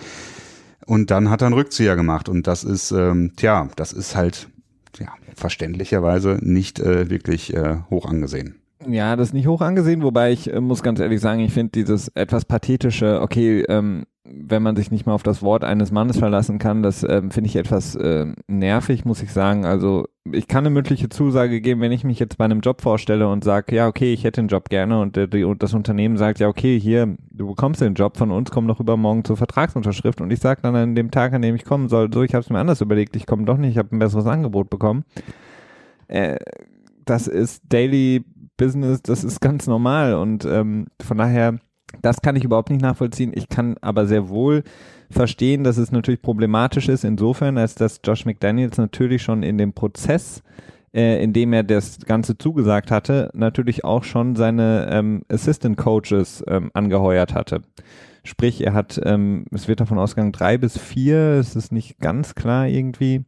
Und 0.86 1.10
dann 1.10 1.30
hat 1.30 1.42
er 1.42 1.46
einen 1.46 1.54
Rückzieher 1.54 1.96
gemacht 1.96 2.28
und 2.28 2.46
das 2.46 2.64
ist, 2.64 2.92
ähm, 2.92 3.32
tja, 3.36 3.68
das 3.76 3.92
ist 3.92 4.16
halt 4.16 4.48
ja, 4.98 5.08
verständlicherweise 5.34 6.38
nicht 6.40 6.80
äh, 6.80 7.10
wirklich 7.10 7.54
äh, 7.54 7.76
hoch 7.90 8.06
angesehen. 8.06 8.60
Ja, 8.88 9.16
das 9.16 9.28
ist 9.28 9.34
nicht 9.34 9.46
hoch 9.46 9.60
angesehen, 9.60 10.02
wobei 10.02 10.32
ich 10.32 10.52
äh, 10.52 10.60
muss 10.60 10.82
ganz 10.82 11.00
ehrlich 11.00 11.20
sagen, 11.20 11.40
ich 11.40 11.52
finde 11.52 11.72
dieses 11.72 12.08
etwas 12.08 12.44
pathetische, 12.44 13.20
okay, 13.20 13.62
ähm, 13.62 14.04
wenn 14.24 14.62
man 14.62 14.74
sich 14.74 14.90
nicht 14.90 15.06
mal 15.06 15.12
auf 15.12 15.22
das 15.22 15.42
Wort 15.42 15.64
eines 15.64 15.92
Mannes 15.92 16.18
verlassen 16.18 16.58
kann, 16.58 16.82
das 16.82 17.04
ähm, 17.06 17.30
finde 17.30 17.48
ich 17.48 17.56
etwas 17.56 17.94
äh, 17.94 18.26
nervig, 18.46 19.04
muss 19.04 19.22
ich 19.22 19.30
sagen. 19.32 19.66
Also 19.66 20.06
ich 20.32 20.48
kann 20.48 20.64
eine 20.64 20.70
mündliche 20.70 21.10
Zusage 21.10 21.60
geben, 21.60 21.82
wenn 21.82 21.92
ich 21.92 22.04
mich 22.04 22.18
jetzt 22.18 22.38
bei 22.38 22.46
einem 22.46 22.60
Job 22.60 22.80
vorstelle 22.80 23.28
und 23.28 23.44
sage, 23.44 23.76
ja, 23.76 23.86
okay, 23.86 24.14
ich 24.14 24.24
hätte 24.24 24.40
den 24.40 24.48
Job 24.48 24.70
gerne 24.70 25.00
und, 25.00 25.16
äh, 25.18 25.28
die, 25.28 25.44
und 25.44 25.62
das 25.62 25.74
Unternehmen 25.74 26.16
sagt, 26.16 26.40
ja, 26.40 26.48
okay, 26.48 26.80
hier, 26.80 27.16
du 27.30 27.48
bekommst 27.48 27.82
den 27.82 27.94
Job 27.94 28.16
von 28.16 28.30
uns, 28.30 28.50
komm 28.50 28.66
doch 28.66 28.80
übermorgen 28.80 29.24
zur 29.24 29.36
Vertragsunterschrift 29.36 30.22
und 30.22 30.32
ich 30.32 30.40
sage 30.40 30.62
dann 30.62 30.74
an 30.74 30.94
dem 30.94 31.10
Tag, 31.10 31.34
an 31.34 31.42
dem 31.42 31.54
ich 31.54 31.64
kommen 31.64 31.88
soll, 31.90 32.10
so, 32.12 32.22
ich 32.22 32.34
habe 32.34 32.42
es 32.42 32.50
mir 32.50 32.58
anders 32.58 32.80
überlegt, 32.80 33.16
ich 33.16 33.26
komme 33.26 33.44
doch 33.44 33.58
nicht, 33.58 33.72
ich 33.72 33.78
habe 33.78 33.94
ein 33.94 33.98
besseres 33.98 34.26
Angebot 34.26 34.70
bekommen. 34.70 35.04
Äh, 36.08 36.38
das 37.04 37.26
ist 37.26 37.62
Daily 37.68 38.24
Business, 38.56 39.02
das 39.02 39.24
ist 39.24 39.40
ganz 39.40 39.66
normal 39.66 40.14
und 40.14 40.44
ähm, 40.44 40.86
von 41.02 41.18
daher 41.18 41.58
das 42.02 42.20
kann 42.22 42.36
ich 42.36 42.44
überhaupt 42.44 42.70
nicht 42.70 42.82
nachvollziehen. 42.82 43.32
Ich 43.34 43.48
kann 43.48 43.76
aber 43.80 44.06
sehr 44.06 44.28
wohl 44.28 44.62
verstehen, 45.10 45.64
dass 45.64 45.76
es 45.76 45.92
natürlich 45.92 46.22
problematisch 46.22 46.88
ist, 46.88 47.04
insofern, 47.04 47.58
als 47.58 47.74
dass 47.74 48.00
Josh 48.02 48.24
McDaniels 48.24 48.78
natürlich 48.78 49.22
schon 49.22 49.42
in 49.42 49.58
dem 49.58 49.72
Prozess, 49.72 50.42
äh, 50.92 51.22
in 51.22 51.32
dem 51.32 51.52
er 51.52 51.62
das 51.62 52.00
Ganze 52.00 52.36
zugesagt 52.36 52.90
hatte, 52.90 53.30
natürlich 53.34 53.84
auch 53.84 54.04
schon 54.04 54.34
seine 54.36 54.88
ähm, 54.90 55.22
Assistant 55.28 55.76
Coaches 55.76 56.42
ähm, 56.48 56.70
angeheuert 56.74 57.34
hatte. 57.34 57.62
Sprich, 58.26 58.64
er 58.64 58.72
hat, 58.72 58.98
ähm, 59.04 59.44
es 59.52 59.68
wird 59.68 59.80
davon 59.80 59.98
ausgegangen, 59.98 60.32
drei 60.32 60.56
bis 60.56 60.78
vier, 60.78 61.18
es 61.38 61.54
ist 61.56 61.72
nicht 61.72 61.98
ganz 61.98 62.34
klar 62.34 62.66
irgendwie, 62.66 63.26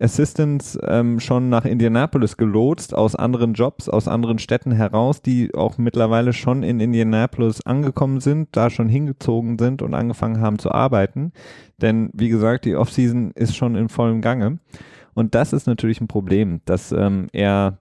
Assistants 0.00 0.76
ähm, 0.82 1.20
schon 1.20 1.48
nach 1.48 1.64
Indianapolis 1.64 2.36
gelotst, 2.36 2.92
aus 2.92 3.14
anderen 3.14 3.54
Jobs, 3.54 3.88
aus 3.88 4.08
anderen 4.08 4.40
Städten 4.40 4.72
heraus, 4.72 5.22
die 5.22 5.54
auch 5.54 5.78
mittlerweile 5.78 6.32
schon 6.32 6.64
in 6.64 6.80
Indianapolis 6.80 7.64
angekommen 7.64 8.18
sind, 8.18 8.48
da 8.50 8.68
schon 8.68 8.88
hingezogen 8.88 9.60
sind 9.60 9.80
und 9.80 9.94
angefangen 9.94 10.40
haben 10.40 10.58
zu 10.58 10.72
arbeiten. 10.72 11.32
Denn 11.80 12.10
wie 12.12 12.28
gesagt, 12.28 12.64
die 12.64 12.74
Offseason 12.74 13.30
ist 13.36 13.54
schon 13.54 13.76
in 13.76 13.88
vollem 13.88 14.22
Gange. 14.22 14.58
Und 15.14 15.36
das 15.36 15.52
ist 15.52 15.68
natürlich 15.68 16.00
ein 16.00 16.08
Problem, 16.08 16.62
dass 16.64 16.90
ähm, 16.90 17.28
er 17.32 17.78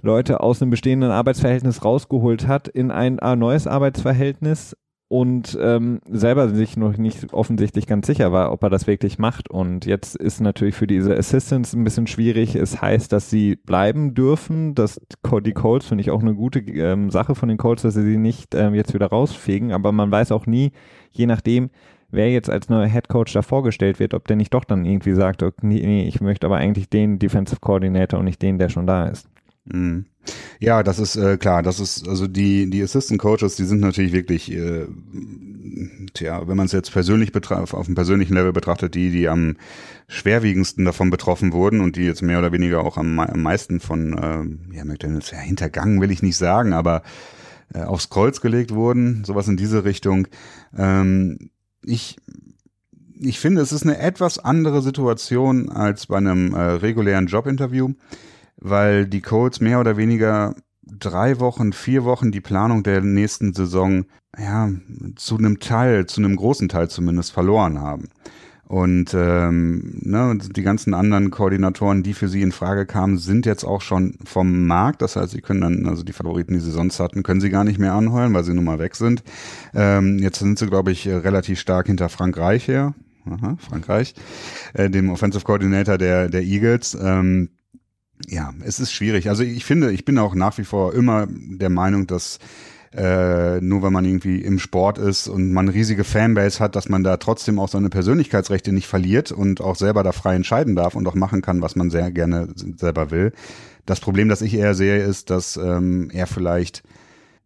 Leute 0.00 0.40
aus 0.40 0.62
einem 0.62 0.70
bestehenden 0.70 1.10
Arbeitsverhältnis 1.10 1.84
rausgeholt 1.84 2.46
hat 2.46 2.68
in 2.68 2.90
ein 2.90 3.18
neues 3.38 3.66
Arbeitsverhältnis, 3.66 4.76
und 5.08 5.56
ähm, 5.58 6.00
selber 6.06 6.50
sich 6.50 6.76
noch 6.76 6.98
nicht 6.98 7.32
offensichtlich 7.32 7.86
ganz 7.86 8.06
sicher 8.06 8.30
war, 8.30 8.52
ob 8.52 8.62
er 8.62 8.68
das 8.68 8.86
wirklich 8.86 9.18
macht. 9.18 9.50
Und 9.50 9.86
jetzt 9.86 10.14
ist 10.14 10.40
natürlich 10.40 10.74
für 10.74 10.86
diese 10.86 11.16
Assistants 11.16 11.72
ein 11.72 11.82
bisschen 11.82 12.06
schwierig. 12.06 12.54
Es 12.54 12.82
heißt, 12.82 13.10
dass 13.10 13.30
sie 13.30 13.56
bleiben 13.56 14.14
dürfen. 14.14 14.74
dass 14.74 15.00
die 15.44 15.52
Colts 15.52 15.86
finde 15.86 16.02
ich 16.02 16.10
auch 16.10 16.20
eine 16.20 16.34
gute 16.34 16.58
ähm, 16.58 17.10
Sache 17.10 17.34
von 17.34 17.48
den 17.48 17.56
Colts, 17.56 17.82
dass 17.82 17.94
sie 17.94 18.02
sie 18.02 18.18
nicht 18.18 18.54
ähm, 18.54 18.74
jetzt 18.74 18.92
wieder 18.92 19.06
rausfegen. 19.06 19.72
Aber 19.72 19.92
man 19.92 20.10
weiß 20.10 20.30
auch 20.30 20.44
nie, 20.46 20.72
je 21.10 21.24
nachdem, 21.24 21.70
wer 22.10 22.30
jetzt 22.30 22.50
als 22.50 22.68
neuer 22.68 22.86
Head 22.86 23.08
Coach 23.08 23.32
da 23.32 23.40
vorgestellt 23.40 24.00
wird, 24.00 24.12
ob 24.12 24.28
der 24.28 24.36
nicht 24.36 24.52
doch 24.52 24.64
dann 24.64 24.84
irgendwie 24.84 25.14
sagt, 25.14 25.42
okay, 25.42 25.58
nee, 25.62 26.06
ich 26.06 26.20
möchte 26.20 26.46
aber 26.46 26.56
eigentlich 26.58 26.90
den 26.90 27.18
Defensive 27.18 27.60
Coordinator 27.60 28.18
und 28.18 28.26
nicht 28.26 28.42
den, 28.42 28.58
der 28.58 28.68
schon 28.68 28.86
da 28.86 29.06
ist. 29.06 29.26
Mhm. 29.72 30.06
Ja, 30.60 30.82
das 30.82 30.98
ist 30.98 31.16
äh, 31.16 31.36
klar. 31.38 31.62
Das 31.62 31.80
ist 31.80 32.06
also 32.08 32.26
die 32.26 32.68
die 32.68 32.82
Assistant 32.82 33.20
Coaches, 33.20 33.56
die 33.56 33.64
sind 33.64 33.80
natürlich 33.80 34.12
wirklich, 34.12 34.52
äh, 34.52 34.86
tja, 36.14 36.46
wenn 36.46 36.56
man 36.56 36.66
es 36.66 36.72
jetzt 36.72 36.92
persönlich 36.92 37.32
betraf, 37.32 37.72
auf 37.74 37.86
dem 37.86 37.94
persönlichen 37.94 38.34
Level 38.34 38.52
betrachtet, 38.52 38.94
die 38.94 39.10
die 39.10 39.28
am 39.28 39.56
schwerwiegendsten 40.08 40.84
davon 40.84 41.10
betroffen 41.10 41.52
wurden 41.52 41.80
und 41.80 41.96
die 41.96 42.04
jetzt 42.04 42.22
mehr 42.22 42.38
oder 42.38 42.52
weniger 42.52 42.80
auch 42.84 42.96
am, 42.96 43.18
am 43.18 43.42
meisten 43.42 43.80
von 43.80 44.12
äh, 44.72 44.76
ja, 44.76 44.84
McDonald's 44.84 45.30
ja, 45.30 45.38
hintergangen 45.38 46.00
will 46.00 46.10
ich 46.10 46.22
nicht 46.22 46.36
sagen, 46.36 46.72
aber 46.72 47.02
äh, 47.74 47.82
aufs 47.82 48.10
Kreuz 48.10 48.40
gelegt 48.40 48.72
wurden, 48.72 49.24
sowas 49.24 49.48
in 49.48 49.56
diese 49.56 49.84
Richtung. 49.84 50.28
Ähm, 50.76 51.50
ich 51.82 52.16
ich 53.20 53.40
finde, 53.40 53.62
es 53.62 53.72
ist 53.72 53.82
eine 53.82 53.98
etwas 53.98 54.38
andere 54.38 54.82
Situation 54.82 55.68
als 55.70 56.06
bei 56.06 56.18
einem 56.18 56.54
äh, 56.54 56.60
regulären 56.60 57.26
Jobinterview, 57.26 57.94
weil 58.60 59.06
die 59.06 59.20
Colts 59.20 59.60
mehr 59.60 59.80
oder 59.80 59.96
weniger 59.96 60.54
drei 60.82 61.38
Wochen, 61.40 61.72
vier 61.72 62.04
Wochen 62.04 62.32
die 62.32 62.40
Planung 62.40 62.82
der 62.82 63.00
nächsten 63.00 63.52
Saison 63.52 64.06
ja 64.38 64.70
zu 65.16 65.38
einem 65.38 65.60
Teil, 65.60 66.06
zu 66.06 66.20
einem 66.20 66.36
großen 66.36 66.68
Teil 66.68 66.88
zumindest 66.88 67.32
verloren 67.32 67.80
haben. 67.80 68.08
Und 68.68 69.14
ähm, 69.14 69.98
ne, 70.02 70.36
die 70.36 70.62
ganzen 70.62 70.92
anderen 70.92 71.30
Koordinatoren, 71.30 72.02
die 72.02 72.12
für 72.12 72.28
sie 72.28 72.42
in 72.42 72.52
Frage 72.52 72.84
kamen, 72.84 73.16
sind 73.16 73.46
jetzt 73.46 73.64
auch 73.64 73.80
schon 73.80 74.18
vom 74.26 74.66
Markt. 74.66 75.00
Das 75.00 75.16
heißt, 75.16 75.32
sie 75.32 75.40
können 75.40 75.62
dann, 75.62 75.86
also 75.86 76.02
die 76.02 76.12
Favoriten, 76.12 76.52
die 76.52 76.60
sie 76.60 76.70
sonst 76.70 77.00
hatten, 77.00 77.22
können 77.22 77.40
sie 77.40 77.48
gar 77.48 77.64
nicht 77.64 77.78
mehr 77.78 77.94
anheuern, 77.94 78.34
weil 78.34 78.44
sie 78.44 78.52
nun 78.52 78.64
mal 78.64 78.78
weg 78.78 78.94
sind. 78.94 79.22
Ähm, 79.74 80.18
jetzt 80.18 80.40
sind 80.40 80.58
sie, 80.58 80.66
glaube 80.66 80.92
ich, 80.92 81.08
relativ 81.08 81.58
stark 81.58 81.86
hinter 81.86 82.10
Frankreich 82.10 82.68
her. 82.68 82.94
Aha, 83.24 83.56
Frankreich, 83.58 84.14
äh, 84.74 84.90
dem 84.90 85.08
Offensive 85.08 85.44
Coordinator 85.44 85.96
der, 85.96 86.28
der 86.28 86.42
Eagles. 86.42 86.96
Ähm, 87.00 87.48
ja, 88.26 88.52
es 88.64 88.80
ist 88.80 88.92
schwierig. 88.92 89.28
Also 89.28 89.42
ich 89.42 89.64
finde, 89.64 89.92
ich 89.92 90.04
bin 90.04 90.18
auch 90.18 90.34
nach 90.34 90.58
wie 90.58 90.64
vor 90.64 90.94
immer 90.94 91.26
der 91.28 91.70
Meinung, 91.70 92.06
dass 92.06 92.38
äh, 92.94 93.60
nur 93.60 93.82
wenn 93.82 93.92
man 93.92 94.04
irgendwie 94.04 94.40
im 94.40 94.58
Sport 94.58 94.98
ist 94.98 95.28
und 95.28 95.52
man 95.52 95.68
riesige 95.68 96.04
Fanbase 96.04 96.58
hat, 96.60 96.74
dass 96.74 96.88
man 96.88 97.04
da 97.04 97.18
trotzdem 97.18 97.58
auch 97.58 97.68
seine 97.68 97.90
Persönlichkeitsrechte 97.90 98.72
nicht 98.72 98.86
verliert 98.86 99.30
und 99.30 99.60
auch 99.60 99.76
selber 99.76 100.02
da 100.02 100.12
frei 100.12 100.34
entscheiden 100.34 100.74
darf 100.74 100.94
und 100.94 101.06
auch 101.06 101.14
machen 101.14 101.42
kann, 101.42 101.60
was 101.60 101.76
man 101.76 101.90
sehr 101.90 102.10
gerne 102.10 102.48
selber 102.56 103.10
will. 103.10 103.32
Das 103.84 104.00
Problem, 104.00 104.28
das 104.28 104.42
ich 104.42 104.54
eher 104.54 104.74
sehe, 104.74 105.02
ist, 105.02 105.30
dass 105.30 105.56
ähm, 105.56 106.10
er 106.12 106.26
vielleicht 106.26 106.82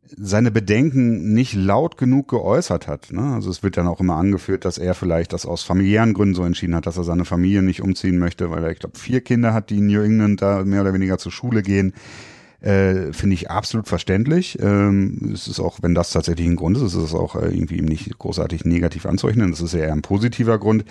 seine 0.05 0.51
Bedenken 0.51 1.33
nicht 1.33 1.55
laut 1.55 1.97
genug 1.97 2.29
geäußert 2.29 2.89
hat. 2.89 3.13
Ne? 3.13 3.23
Also 3.35 3.51
es 3.51 3.63
wird 3.63 3.77
dann 3.77 3.87
auch 3.87 4.01
immer 4.01 4.17
angeführt, 4.17 4.65
dass 4.65 4.79
er 4.79 4.95
vielleicht 4.95 5.33
das 5.33 5.47
aus 5.47 5.63
familiären 5.63 6.13
Gründen 6.13 6.35
so 6.35 6.45
entschieden 6.45 6.75
hat, 6.75 6.87
dass 6.87 6.97
er 6.97 7.05
seine 7.05 7.25
Familie 7.25 7.63
nicht 7.63 7.83
umziehen 7.83 8.19
möchte, 8.19 8.51
weil 8.51 8.65
er, 8.65 8.71
ich 8.71 8.79
glaube, 8.79 8.99
vier 8.99 9.21
Kinder 9.21 9.55
hat, 9.55 9.71
die 9.71 9.79
in 9.79 9.87
New 9.87 10.03
England 10.03 10.43
da 10.43 10.65
mehr 10.65 10.83
oder 10.83 10.93
weniger 10.93 11.19
zur 11.19 11.33
Schule 11.33 11.63
gehen. 11.63 11.95
Äh, 12.61 13.13
Finde 13.13 13.35
ich 13.35 13.51
absolut 13.51 13.89
verständlich. 13.89 14.59
Ähm, 14.61 15.31
es 15.33 15.49
ist 15.49 15.61
auch, 15.61 15.79
wenn 15.83 15.95
das 15.95 16.11
tatsächlich 16.11 16.47
ein 16.47 16.57
Grund 16.57 16.77
ist, 16.77 16.83
ist 16.83 16.95
es 16.95 17.15
auch 17.15 17.35
äh, 17.37 17.49
irgendwie 17.49 17.79
ihm 17.79 17.87
nicht 17.87 18.19
großartig 18.19 18.65
negativ 18.65 19.07
anzurechnen. 19.07 19.51
Das 19.51 19.61
ist 19.61 19.75
eher 19.75 19.93
ein 19.93 20.03
positiver 20.03 20.59
Grund. 20.59 20.85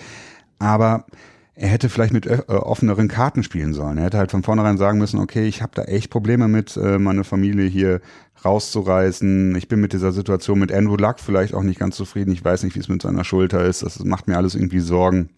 Aber 0.58 1.06
er 1.54 1.68
hätte 1.68 1.88
vielleicht 1.88 2.14
mit 2.14 2.26
äh, 2.26 2.42
offeneren 2.48 3.08
Karten 3.08 3.42
spielen 3.42 3.74
sollen. 3.74 3.98
Er 3.98 4.04
hätte 4.04 4.18
halt 4.18 4.30
von 4.30 4.42
vornherein 4.42 4.78
sagen 4.78 4.98
müssen, 4.98 5.20
okay, 5.20 5.46
ich 5.46 5.60
habe 5.60 5.72
da 5.74 5.82
echt 5.82 6.10
Probleme 6.10 6.48
mit, 6.48 6.76
äh, 6.76 6.98
meine 6.98 7.24
Familie 7.24 7.66
hier 7.66 8.00
rauszureißen. 8.44 9.54
Ich 9.56 9.68
bin 9.68 9.80
mit 9.80 9.92
dieser 9.92 10.12
Situation 10.12 10.58
mit 10.58 10.72
Andrew 10.72 10.96
Luck 10.96 11.20
vielleicht 11.20 11.54
auch 11.54 11.62
nicht 11.62 11.78
ganz 11.78 11.96
zufrieden. 11.96 12.32
Ich 12.32 12.44
weiß 12.44 12.62
nicht, 12.62 12.74
wie 12.74 12.80
es 12.80 12.88
mit 12.88 13.02
seiner 13.02 13.24
Schulter 13.24 13.64
ist. 13.64 13.82
Das 13.82 13.98
macht 14.00 14.28
mir 14.28 14.36
alles 14.36 14.54
irgendwie 14.54 14.80
Sorgen. 14.80 15.28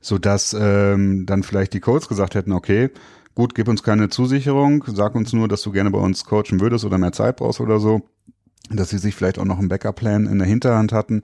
Sodass 0.00 0.56
ähm, 0.58 1.26
dann 1.26 1.42
vielleicht 1.42 1.74
die 1.74 1.80
Codes 1.80 2.08
gesagt 2.08 2.34
hätten, 2.34 2.52
okay, 2.52 2.90
gut, 3.34 3.54
gib 3.54 3.68
uns 3.68 3.82
keine 3.82 4.08
Zusicherung, 4.08 4.84
sag 4.86 5.14
uns 5.14 5.32
nur, 5.32 5.48
dass 5.48 5.62
du 5.62 5.70
gerne 5.70 5.90
bei 5.90 5.98
uns 5.98 6.24
coachen 6.24 6.60
würdest 6.60 6.84
oder 6.84 6.98
mehr 6.98 7.12
Zeit 7.12 7.36
brauchst 7.36 7.60
oder 7.60 7.78
so, 7.78 8.02
dass 8.70 8.90
sie 8.90 8.98
sich 8.98 9.14
vielleicht 9.14 9.38
auch 9.38 9.44
noch 9.44 9.58
einen 9.58 9.68
Backup-Plan 9.68 10.26
in 10.26 10.38
der 10.38 10.48
Hinterhand 10.48 10.92
hatten 10.92 11.22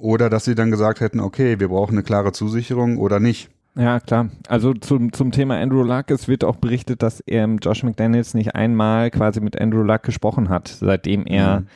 oder 0.00 0.30
dass 0.30 0.44
sie 0.44 0.54
dann 0.54 0.70
gesagt 0.70 1.00
hätten, 1.00 1.20
okay, 1.20 1.60
wir 1.60 1.68
brauchen 1.68 1.92
eine 1.92 2.02
klare 2.02 2.32
Zusicherung 2.32 2.98
oder 2.98 3.20
nicht. 3.20 3.50
Ja, 3.76 4.00
klar. 4.00 4.30
Also 4.48 4.74
zum, 4.74 5.12
zum 5.12 5.30
Thema 5.30 5.56
Andrew 5.58 5.84
Luck, 5.84 6.10
es 6.10 6.26
wird 6.26 6.42
auch 6.42 6.56
berichtet, 6.56 7.02
dass 7.02 7.20
er 7.20 7.46
Josh 7.62 7.84
McDaniels 7.84 8.34
nicht 8.34 8.56
einmal 8.56 9.10
quasi 9.10 9.40
mit 9.40 9.60
Andrew 9.60 9.82
Luck 9.82 10.02
gesprochen 10.02 10.48
hat, 10.48 10.68
seitdem 10.68 11.24
er 11.26 11.60
mhm 11.60 11.66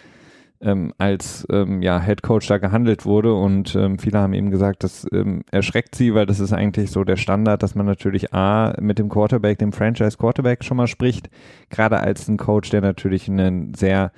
ähm, 0.64 0.92
als 0.98 1.46
ähm, 1.50 1.82
ja, 1.82 2.00
Head 2.00 2.22
Coach 2.22 2.46
da 2.46 2.58
gehandelt 2.58 3.04
wurde 3.04 3.34
und 3.34 3.76
ähm, 3.76 3.98
viele 3.98 4.18
haben 4.18 4.32
eben 4.32 4.50
gesagt, 4.50 4.82
das 4.82 5.06
ähm, 5.12 5.44
erschreckt 5.50 5.94
sie, 5.94 6.14
weil 6.14 6.26
das 6.26 6.40
ist 6.40 6.52
eigentlich 6.52 6.90
so 6.90 7.04
der 7.04 7.16
Standard, 7.16 7.62
dass 7.62 7.74
man 7.74 7.86
natürlich 7.86 8.32
A 8.32 8.74
mit 8.80 8.98
dem 8.98 9.08
Quarterback, 9.08 9.58
dem 9.58 9.72
Franchise 9.72 10.16
Quarterback 10.16 10.64
schon 10.64 10.78
mal 10.78 10.86
spricht, 10.86 11.28
gerade 11.70 12.00
als 12.00 12.28
ein 12.28 12.38
Coach, 12.38 12.70
der 12.70 12.80
natürlich 12.80 13.28
einen 13.28 13.74
sehr 13.74 14.12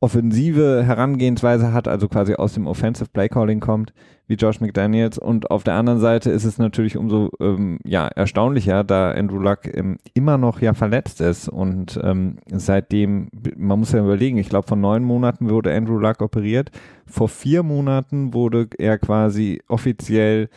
offensive 0.00 0.82
Herangehensweise 0.84 1.72
hat, 1.74 1.86
also 1.86 2.08
quasi 2.08 2.34
aus 2.34 2.54
dem 2.54 2.66
Offensive 2.66 3.10
Play 3.12 3.28
Calling 3.28 3.60
kommt, 3.60 3.92
wie 4.26 4.34
Josh 4.34 4.60
McDaniels. 4.60 5.18
Und 5.18 5.50
auf 5.50 5.62
der 5.62 5.74
anderen 5.74 6.00
Seite 6.00 6.30
ist 6.30 6.44
es 6.44 6.56
natürlich 6.56 6.96
umso 6.96 7.30
ähm, 7.38 7.78
ja, 7.84 8.08
erstaunlicher, 8.08 8.82
da 8.82 9.10
Andrew 9.10 9.38
Luck 9.38 9.66
ähm, 9.66 9.98
immer 10.14 10.38
noch 10.38 10.62
ja 10.62 10.72
verletzt 10.72 11.20
ist. 11.20 11.50
Und 11.50 12.00
ähm, 12.02 12.38
seitdem, 12.50 13.28
man 13.56 13.78
muss 13.78 13.92
ja 13.92 14.00
überlegen, 14.00 14.38
ich 14.38 14.48
glaube, 14.48 14.66
von 14.66 14.80
neun 14.80 15.04
Monaten 15.04 15.50
wurde 15.50 15.74
Andrew 15.74 15.98
Luck 15.98 16.22
operiert. 16.22 16.70
Vor 17.06 17.28
vier 17.28 17.62
Monaten 17.62 18.32
wurde 18.32 18.68
er 18.78 18.96
quasi 18.96 19.60
offiziell 19.68 20.48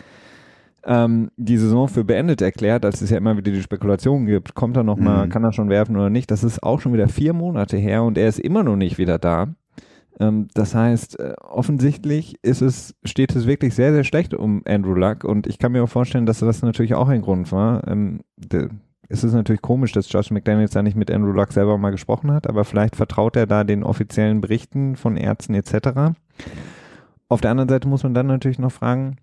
ähm, 0.85 1.31
die 1.37 1.57
Saison 1.57 1.87
für 1.87 2.03
beendet 2.03 2.41
erklärt, 2.41 2.85
als 2.85 3.01
es 3.01 3.09
ja 3.09 3.17
immer 3.17 3.37
wieder 3.37 3.51
die 3.51 3.61
Spekulation 3.61 4.25
gibt, 4.25 4.55
kommt 4.55 4.77
er 4.77 4.83
nochmal, 4.83 5.25
mhm. 5.25 5.29
kann 5.29 5.43
er 5.43 5.53
schon 5.53 5.69
werfen 5.69 5.95
oder 5.95 6.09
nicht. 6.09 6.31
Das 6.31 6.43
ist 6.43 6.61
auch 6.63 6.81
schon 6.81 6.93
wieder 6.93 7.07
vier 7.07 7.33
Monate 7.33 7.77
her 7.77 8.03
und 8.03 8.17
er 8.17 8.27
ist 8.27 8.39
immer 8.39 8.63
noch 8.63 8.75
nicht 8.75 8.97
wieder 8.97 9.17
da. 9.17 9.55
Ähm, 10.19 10.47
das 10.53 10.75
heißt, 10.75 11.19
äh, 11.19 11.33
offensichtlich 11.41 12.35
ist 12.41 12.61
es, 12.61 12.95
steht 13.03 13.35
es 13.35 13.47
wirklich 13.47 13.75
sehr, 13.75 13.93
sehr 13.93 14.03
schlecht 14.03 14.33
um 14.33 14.61
Andrew 14.65 14.93
Luck 14.93 15.23
und 15.23 15.47
ich 15.47 15.57
kann 15.57 15.71
mir 15.71 15.83
auch 15.83 15.89
vorstellen, 15.89 16.25
dass 16.25 16.39
das 16.39 16.61
natürlich 16.61 16.95
auch 16.95 17.07
ein 17.07 17.21
Grund 17.21 17.51
war. 17.51 17.87
Ähm, 17.87 18.21
de, 18.37 18.69
es 19.09 19.23
ist 19.23 19.33
natürlich 19.33 19.61
komisch, 19.61 19.91
dass 19.91 20.11
Josh 20.11 20.31
McDaniels 20.31 20.71
da 20.71 20.81
nicht 20.81 20.97
mit 20.97 21.11
Andrew 21.11 21.31
Luck 21.31 21.51
selber 21.51 21.77
mal 21.77 21.91
gesprochen 21.91 22.31
hat, 22.31 22.47
aber 22.47 22.63
vielleicht 22.63 22.95
vertraut 22.95 23.35
er 23.35 23.47
da 23.47 23.63
den 23.63 23.83
offiziellen 23.83 24.41
Berichten 24.41 24.95
von 24.95 25.17
Ärzten 25.17 25.53
etc. 25.53 26.15
Auf 27.29 27.41
der 27.41 27.51
anderen 27.51 27.69
Seite 27.69 27.87
muss 27.87 28.03
man 28.03 28.13
dann 28.13 28.27
natürlich 28.27 28.59
noch 28.59 28.71
fragen, 28.71 29.17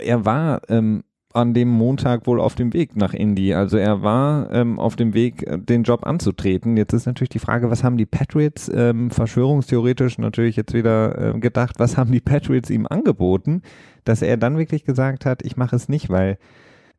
er 0.00 0.24
war 0.24 0.62
ähm, 0.68 1.04
an 1.36 1.54
dem 1.54 1.68
Montag 1.68 2.26
wohl 2.26 2.40
auf 2.40 2.54
dem 2.54 2.72
Weg 2.72 2.96
nach 2.96 3.12
Indy. 3.12 3.54
Also 3.54 3.76
er 3.76 4.02
war 4.02 4.50
ähm, 4.52 4.78
auf 4.78 4.96
dem 4.96 5.14
Weg, 5.14 5.46
äh, 5.46 5.58
den 5.58 5.82
Job 5.82 6.06
anzutreten. 6.06 6.76
Jetzt 6.76 6.94
ist 6.94 7.06
natürlich 7.06 7.28
die 7.28 7.38
Frage, 7.38 7.70
was 7.70 7.84
haben 7.84 7.98
die 7.98 8.06
Patriots 8.06 8.70
ähm, 8.74 9.10
verschwörungstheoretisch 9.10 10.18
natürlich 10.18 10.56
jetzt 10.56 10.72
wieder 10.72 11.34
äh, 11.34 11.38
gedacht, 11.38 11.78
was 11.78 11.96
haben 11.96 12.10
die 12.10 12.20
Patriots 12.20 12.70
ihm 12.70 12.86
angeboten, 12.86 13.62
dass 14.04 14.22
er 14.22 14.36
dann 14.36 14.56
wirklich 14.56 14.84
gesagt 14.84 15.26
hat, 15.26 15.44
ich 15.44 15.56
mache 15.56 15.76
es 15.76 15.88
nicht, 15.88 16.08
weil 16.08 16.38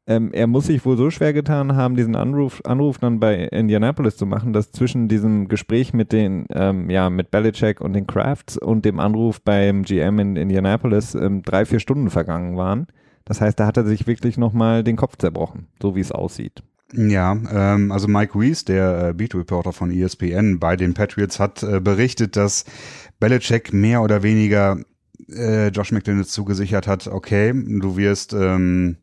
ähm, 0.06 0.32
er 0.32 0.48
muss 0.48 0.68
sich 0.68 0.86
wohl 0.86 0.98
so 0.98 1.10
schwer 1.10 1.34
getan 1.34 1.76
haben, 1.76 1.96
diesen 1.96 2.16
Anruf, 2.16 2.62
Anruf 2.64 3.00
dann 3.00 3.20
bei 3.20 3.36
Indianapolis 3.36 4.16
zu 4.16 4.26
machen, 4.26 4.54
dass 4.54 4.72
zwischen 4.72 5.10
diesem 5.10 5.50
Gespräch 5.50 5.94
mit 5.94 6.14
den, 6.14 6.46
ähm, 6.54 6.90
ja, 6.90 7.10
mit 7.10 7.30
Belichick 7.32 7.82
und 7.82 7.94
den 7.94 8.08
Crafts 8.08 8.58
und 8.58 8.86
dem 8.86 9.00
Anruf 9.00 9.42
beim 9.42 9.84
GM 9.84 10.20
in 10.20 10.36
Indianapolis 10.38 11.14
ähm, 11.16 11.42
drei, 11.42 11.66
vier 11.66 11.80
Stunden 11.80 12.10
vergangen 12.10 12.56
waren. 12.56 12.88
Das 13.28 13.42
heißt, 13.42 13.60
da 13.60 13.66
hat 13.66 13.76
er 13.76 13.86
sich 13.86 14.08
wirklich 14.08 14.38
nochmal 14.38 14.86
den 14.86 14.96
Kopf 14.96 15.18
zerbrochen, 15.18 15.68
so 15.82 15.96
wie 15.96 16.00
es 16.00 16.14
aussieht. 16.14 16.64
Ja, 16.94 17.34
ähm, 17.52 17.92
also 17.92 18.08
Mike 18.08 18.40
Weiss, 18.40 18.64
der 18.64 19.10
äh, 19.10 19.14
Beat-Reporter 19.14 19.74
von 19.74 19.92
ESPN 19.92 20.60
bei 20.60 20.78
den 20.78 20.94
Patriots, 20.94 21.38
hat 21.38 21.62
äh, 21.62 21.82
berichtet, 21.82 22.38
dass 22.38 22.64
Belichick 23.20 23.74
mehr 23.74 24.02
oder 24.02 24.24
weniger 24.24 24.78
äh, 25.30 25.68
Josh 25.68 25.92
McDaniels 25.92 26.30
zugesichert 26.30 26.88
hat, 26.88 27.08
okay, 27.08 27.52
du 27.54 27.98
wirst 27.98 28.32
ähm, 28.32 28.98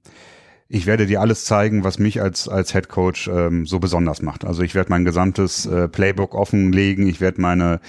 ich 0.69 0.87
werde 0.87 1.07
dir 1.07 1.21
alles 1.21 1.45
zeigen, 1.45 1.85
was 1.85 1.99
mich 1.99 2.23
als, 2.23 2.49
als 2.49 2.73
Head 2.73 2.89
Coach 2.89 3.29
ähm, 3.29 3.67
so 3.67 3.79
besonders 3.79 4.23
macht. 4.23 4.45
Also 4.45 4.63
ich 4.63 4.75
werde 4.75 4.91
mein 4.91 5.05
gesamtes 5.05 5.67
äh, 5.67 5.89
Playbook 5.89 6.35
offenlegen, 6.35 7.07
ich 7.07 7.21
werde 7.21 7.41
meine, 7.41 7.81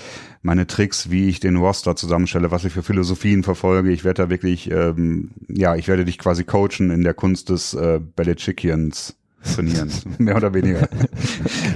meine 0.42 0.68
Tricks, 0.68 1.10
wie 1.10 1.30
ich 1.30 1.40
den 1.40 1.56
Roster 1.56 1.96
zusammenstelle, 1.96 2.52
was 2.52 2.66
ich 2.66 2.74
für 2.74 2.84
Philosophien 2.84 3.44
verfolge, 3.44 3.92
ich 3.92 4.04
werde 4.04 4.24
da 4.24 4.30
wirklich, 4.30 4.70
ähm, 4.72 5.32
ja, 5.48 5.76
ich 5.76 5.88
werde 5.88 6.06
dich 6.06 6.18
quasi 6.18 6.44
coachen 6.44 6.92
in 6.92 7.04
der 7.04 7.14
Kunst 7.14 7.50
des 7.50 7.74
äh, 7.74 8.00
Belichickians 8.16 9.16
trainieren, 9.44 9.92
mehr 10.18 10.36
oder 10.36 10.54
weniger. 10.54 10.90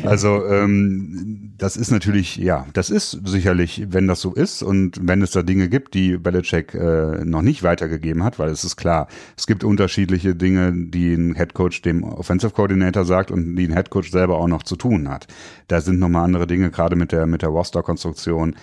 Also 0.03 0.45
ähm, 0.45 1.48
das 1.59 1.77
ist 1.77 1.91
natürlich, 1.91 2.37
ja, 2.37 2.65
das 2.73 2.89
ist 2.89 3.19
sicherlich, 3.25 3.87
wenn 3.89 4.07
das 4.07 4.21
so 4.21 4.33
ist 4.33 4.63
und 4.63 4.99
wenn 5.01 5.21
es 5.21 5.31
da 5.31 5.43
Dinge 5.43 5.69
gibt, 5.69 5.93
die 5.93 6.17
Belichick 6.17 6.73
äh, 6.73 7.23
noch 7.25 7.41
nicht 7.41 7.63
weitergegeben 7.63 8.23
hat, 8.23 8.39
weil 8.39 8.49
es 8.49 8.63
ist 8.63 8.77
klar, 8.77 9.07
es 9.37 9.45
gibt 9.45 9.63
unterschiedliche 9.63 10.35
Dinge, 10.35 10.73
die 10.73 11.13
ein 11.13 11.35
Headcoach 11.35 11.81
dem 11.83 12.03
Offensive 12.03 12.53
Coordinator 12.53 13.05
sagt 13.05 13.29
und 13.29 13.55
die 13.55 13.67
ein 13.67 13.73
Headcoach 13.73 14.09
selber 14.09 14.37
auch 14.37 14.47
noch 14.47 14.63
zu 14.63 14.75
tun 14.75 15.09
hat. 15.09 15.27
Da 15.67 15.81
sind 15.81 15.99
nochmal 15.99 16.23
andere 16.23 16.47
Dinge, 16.47 16.71
gerade 16.71 16.95
mit 16.95 17.11
der 17.11 17.27
mit 17.27 17.41
der 17.41 17.49
Roster-Konstruktion 17.49 18.55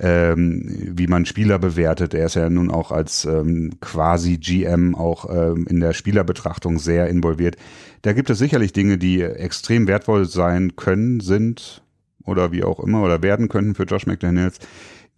ähm, 0.00 0.92
wie 0.92 1.08
man 1.08 1.26
Spieler 1.26 1.58
bewertet. 1.58 2.14
Er 2.14 2.26
ist 2.26 2.36
ja 2.36 2.48
nun 2.48 2.70
auch 2.70 2.92
als 2.92 3.24
ähm, 3.24 3.72
quasi 3.80 4.38
GM 4.38 4.94
auch 4.94 5.28
ähm, 5.28 5.66
in 5.68 5.80
der 5.80 5.92
Spielerbetrachtung 5.92 6.78
sehr 6.78 7.08
involviert. 7.08 7.56
Da 8.02 8.12
gibt 8.12 8.30
es 8.30 8.38
sicherlich 8.38 8.72
Dinge, 8.72 8.96
die 8.96 9.22
extrem 9.22 9.88
wertvoll 9.88 10.26
sein 10.26 10.76
können, 10.76 11.18
sind 11.20 11.82
oder 12.28 12.52
wie 12.52 12.64
auch 12.64 12.80
immer 12.80 13.02
oder 13.02 13.22
werden 13.22 13.48
könnten 13.48 13.74
für 13.74 13.84
Josh 13.84 14.06
McDaniels, 14.06 14.58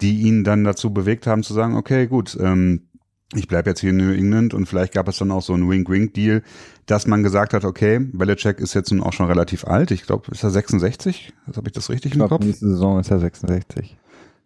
die 0.00 0.22
ihn 0.22 0.44
dann 0.44 0.64
dazu 0.64 0.92
bewegt 0.92 1.26
haben 1.26 1.42
zu 1.42 1.52
sagen, 1.52 1.76
okay, 1.76 2.06
gut, 2.06 2.36
ähm, 2.40 2.86
ich 3.34 3.46
bleibe 3.46 3.70
jetzt 3.70 3.80
hier 3.80 3.90
in 3.90 3.98
New 3.98 4.12
England 4.12 4.54
und 4.54 4.66
vielleicht 4.66 4.92
gab 4.92 5.06
es 5.06 5.18
dann 5.18 5.30
auch 5.30 5.42
so 5.42 5.52
einen 5.52 5.68
Wink-Wink-Deal, 5.70 6.42
dass 6.86 7.06
man 7.06 7.22
gesagt 7.22 7.54
hat, 7.54 7.64
okay, 7.64 8.00
Belichick 8.00 8.58
ist 8.58 8.74
jetzt 8.74 8.90
nun 8.90 9.02
auch 9.02 9.12
schon 9.12 9.26
relativ 9.26 9.64
alt. 9.64 9.92
Ich 9.92 10.04
glaube, 10.04 10.32
ist 10.32 10.42
er 10.42 10.50
66? 10.50 11.32
Habe 11.54 11.68
ich 11.68 11.72
das 11.72 11.90
richtig 11.90 12.12
ich 12.12 12.18
glaub, 12.18 12.30
im 12.30 12.36
Kopf? 12.38 12.46
Nächste 12.46 12.68
Saison 12.68 12.98
ist 12.98 13.11
er 13.11 13.20
66. 13.20 13.96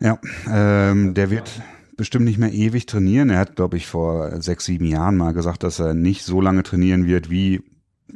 Ja, 0.00 0.18
ähm, 0.50 1.14
der 1.14 1.30
wird, 1.30 1.50
bestimmt 1.96 2.24
nicht 2.24 2.38
mehr 2.38 2.52
ewig 2.52 2.86
trainieren. 2.86 3.30
Er 3.30 3.38
hat, 3.38 3.56
glaube 3.56 3.76
ich, 3.76 3.86
vor 3.86 4.40
sechs, 4.40 4.64
sieben 4.64 4.86
Jahren 4.86 5.16
mal 5.16 5.32
gesagt, 5.32 5.62
dass 5.62 5.78
er 5.78 5.94
nicht 5.94 6.24
so 6.24 6.40
lange 6.40 6.62
trainieren 6.62 7.06
wird 7.06 7.30
wie 7.30 7.62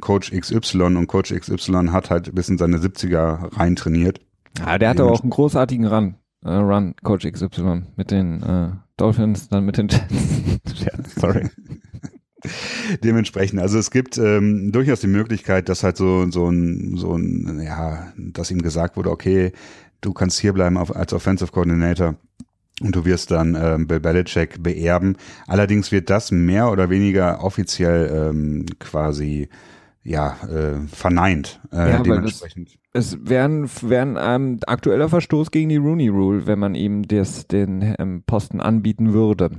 Coach 0.01 0.31
XY 0.31 0.83
und 0.83 1.07
Coach 1.07 1.33
XY 1.33 1.89
hat 1.91 2.09
halt 2.09 2.33
bis 2.35 2.49
in 2.49 2.57
seine 2.57 2.77
70er 2.77 3.57
rein 3.57 3.75
trainiert. 3.75 4.21
Ja, 4.57 4.77
der 4.77 4.89
hatte 4.89 5.03
aber 5.03 5.11
auch 5.11 5.21
einen 5.21 5.29
großartigen 5.29 5.85
Run, 5.85 6.15
äh, 6.43 6.51
Run, 6.51 6.95
Coach 7.03 7.25
XY 7.29 7.83
mit 7.95 8.11
den 8.11 8.41
äh, 8.43 8.71
Dolphins, 8.97 9.49
dann 9.49 9.65
mit 9.65 9.77
den 9.77 9.87
Jets. 9.87 11.15
sorry. 11.15 11.49
Dementsprechend, 13.03 13.59
also 13.59 13.77
es 13.77 13.91
gibt 13.91 14.17
ähm, 14.17 14.71
durchaus 14.71 15.01
die 15.01 15.07
Möglichkeit, 15.07 15.67
dass 15.67 15.83
halt 15.83 15.97
so, 15.97 16.29
so 16.31 16.49
ein, 16.49 16.95
so 16.95 17.15
ein, 17.17 17.61
ja, 17.61 18.13
dass 18.17 18.51
ihm 18.51 18.61
gesagt 18.61 18.95
wurde, 18.95 19.11
okay, 19.11 19.51
du 20.01 20.13
kannst 20.13 20.39
hier 20.39 20.53
bleiben 20.53 20.77
auf, 20.77 20.95
als 20.95 21.11
Offensive 21.13 21.51
Coordinator 21.51 22.15
und 22.81 22.95
du 22.95 23.05
wirst 23.05 23.31
dann 23.31 23.57
ähm, 23.59 23.87
Bill 23.87 23.99
Belichick 23.99 24.63
beerben. 24.63 25.17
Allerdings 25.47 25.91
wird 25.91 26.09
das 26.09 26.31
mehr 26.31 26.71
oder 26.71 26.89
weniger 26.89 27.43
offiziell 27.43 28.29
ähm, 28.29 28.65
quasi 28.79 29.49
ja 30.03 30.37
äh, 30.47 30.87
verneint. 30.87 31.59
Äh, 31.71 31.89
ja, 31.91 31.99
dementsprechend. 32.01 32.78
Es 32.91 33.17
wäre 33.29 33.45
ein, 33.45 33.69
wär 33.81 34.01
ein 34.01 34.17
ähm, 34.19 34.59
aktueller 34.65 35.09
Verstoß 35.09 35.51
gegen 35.51 35.69
die 35.69 35.77
Rooney 35.77 36.07
Rule, 36.07 36.47
wenn 36.47 36.57
man 36.57 36.73
ihm 36.73 37.07
das, 37.07 37.47
den 37.47 37.95
ähm, 37.99 38.23
Posten 38.25 38.59
anbieten 38.59 39.13
würde. 39.13 39.51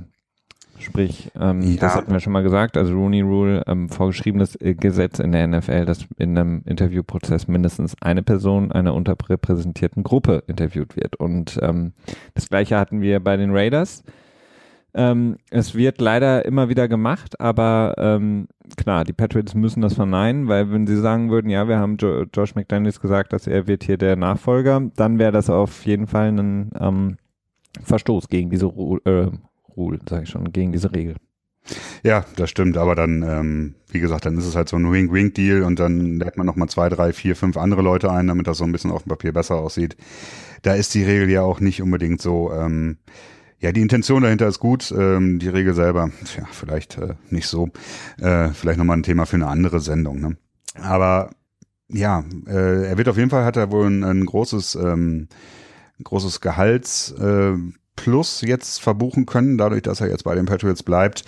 Sprich, 0.81 1.31
ähm, 1.39 1.61
ja. 1.61 1.79
das 1.79 1.95
hatten 1.95 2.11
wir 2.11 2.19
schon 2.19 2.33
mal 2.33 2.43
gesagt, 2.43 2.75
also 2.75 2.93
Rooney 2.93 3.21
Rule, 3.21 3.63
ähm, 3.67 3.87
vorgeschriebenes 3.87 4.57
Gesetz 4.59 5.19
in 5.19 5.31
der 5.31 5.47
NFL, 5.47 5.85
dass 5.85 6.07
in 6.17 6.37
einem 6.37 6.63
Interviewprozess 6.65 7.47
mindestens 7.47 7.95
eine 8.01 8.23
Person 8.23 8.71
einer 8.71 8.95
unterrepräsentierten 8.95 10.03
Gruppe 10.03 10.43
interviewt 10.47 10.95
wird. 10.95 11.15
Und 11.17 11.59
ähm, 11.61 11.93
das 12.33 12.49
gleiche 12.49 12.77
hatten 12.77 13.01
wir 13.01 13.19
bei 13.19 13.37
den 13.37 13.51
Raiders. 13.51 14.03
Ähm, 14.93 15.37
es 15.49 15.73
wird 15.73 16.01
leider 16.01 16.45
immer 16.45 16.67
wieder 16.67 16.87
gemacht, 16.87 17.39
aber 17.39 17.95
ähm, 17.97 18.47
klar, 18.75 19.05
die 19.05 19.13
Patriots 19.13 19.55
müssen 19.55 19.81
das 19.81 19.93
verneinen, 19.93 20.47
weil 20.47 20.71
wenn 20.71 20.85
sie 20.85 20.99
sagen 20.99 21.29
würden, 21.29 21.49
ja, 21.49 21.67
wir 21.67 21.79
haben 21.79 21.97
jo 21.97 22.25
Josh 22.33 22.55
McDaniels 22.55 22.99
gesagt, 22.99 23.31
dass 23.31 23.47
er 23.47 23.67
wird 23.67 23.83
hier 23.83 23.97
der 23.97 24.17
Nachfolger, 24.17 24.81
dann 24.97 25.17
wäre 25.17 25.31
das 25.31 25.49
auf 25.49 25.85
jeden 25.85 26.07
Fall 26.07 26.27
ein 26.27 26.71
ähm, 26.79 27.17
Verstoß 27.81 28.27
gegen 28.27 28.49
diese 28.49 28.65
Ru 28.65 28.97
äh, 29.05 29.27
Rule, 29.77 29.99
sage 30.09 30.23
ich 30.23 30.29
schon, 30.29 30.51
gegen 30.51 30.73
diese 30.73 30.93
Regel. 30.93 31.15
Ja, 32.03 32.25
das 32.35 32.49
stimmt, 32.49 32.75
aber 32.75 32.95
dann, 32.95 33.21
ähm, 33.21 33.75
wie 33.91 33.99
gesagt, 33.99 34.25
dann 34.25 34.37
ist 34.37 34.45
es 34.45 34.55
halt 34.55 34.67
so 34.67 34.77
ein 34.77 34.91
Wing-Wing-Deal 34.91 35.63
und 35.63 35.79
dann 35.79 36.19
lädt 36.19 36.35
man 36.35 36.45
nochmal 36.45 36.67
zwei, 36.69 36.89
drei, 36.89 37.13
vier, 37.13 37.35
fünf 37.35 37.55
andere 37.55 37.81
Leute 37.81 38.11
ein, 38.11 38.27
damit 38.27 38.47
das 38.47 38.57
so 38.57 38.63
ein 38.63 38.71
bisschen 38.71 38.91
auf 38.91 39.03
dem 39.03 39.09
Papier 39.09 39.31
besser 39.31 39.55
aussieht. 39.55 39.95
Da 40.63 40.73
ist 40.73 40.93
die 40.95 41.03
Regel 41.03 41.29
ja 41.29 41.43
auch 41.43 41.59
nicht 41.59 41.81
unbedingt 41.81 42.21
so, 42.21 42.51
ähm, 42.51 42.97
ja, 43.61 43.71
die 43.71 43.81
Intention 43.81 44.23
dahinter 44.23 44.47
ist 44.47 44.59
gut, 44.59 44.91
ähm, 44.91 45.37
die 45.37 45.47
Regel 45.47 45.75
selber, 45.75 46.09
ja, 46.35 46.45
vielleicht 46.51 46.97
äh, 46.97 47.13
nicht 47.29 47.47
so. 47.47 47.69
Äh, 48.19 48.49
vielleicht 48.49 48.79
nochmal 48.79 48.97
ein 48.97 49.03
Thema 49.03 49.25
für 49.25 49.35
eine 49.35 49.47
andere 49.47 49.79
Sendung. 49.79 50.19
Ne? 50.19 50.37
Aber 50.81 51.29
ja, 51.87 52.23
äh, 52.47 52.87
er 52.87 52.97
wird 52.97 53.07
auf 53.07 53.17
jeden 53.17 53.29
Fall, 53.29 53.45
hat 53.45 53.57
er 53.57 53.71
wohl 53.71 53.85
ein, 53.85 54.03
ein 54.03 54.25
großes, 54.25 54.75
ähm, 54.75 55.27
großes 56.03 56.41
Gehalts, 56.41 57.11
äh, 57.11 57.53
Plus 57.97 58.41
jetzt 58.41 58.81
verbuchen 58.81 59.27
können, 59.27 59.57
dadurch, 59.59 59.83
dass 59.83 60.01
er 60.01 60.09
jetzt 60.09 60.23
bei 60.23 60.33
den 60.33 60.45
Patriots 60.45 60.81
bleibt. 60.81 61.23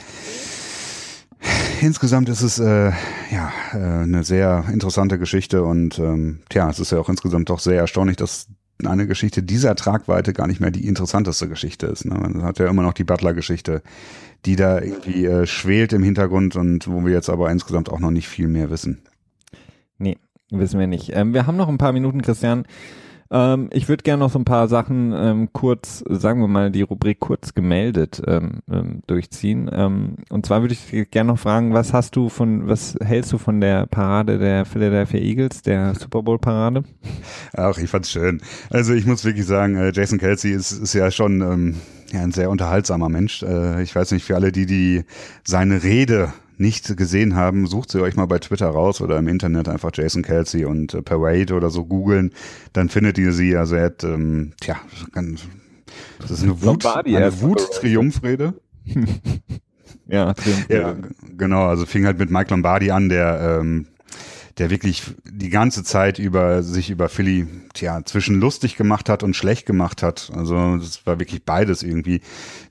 Insgesamt 1.81 2.29
ist 2.29 2.41
es 2.41 2.57
äh, 2.57 2.91
ja 3.29 3.51
äh, 3.73 3.77
eine 3.77 4.23
sehr 4.23 4.63
interessante 4.71 5.19
Geschichte 5.19 5.63
und 5.63 5.99
ähm, 5.99 6.41
tja, 6.49 6.69
es 6.69 6.79
ist 6.79 6.91
ja 6.91 6.99
auch 6.99 7.09
insgesamt 7.09 7.49
doch 7.49 7.59
sehr 7.59 7.77
erstaunlich, 7.77 8.15
dass 8.15 8.47
eine 8.83 9.07
Geschichte 9.07 9.43
dieser 9.43 9.75
Tragweite 9.75 10.33
gar 10.33 10.47
nicht 10.47 10.59
mehr 10.59 10.71
die 10.71 10.87
interessanteste 10.87 11.47
Geschichte 11.47 11.87
ist. 11.87 12.05
Ne? 12.05 12.15
Man 12.15 12.43
hat 12.43 12.59
ja 12.59 12.67
immer 12.67 12.83
noch 12.83 12.93
die 12.93 13.03
Butler-Geschichte, 13.03 13.81
die 14.45 14.55
da 14.55 14.81
irgendwie 14.81 15.25
äh, 15.25 15.45
schwelt 15.45 15.93
im 15.93 16.03
Hintergrund 16.03 16.55
und 16.55 16.87
wo 16.87 17.05
wir 17.05 17.13
jetzt 17.13 17.29
aber 17.29 17.51
insgesamt 17.51 17.89
auch 17.89 17.99
noch 17.99 18.11
nicht 18.11 18.27
viel 18.27 18.47
mehr 18.47 18.69
wissen. 18.69 19.01
Nee, 19.97 20.17
wissen 20.49 20.79
wir 20.79 20.87
nicht. 20.87 21.11
Ähm, 21.13 21.33
wir 21.33 21.47
haben 21.47 21.57
noch 21.57 21.69
ein 21.69 21.77
paar 21.77 21.93
Minuten, 21.93 22.21
Christian. 22.21 22.65
Ähm, 23.31 23.69
ich 23.71 23.89
würde 23.89 24.03
gerne 24.03 24.21
noch 24.21 24.31
so 24.31 24.39
ein 24.39 24.45
paar 24.45 24.67
Sachen 24.67 25.13
ähm, 25.15 25.49
kurz, 25.53 26.03
sagen 26.07 26.41
wir 26.41 26.47
mal, 26.47 26.71
die 26.71 26.81
Rubrik 26.81 27.19
kurz 27.19 27.53
gemeldet 27.53 28.21
ähm, 28.27 28.59
ähm 28.71 29.01
durchziehen. 29.07 29.69
Ähm, 29.71 30.15
und 30.29 30.45
zwar 30.45 30.61
würde 30.61 30.73
ich 30.73 31.09
gerne 31.11 31.31
noch 31.31 31.39
fragen, 31.39 31.73
was 31.73 31.93
hast 31.93 32.15
du 32.15 32.29
von, 32.29 32.67
was 32.67 32.95
hältst 33.03 33.31
du 33.33 33.37
von 33.37 33.61
der 33.61 33.85
Parade 33.87 34.37
der 34.37 34.65
Philadelphia 34.65 35.19
Eagles, 35.19 35.61
der 35.61 35.95
Super 35.95 36.21
Bowl 36.21 36.39
Parade? 36.39 36.83
Ach, 37.53 37.77
ich 37.77 37.89
fand's 37.89 38.11
schön. 38.11 38.41
Also 38.69 38.93
ich 38.93 39.05
muss 39.05 39.25
wirklich 39.25 39.45
sagen, 39.45 39.75
äh, 39.75 39.91
Jason 39.93 40.19
Kelsey 40.19 40.51
ist, 40.51 40.71
ist 40.71 40.93
ja 40.93 41.11
schon 41.11 41.41
ähm, 41.41 41.75
ja, 42.11 42.21
ein 42.21 42.31
sehr 42.31 42.49
unterhaltsamer 42.49 43.09
Mensch. 43.09 43.43
Äh, 43.43 43.81
ich 43.83 43.95
weiß 43.95 44.11
nicht, 44.11 44.23
für 44.23 44.35
alle, 44.35 44.51
die, 44.51 44.65
die 44.65 45.03
seine 45.43 45.83
Rede 45.83 46.33
nicht 46.57 46.95
gesehen 46.97 47.35
haben, 47.35 47.67
sucht 47.67 47.91
sie 47.91 48.01
euch 48.01 48.15
mal 48.15 48.25
bei 48.25 48.39
Twitter 48.39 48.67
raus 48.67 49.01
oder 49.01 49.17
im 49.17 49.27
Internet 49.27 49.67
einfach 49.67 49.91
Jason 49.93 50.23
Kelsey 50.23 50.65
und 50.65 50.93
äh, 50.93 51.01
Parade 51.01 51.53
oder 51.53 51.69
so 51.69 51.85
googeln, 51.85 52.31
dann 52.73 52.89
findet 52.89 53.17
ihr 53.17 53.33
sie. 53.33 53.55
Also 53.55 53.75
er 53.75 53.85
hat, 53.85 54.03
ähm, 54.03 54.53
tja, 54.61 54.77
das 56.19 56.31
ist 56.31 56.43
eine 56.43 56.61
Wut, 56.61 56.85
eine 56.85 57.41
Wut-Triumphrede. 57.41 58.53
ja, 60.07 60.33
ja, 60.69 60.95
genau. 61.37 61.67
Also 61.67 61.85
fing 61.85 62.05
halt 62.05 62.19
mit 62.19 62.29
Mike 62.29 62.49
Lombardi 62.49 62.91
an, 62.91 63.09
der 63.09 63.59
ähm, 63.61 63.87
der 64.57 64.69
wirklich 64.69 65.03
die 65.25 65.49
ganze 65.49 65.83
Zeit 65.83 66.19
über 66.19 66.61
sich 66.61 66.89
über 66.89 67.09
Philly 67.09 67.47
tja, 67.73 68.01
zwischen 68.05 68.39
lustig 68.39 68.75
gemacht 68.75 69.09
hat 69.09 69.23
und 69.23 69.35
schlecht 69.35 69.65
gemacht 69.65 70.03
hat. 70.03 70.31
Also 70.35 70.77
das 70.77 71.05
war 71.05 71.19
wirklich 71.19 71.43
beides 71.43 71.81
irgendwie, 71.81 72.21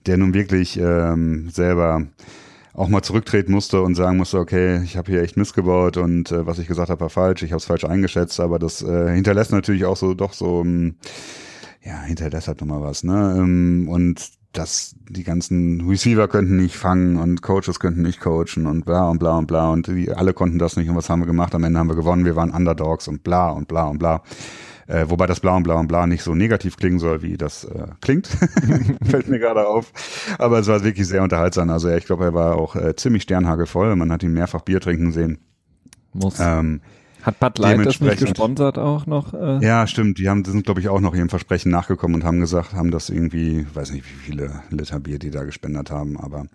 der 0.07 0.17
nun 0.17 0.33
wirklich 0.33 0.79
ähm, 0.79 1.51
selber 1.51 2.07
auch 2.75 2.89
mal 2.89 3.03
zurücktreten 3.03 3.53
musste 3.53 3.83
und 3.83 3.95
sagen 3.95 4.17
musste, 4.17 4.39
okay, 4.39 4.83
ich 4.83 4.97
habe 4.97 5.11
hier 5.11 5.23
echt 5.23 5.37
missgebaut 5.37 5.97
und 5.97 6.33
äh, 6.33 6.47
was 6.47 6.59
ich 6.59 6.69
gesagt 6.69 6.91
habe, 6.91 7.01
war 7.01 7.11
falsch, 7.11 7.43
ich 7.43 7.53
habe 7.53 7.59
es 7.59 7.67
falsch 7.67 7.85
eingeschätzt, 7.85 8.41
aber 8.41 8.59
das 8.59 8.83
äh, 8.83 9.15
hinterlässt 9.15 9.53
natürlich 9.53 9.85
auch 9.85 9.97
so 9.97 10.15
doch 10.15 10.33
so, 10.33 10.63
ähm, 10.63 10.97
ja, 11.83 12.01
hinterlässt 12.03 12.49
halt 12.49 12.61
nochmal 12.61 12.83
was, 12.83 13.05
ne? 13.05 13.37
Ähm, 13.39 13.89
und 13.89 14.31
dass 14.53 14.95
die 15.09 15.25
ganzen 15.25 15.89
Receiver 15.89 16.29
könnten 16.29 16.57
nicht 16.57 16.77
fangen 16.77 17.17
und 17.17 17.43
Coaches 17.43 17.81
könnten 17.81 18.03
nicht 18.03 18.21
coachen 18.21 18.67
und 18.67 18.85
bla 18.85 19.09
und 19.09 19.19
bla 19.19 19.39
und 19.39 19.47
bla 19.47 19.71
und 19.71 19.87
die 19.87 20.11
alle 20.11 20.35
konnten 20.35 20.59
das 20.59 20.77
nicht 20.77 20.89
und 20.91 20.97
was 20.97 21.09
haben 21.09 21.21
wir 21.21 21.27
gemacht? 21.27 21.55
Am 21.55 21.65
Ende 21.65 21.79
haben 21.79 21.89
wir 21.89 21.97
gewonnen, 21.97 22.25
wir 22.25 22.37
waren 22.37 22.51
Underdogs 22.51 23.09
und 23.09 23.23
bla 23.23 23.51
und 23.51 23.69
bla 23.69 23.85
und 23.85 23.99
bla. 23.99 24.23
Äh, 24.93 25.09
wobei 25.09 25.27
das 25.27 25.41
Bla 25.41 25.57
und 25.57 25.63
Bla 25.63 25.77
und 25.77 25.89
Bla 25.89 26.07
nicht 26.07 26.23
so 26.23 26.35
negativ 26.35 26.77
klingen 26.77 26.99
soll, 26.99 27.23
wie 27.23 27.39
das 27.39 27.65
äh, 27.65 27.87
klingt. 28.03 28.27
Fällt 29.03 29.27
mir 29.27 29.39
gerade 29.39 29.67
auf. 29.67 29.91
Aber 30.39 30.59
es 30.59 30.67
war 30.67 30.85
wirklich 30.85 31.09
sehr 31.09 31.23
unterhaltsam. 31.23 31.71
Also 31.71 31.89
ja, 31.89 31.97
ich 31.97 32.05
glaube, 32.05 32.25
er 32.25 32.35
war 32.35 32.57
auch 32.57 32.77
äh, 32.77 32.95
ziemlich 32.95 33.23
sternhagelvoll. 33.23 33.97
Man 33.97 34.13
hat 34.13 34.23
ihn 34.23 34.35
mehrfach 34.35 34.61
Bier 34.61 34.81
trinken 34.81 35.11
sehen. 35.13 35.39
Muss. 36.13 36.39
Ähm, 36.41 36.83
hat 37.23 37.41
Bud 37.41 37.57
Light 37.59 37.87
das 37.87 38.01
nicht 38.01 38.19
gesponsert 38.19 38.77
auch 38.77 39.07
noch? 39.07 39.33
Äh? 39.33 39.65
Ja, 39.65 39.87
stimmt. 39.87 40.19
Die 40.19 40.29
haben, 40.29 40.45
sind, 40.45 40.67
glaube 40.67 40.81
ich, 40.81 40.91
auch 40.91 41.01
noch 41.01 41.15
ihrem 41.15 41.31
Versprechen 41.31 41.71
nachgekommen 41.71 42.17
und 42.17 42.25
haben 42.25 42.41
gesagt, 42.41 42.75
haben 42.75 42.91
das 42.91 43.09
irgendwie, 43.09 43.65
weiß 43.73 43.93
nicht, 43.93 44.05
wie 44.05 44.19
viele 44.27 44.63
Liter 44.69 45.01
Bier 45.01 45.19
die 45.19 45.31
da 45.31 45.45
gespendet 45.45 45.91
haben, 45.91 46.19
aber 46.19 46.47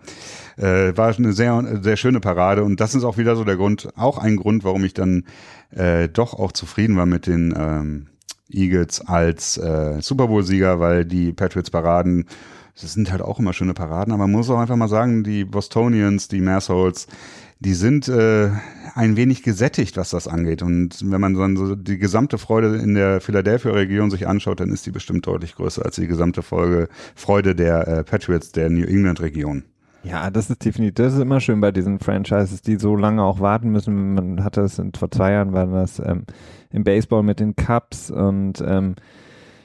äh, 0.58 0.96
war 0.96 1.12
eine 1.16 1.32
sehr, 1.32 1.80
sehr 1.82 1.96
schöne 1.96 2.20
Parade 2.20 2.62
und 2.62 2.80
das 2.80 2.94
ist 2.94 3.02
auch 3.02 3.16
wieder 3.16 3.34
so 3.34 3.44
der 3.44 3.56
Grund, 3.56 3.88
auch 3.96 4.18
ein 4.18 4.36
Grund, 4.36 4.62
warum 4.62 4.84
ich 4.84 4.92
dann 4.92 5.24
äh, 5.70 6.08
doch 6.08 6.34
auch 6.34 6.52
zufrieden 6.52 6.96
war 6.96 7.06
mit 7.06 7.26
den 7.26 7.54
ähm, 7.56 8.06
Eagles 8.50 9.00
als 9.00 9.58
äh, 9.58 10.00
Super 10.00 10.28
Bowl-Sieger, 10.28 10.80
weil 10.80 11.04
die 11.04 11.32
Patriots-Paraden, 11.32 12.26
das 12.80 12.92
sind 12.92 13.10
halt 13.10 13.22
auch 13.22 13.38
immer 13.38 13.52
schöne 13.52 13.74
Paraden, 13.74 14.12
aber 14.12 14.26
man 14.26 14.32
muss 14.32 14.50
auch 14.50 14.58
einfach 14.58 14.76
mal 14.76 14.88
sagen, 14.88 15.24
die 15.24 15.44
Bostonians, 15.44 16.28
die 16.28 16.40
Massholes, 16.40 17.06
die 17.60 17.74
sind 17.74 18.08
äh, 18.08 18.50
ein 18.94 19.16
wenig 19.16 19.42
gesättigt, 19.42 19.96
was 19.96 20.10
das 20.10 20.28
angeht. 20.28 20.62
Und 20.62 21.10
wenn 21.10 21.20
man 21.20 21.34
dann 21.34 21.56
so 21.56 21.74
die 21.74 21.98
gesamte 21.98 22.38
Freude 22.38 22.76
in 22.76 22.94
der 22.94 23.20
Philadelphia-Region 23.20 24.10
sich 24.10 24.28
anschaut, 24.28 24.60
dann 24.60 24.70
ist 24.70 24.86
die 24.86 24.92
bestimmt 24.92 25.26
deutlich 25.26 25.56
größer 25.56 25.84
als 25.84 25.96
die 25.96 26.06
gesamte 26.06 26.42
Folge 26.42 26.88
Freude 27.16 27.56
der 27.56 27.88
äh, 27.88 28.04
Patriots 28.04 28.52
der 28.52 28.70
New 28.70 28.84
England-Region. 28.84 29.64
Ja, 30.04 30.30
das 30.30 30.48
ist 30.48 30.64
definitiv, 30.64 30.94
das 30.94 31.14
ist 31.14 31.20
immer 31.20 31.40
schön 31.40 31.60
bei 31.60 31.72
diesen 31.72 31.98
Franchises, 31.98 32.62
die 32.62 32.76
so 32.76 32.94
lange 32.96 33.22
auch 33.22 33.40
warten 33.40 33.70
müssen. 33.70 34.14
Man 34.14 34.44
hatte 34.44 34.60
es 34.62 34.80
vor 34.96 35.10
zwei 35.10 35.32
Jahren, 35.32 35.52
war 35.52 35.66
das 35.66 35.98
ähm, 35.98 36.24
im 36.70 36.84
Baseball 36.84 37.22
mit 37.22 37.40
den 37.40 37.56
Cups 37.56 38.10
und 38.10 38.62
ähm, 38.64 38.94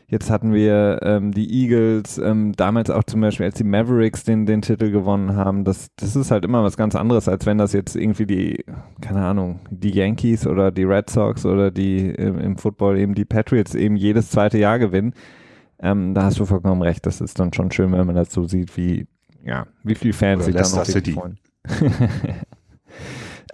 jetzt 0.07 0.31
hatten 0.31 0.51
wir 0.53 0.99
ähm, 1.03 1.31
die 1.31 1.51
Eagles, 1.61 2.17
ähm, 2.17 2.53
damals 2.53 2.89
auch 2.89 3.03
zum 3.03 3.21
Beispiel, 3.21 3.45
als 3.45 3.55
die 3.55 3.63
Mavericks 3.63 4.23
den, 4.23 4.45
den 4.45 4.61
Titel 4.61 4.91
gewonnen 4.91 5.35
haben. 5.35 5.63
Das, 5.65 5.89
das 5.97 6.15
ist 6.15 6.31
halt 6.31 6.45
immer 6.45 6.63
was 6.63 6.77
ganz 6.77 6.95
anderes, 6.95 7.27
als 7.27 7.45
wenn 7.45 7.59
das 7.59 7.73
jetzt 7.73 7.95
irgendwie 7.95 8.25
die, 8.25 8.65
keine 9.01 9.23
Ahnung, 9.23 9.59
die 9.69 9.91
Yankees 9.91 10.47
oder 10.47 10.71
die 10.71 10.83
Red 10.83 11.09
Sox 11.11 11.45
oder 11.45 11.69
die 11.69 12.09
im, 12.09 12.39
im 12.39 12.57
Football 12.57 12.97
eben 12.97 13.13
die 13.13 13.25
Patriots 13.25 13.75
eben 13.75 13.95
jedes 13.95 14.31
zweite 14.31 14.57
Jahr 14.57 14.79
gewinnen. 14.79 15.13
Ähm, 15.79 16.13
da 16.13 16.23
hast 16.23 16.39
du 16.39 16.45
vollkommen 16.45 16.81
recht. 16.81 17.05
Das 17.05 17.21
ist 17.21 17.39
dann 17.39 17.53
schon 17.53 17.71
schön, 17.71 17.91
wenn 17.91 18.05
man 18.05 18.15
das 18.15 18.31
so 18.31 18.45
sieht, 18.45 18.77
wie, 18.77 19.07
ja, 19.45 19.67
wie 19.83 19.95
viele 19.95 20.13
Fans 20.13 20.47
oder 20.47 20.63
sich 20.63 20.71
dann 20.71 21.13
noch 21.13 21.13
freuen. 21.13 21.39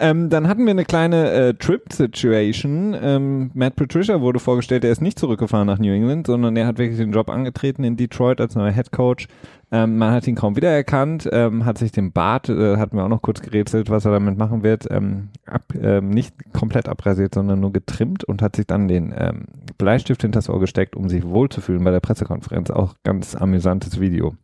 Ähm, 0.02 0.30
dann 0.30 0.48
hatten 0.48 0.64
wir 0.64 0.70
eine 0.70 0.86
kleine 0.86 1.30
äh, 1.30 1.54
Trip-Situation. 1.54 2.96
Ähm, 3.00 3.50
Matt 3.52 3.76
Patricia 3.76 4.22
wurde 4.22 4.38
vorgestellt, 4.38 4.82
er 4.82 4.92
ist 4.92 5.02
nicht 5.02 5.18
zurückgefahren 5.18 5.66
nach 5.66 5.78
New 5.78 5.92
England, 5.92 6.26
sondern 6.26 6.56
er 6.56 6.66
hat 6.66 6.78
wirklich 6.78 6.96
den 6.96 7.12
Job 7.12 7.28
angetreten 7.28 7.84
in 7.84 7.98
Detroit 7.98 8.40
als 8.40 8.54
neuer 8.54 8.72
Head 8.72 8.92
Coach. 8.92 9.28
Ähm, 9.70 9.98
man 9.98 10.12
hat 10.12 10.26
ihn 10.26 10.36
kaum 10.36 10.56
wiedererkannt, 10.56 11.28
ähm, 11.30 11.66
hat 11.66 11.76
sich 11.76 11.92
den 11.92 12.12
Bart, 12.12 12.48
äh, 12.48 12.78
hatten 12.78 12.96
wir 12.96 13.04
auch 13.04 13.10
noch 13.10 13.20
kurz 13.20 13.42
gerätselt, 13.42 13.90
was 13.90 14.06
er 14.06 14.12
damit 14.12 14.38
machen 14.38 14.62
wird, 14.62 14.90
ähm, 14.90 15.28
ab, 15.44 15.64
ähm, 15.80 16.08
nicht 16.08 16.34
komplett 16.54 16.88
abrasiert, 16.88 17.34
sondern 17.34 17.60
nur 17.60 17.72
getrimmt 17.72 18.24
und 18.24 18.40
hat 18.40 18.56
sich 18.56 18.66
dann 18.66 18.88
den 18.88 19.14
ähm, 19.16 19.44
Bleistift 19.76 20.22
hinters 20.22 20.48
Ohr 20.48 20.60
gesteckt, 20.60 20.96
um 20.96 21.10
sich 21.10 21.24
wohlzufühlen 21.26 21.84
bei 21.84 21.90
der 21.90 22.00
Pressekonferenz. 22.00 22.70
Auch 22.70 22.94
ganz 23.04 23.34
amüsantes 23.36 24.00
Video. 24.00 24.34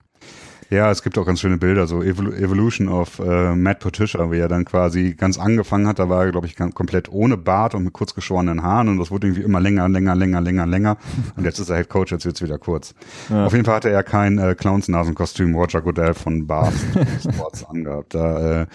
Ja, 0.68 0.90
es 0.90 1.02
gibt 1.02 1.16
auch 1.16 1.24
ganz 1.24 1.40
schöne 1.40 1.58
Bilder, 1.58 1.86
so 1.86 2.02
Evol 2.02 2.34
Evolution 2.34 2.88
of 2.88 3.20
äh, 3.20 3.54
Matt 3.54 3.78
Patricia, 3.80 4.30
wie 4.32 4.38
er 4.38 4.48
dann 4.48 4.64
quasi 4.64 5.14
ganz 5.14 5.38
angefangen 5.38 5.86
hat. 5.86 6.00
Da 6.00 6.08
war 6.08 6.24
er, 6.24 6.32
glaube 6.32 6.48
ich, 6.48 6.56
komplett 6.56 7.10
ohne 7.10 7.36
Bart 7.36 7.74
und 7.74 7.84
mit 7.84 7.92
kurz 7.92 8.14
geschorenen 8.14 8.62
Haaren 8.62 8.88
und 8.88 8.98
das 8.98 9.10
wurde 9.10 9.28
irgendwie 9.28 9.42
immer 9.42 9.60
länger, 9.60 9.88
länger, 9.88 10.16
länger, 10.16 10.40
länger, 10.40 10.66
länger. 10.66 10.96
Und 11.36 11.44
jetzt 11.44 11.60
ist 11.60 11.70
er 11.70 11.76
Head 11.76 11.88
Coach, 11.88 12.10
jetzt 12.10 12.24
wird's 12.24 12.42
wieder 12.42 12.58
kurz. 12.58 12.94
Ja. 13.28 13.46
Auf 13.46 13.52
jeden 13.52 13.64
Fall 13.64 13.76
hatte 13.76 13.90
er 13.90 14.02
kein 14.02 14.38
äh, 14.38 14.54
Clownsnasenkostüm 14.56 15.54
Roger 15.54 15.82
Goodell 15.82 16.14
von 16.14 16.46
Bart 16.46 16.74
Sports 17.20 17.64
angehabt. 17.64 18.14
Da 18.14 18.62
äh, 18.62 18.66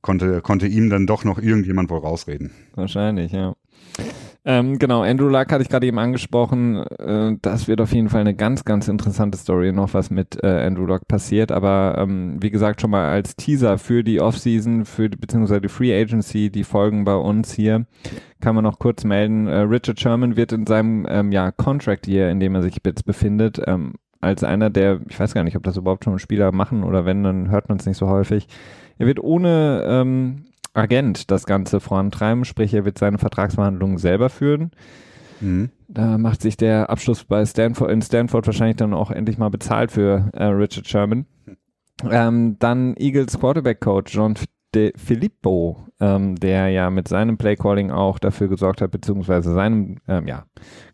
konnte, 0.00 0.42
konnte 0.42 0.68
ihm 0.68 0.90
dann 0.90 1.06
doch 1.06 1.24
noch 1.24 1.38
irgendjemand 1.38 1.90
wohl 1.90 1.98
rausreden. 1.98 2.52
Wahrscheinlich, 2.74 3.32
ja. 3.32 3.54
Ähm, 4.44 4.80
genau, 4.80 5.02
Andrew 5.02 5.28
Luck 5.28 5.52
hatte 5.52 5.62
ich 5.62 5.68
gerade 5.68 5.86
eben 5.86 6.00
angesprochen. 6.00 6.84
Äh, 6.98 7.36
das 7.40 7.68
wird 7.68 7.80
auf 7.80 7.92
jeden 7.92 8.08
Fall 8.08 8.22
eine 8.22 8.34
ganz, 8.34 8.64
ganz 8.64 8.88
interessante 8.88 9.38
Story 9.38 9.70
noch, 9.72 9.94
was 9.94 10.10
mit 10.10 10.42
äh, 10.42 10.66
Andrew 10.66 10.84
Luck 10.84 11.06
passiert. 11.06 11.52
Aber 11.52 11.94
ähm, 11.98 12.42
wie 12.42 12.50
gesagt, 12.50 12.80
schon 12.80 12.90
mal 12.90 13.08
als 13.08 13.36
Teaser 13.36 13.78
für 13.78 14.02
die 14.02 14.20
Offseason, 14.20 14.84
für 14.84 15.08
die, 15.08 15.16
beziehungsweise 15.16 15.60
die 15.60 15.68
Free 15.68 15.94
Agency, 15.96 16.50
die 16.50 16.64
Folgen 16.64 17.04
bei 17.04 17.14
uns 17.14 17.52
hier, 17.52 17.86
kann 18.40 18.56
man 18.56 18.64
noch 18.64 18.80
kurz 18.80 19.04
melden. 19.04 19.46
Äh, 19.46 19.58
Richard 19.58 20.00
Sherman 20.00 20.36
wird 20.36 20.50
in 20.50 20.66
seinem 20.66 21.06
ähm, 21.08 21.30
ja, 21.30 21.52
Contract 21.52 22.08
Year, 22.08 22.28
in 22.28 22.40
dem 22.40 22.56
er 22.56 22.62
sich 22.62 22.78
jetzt 22.84 23.04
befindet, 23.04 23.62
ähm, 23.64 23.94
als 24.20 24.42
einer 24.42 24.70
der, 24.70 25.00
ich 25.08 25.20
weiß 25.20 25.34
gar 25.34 25.44
nicht, 25.44 25.56
ob 25.56 25.62
das 25.62 25.76
überhaupt 25.76 26.04
schon 26.04 26.18
Spieler 26.18 26.50
machen 26.50 26.82
oder 26.82 27.04
wenn, 27.04 27.22
dann 27.22 27.50
hört 27.50 27.68
man 27.68 27.78
es 27.78 27.86
nicht 27.86 27.96
so 27.96 28.08
häufig. 28.08 28.48
Er 28.98 29.06
wird 29.06 29.20
ohne 29.20 29.84
ähm, 29.86 30.44
Agent 30.74 31.30
das 31.30 31.44
Ganze 31.44 31.80
vorantreiben, 31.80 32.44
sprich 32.44 32.72
er 32.74 32.84
wird 32.84 32.98
seine 32.98 33.18
Vertragsverhandlungen 33.18 33.98
selber 33.98 34.30
führen. 34.30 34.70
Mhm. 35.40 35.70
Da 35.88 36.16
macht 36.18 36.40
sich 36.40 36.56
der 36.56 36.88
Abschluss 36.88 37.24
bei 37.24 37.44
Stanford 37.44 37.90
in 37.90 38.00
Stanford 38.00 38.46
wahrscheinlich 38.46 38.76
dann 38.76 38.94
auch 38.94 39.10
endlich 39.10 39.38
mal 39.38 39.50
bezahlt 39.50 39.92
für 39.92 40.30
äh, 40.32 40.44
Richard 40.44 40.86
Sherman. 40.86 41.26
Ähm, 42.10 42.56
dann 42.58 42.96
Eagles 42.96 43.38
Quarterback 43.38 43.80
Coach 43.80 44.14
John 44.14 44.34
De 44.74 44.92
Filippo, 44.96 45.86
ähm, 46.00 46.36
der 46.36 46.70
ja 46.70 46.88
mit 46.88 47.06
seinem 47.06 47.36
Playcalling 47.36 47.90
auch 47.90 48.18
dafür 48.18 48.48
gesorgt 48.48 48.80
hat, 48.80 48.90
beziehungsweise 48.90 49.52
seinem 49.52 49.98
ähm, 50.08 50.26
ja, 50.26 50.46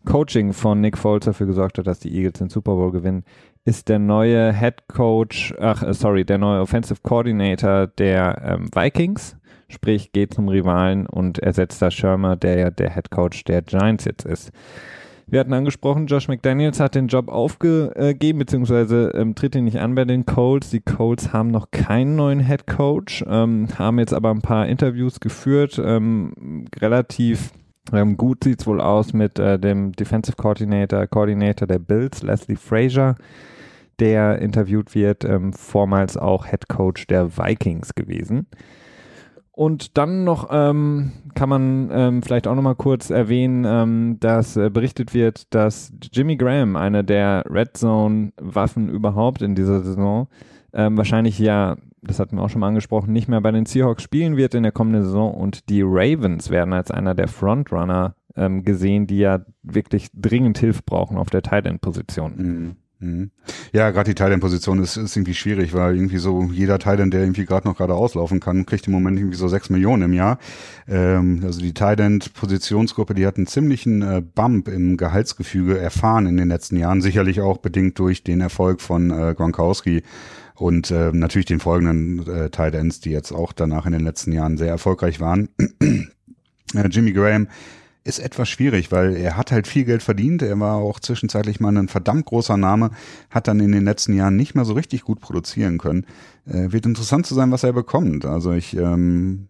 Coaching 0.03 0.51
von 0.51 0.81
Nick 0.81 0.97
Foles 0.97 1.23
dafür 1.23 1.47
gesorgt 1.47 1.77
hat, 1.77 1.87
dass 1.87 1.99
die 1.99 2.13
Eagles 2.13 2.39
den 2.39 2.49
Super 2.49 2.75
Bowl 2.75 2.91
gewinnen, 2.91 3.23
ist 3.63 3.87
der 3.87 3.99
neue 3.99 4.51
Head 4.51 4.89
Coach, 4.89 5.53
ach 5.61 5.81
äh, 5.81 5.93
sorry, 5.93 6.25
der 6.25 6.39
neue 6.39 6.59
Offensive 6.59 6.99
Coordinator 7.03 7.87
der 7.87 8.41
ähm, 8.43 8.69
Vikings 8.75 9.37
sprich 9.69 10.11
geht 10.11 10.33
zum 10.33 10.49
Rivalen 10.49 11.05
und 11.05 11.39
ersetzt 11.39 11.81
da 11.81 11.89
Shermer, 11.89 12.35
der 12.35 12.57
ja 12.57 12.69
der 12.69 12.93
Head 12.93 13.11
Coach 13.11 13.43
der 13.45 13.61
Giants 13.61 14.05
jetzt 14.05 14.25
ist. 14.25 14.51
Wir 15.31 15.39
hatten 15.41 15.53
angesprochen, 15.53 16.07
Josh 16.07 16.27
McDaniels 16.27 16.79
hat 16.79 16.95
den 16.95 17.07
Job 17.07 17.29
aufgegeben, 17.29 18.39
beziehungsweise 18.39 19.11
ähm, 19.13 19.35
tritt 19.35 19.53
ihn 19.53 19.65
nicht 19.65 19.79
an 19.79 19.93
bei 19.93 20.03
den 20.03 20.25
Colts. 20.25 20.71
Die 20.71 20.81
Colts 20.81 21.31
haben 21.31 21.51
noch 21.51 21.69
keinen 21.69 22.15
neuen 22.15 22.39
Head 22.39 22.65
Coach, 22.65 23.23
ähm, 23.27 23.67
haben 23.77 23.99
jetzt 23.99 24.13
aber 24.13 24.31
ein 24.31 24.41
paar 24.41 24.65
Interviews 24.65 25.19
geführt. 25.19 25.79
Ähm, 25.83 26.65
relativ 26.81 27.51
ähm, 27.93 28.17
gut 28.17 28.43
sieht's 28.43 28.65
wohl 28.65 28.81
aus 28.81 29.13
mit 29.13 29.37
äh, 29.37 29.59
dem 29.59 29.91
Defensive 29.91 30.35
Coordinator, 30.35 31.05
Coordinator 31.05 31.67
der 31.67 31.79
Bills, 31.79 32.23
Leslie 32.23 32.55
Frazier, 32.55 33.15
der 33.99 34.39
interviewt 34.39 34.95
wird, 34.95 35.25
ähm, 35.25 35.53
vormals 35.53 36.17
auch 36.17 36.47
Head 36.47 36.69
Coach 36.69 37.05
der 37.05 37.37
Vikings 37.37 37.93
gewesen. 37.93 38.47
Und 39.59 39.97
dann 39.97 40.23
noch 40.23 40.47
ähm, 40.53 41.11
kann 41.35 41.49
man 41.49 41.89
ähm, 41.91 42.23
vielleicht 42.23 42.47
auch 42.47 42.55
noch 42.55 42.61
mal 42.61 42.75
kurz 42.75 43.09
erwähnen, 43.09 43.65
ähm, 43.67 44.15
dass 44.21 44.55
äh, 44.55 44.69
berichtet 44.69 45.13
wird, 45.13 45.53
dass 45.53 45.91
Jimmy 46.13 46.37
Graham, 46.37 46.77
eine 46.77 47.03
der 47.03 47.43
Red 47.45 47.75
Zone 47.75 48.31
Waffen 48.37 48.87
überhaupt 48.87 49.41
in 49.41 49.55
dieser 49.55 49.81
Saison, 49.81 50.29
ähm, 50.71 50.95
wahrscheinlich 50.95 51.37
ja, 51.39 51.75
das 52.01 52.21
hatten 52.21 52.37
wir 52.37 52.43
auch 52.43 52.49
schon 52.49 52.61
mal 52.61 52.69
angesprochen, 52.69 53.11
nicht 53.11 53.27
mehr 53.27 53.41
bei 53.41 53.51
den 53.51 53.65
Seahawks 53.65 54.01
spielen 54.01 54.37
wird 54.37 54.53
in 54.53 54.63
der 54.63 54.71
kommenden 54.71 55.03
Saison 55.03 55.33
und 55.33 55.67
die 55.67 55.81
Ravens 55.83 56.49
werden 56.49 56.71
als 56.71 56.89
einer 56.89 57.13
der 57.13 57.27
Frontrunner 57.27 58.15
ähm, 58.37 58.63
gesehen, 58.63 59.07
die 59.07 59.17
ja 59.17 59.41
wirklich 59.61 60.07
dringend 60.13 60.57
Hilfe 60.57 60.83
brauchen 60.85 61.17
auf 61.17 61.31
der 61.31 61.41
Tight 61.41 61.65
End 61.65 61.81
Position. 61.81 62.33
Mhm. 62.37 62.75
Mhm. 63.01 63.31
Ja, 63.71 63.91
gerade 63.91 64.09
die 64.09 64.15
Thailand-Position 64.15 64.83
ist, 64.83 64.97
ist 64.97 65.15
irgendwie 65.15 65.33
schwierig, 65.33 65.73
weil 65.73 65.95
irgendwie 65.95 66.17
so 66.17 66.49
jeder 66.51 66.79
Thailand, 66.79 67.13
der 67.13 67.21
irgendwie 67.21 67.45
gerade 67.45 67.65
noch 67.65 67.77
gerade 67.77 67.93
auslaufen 67.93 68.41
kann, 68.41 68.65
kriegt 68.65 68.87
im 68.87 68.93
Moment 68.93 69.17
irgendwie 69.17 69.37
so 69.37 69.47
sechs 69.47 69.69
Millionen 69.69 70.03
im 70.03 70.13
Jahr. 70.13 70.37
Ähm, 70.87 71.41
also 71.45 71.61
die 71.61 71.73
Thailand-Positionsgruppe, 71.73 73.13
die 73.13 73.25
hat 73.25 73.37
einen 73.37 73.47
ziemlichen 73.47 74.01
äh, 74.01 74.21
Bump 74.21 74.67
im 74.67 74.97
Gehaltsgefüge 74.97 75.77
erfahren 75.77 76.25
in 76.25 76.35
den 76.35 76.49
letzten 76.49 76.75
Jahren, 76.75 77.01
sicherlich 77.01 77.39
auch 77.39 77.59
bedingt 77.59 77.97
durch 77.99 78.23
den 78.23 78.41
Erfolg 78.41 78.81
von 78.81 79.11
äh, 79.11 79.33
Gronkowski 79.33 80.03
und 80.55 80.91
äh, 80.91 81.11
natürlich 81.13 81.45
den 81.45 81.61
folgenden 81.61 82.27
äh, 82.27 82.49
Titans, 82.49 82.99
die 82.99 83.11
jetzt 83.11 83.31
auch 83.31 83.53
danach 83.53 83.85
in 83.85 83.93
den 83.93 84.03
letzten 84.03 84.33
Jahren 84.33 84.57
sehr 84.57 84.69
erfolgreich 84.69 85.21
waren. 85.21 85.47
äh, 85.79 86.87
Jimmy 86.89 87.13
Graham 87.13 87.47
ist 88.03 88.19
etwas 88.19 88.49
schwierig, 88.49 88.91
weil 88.91 89.15
er 89.15 89.37
hat 89.37 89.51
halt 89.51 89.67
viel 89.67 89.83
Geld 89.85 90.01
verdient. 90.01 90.41
Er 90.41 90.59
war 90.59 90.75
auch 90.75 90.99
zwischenzeitlich 90.99 91.59
mal 91.59 91.75
ein 91.77 91.87
verdammt 91.87 92.25
großer 92.25 92.57
Name, 92.57 92.91
hat 93.29 93.47
dann 93.47 93.59
in 93.59 93.71
den 93.71 93.83
letzten 93.83 94.13
Jahren 94.13 94.35
nicht 94.35 94.55
mehr 94.55 94.65
so 94.65 94.73
richtig 94.73 95.03
gut 95.03 95.19
produzieren 95.19 95.77
können. 95.77 96.05
Äh, 96.47 96.71
wird 96.71 96.85
interessant 96.85 97.25
zu 97.25 97.35
sein, 97.35 97.51
was 97.51 97.63
er 97.63 97.73
bekommt. 97.73 98.25
Also 98.25 98.53
ich, 98.53 98.75
ähm, 98.75 99.47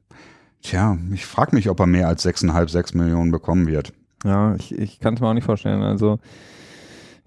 tja, 0.62 0.98
ich 1.14 1.26
frage 1.26 1.56
mich, 1.56 1.70
ob 1.70 1.80
er 1.80 1.88
mehr 1.88 2.08
als 2.08 2.24
sechseinhalb, 2.24 2.70
sechs 2.70 2.94
Millionen 2.94 3.32
bekommen 3.32 3.68
wird. 3.68 3.94
Ja, 4.26 4.56
ich, 4.56 4.78
ich 4.78 5.00
kann 5.00 5.14
es 5.14 5.22
mir 5.22 5.28
auch 5.28 5.34
nicht 5.34 5.46
vorstellen. 5.46 5.82
Also 5.82 6.20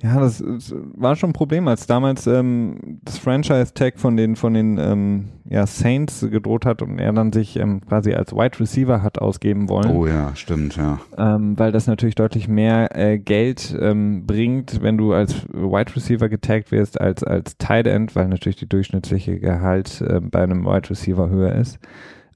ja, 0.02 0.18
das, 0.18 0.38
das, 0.44 0.74
war 0.96 1.14
schon 1.14 1.30
ein 1.30 1.32
Problem, 1.32 1.68
als 1.68 1.86
damals 1.86 2.26
ähm, 2.26 2.98
das 3.04 3.18
Franchise-Tag 3.18 4.00
von 4.00 4.16
den 4.16 4.34
von 4.34 4.52
den 4.52 4.76
ähm, 4.76 5.28
ja, 5.48 5.64
Saints 5.64 6.26
gedroht 6.28 6.66
hat 6.66 6.82
und 6.82 6.98
er 6.98 7.12
dann 7.12 7.32
sich 7.32 7.56
ähm, 7.56 7.80
quasi 7.86 8.12
als 8.12 8.32
Wide 8.32 8.58
Receiver 8.58 9.00
hat 9.00 9.20
ausgeben 9.20 9.68
wollen. 9.68 9.90
Oh 9.90 10.06
ja, 10.08 10.34
stimmt, 10.34 10.74
ja. 10.74 10.98
Ähm, 11.16 11.56
weil 11.56 11.70
das 11.70 11.86
natürlich 11.86 12.16
deutlich 12.16 12.48
mehr 12.48 12.96
äh, 12.98 13.18
Geld 13.18 13.76
ähm, 13.80 14.26
bringt, 14.26 14.82
wenn 14.82 14.98
du 14.98 15.12
als 15.12 15.46
Wide 15.52 15.94
Receiver 15.94 16.28
getaggt 16.28 16.72
wirst, 16.72 17.00
als 17.00 17.22
als 17.22 17.56
Tight 17.58 17.86
End, 17.86 18.16
weil 18.16 18.26
natürlich 18.26 18.56
die 18.56 18.68
durchschnittliche 18.68 19.38
Gehalt 19.38 20.00
äh, 20.00 20.20
bei 20.20 20.42
einem 20.42 20.64
Wide 20.64 20.90
Receiver 20.90 21.30
höher 21.30 21.54
ist. 21.54 21.78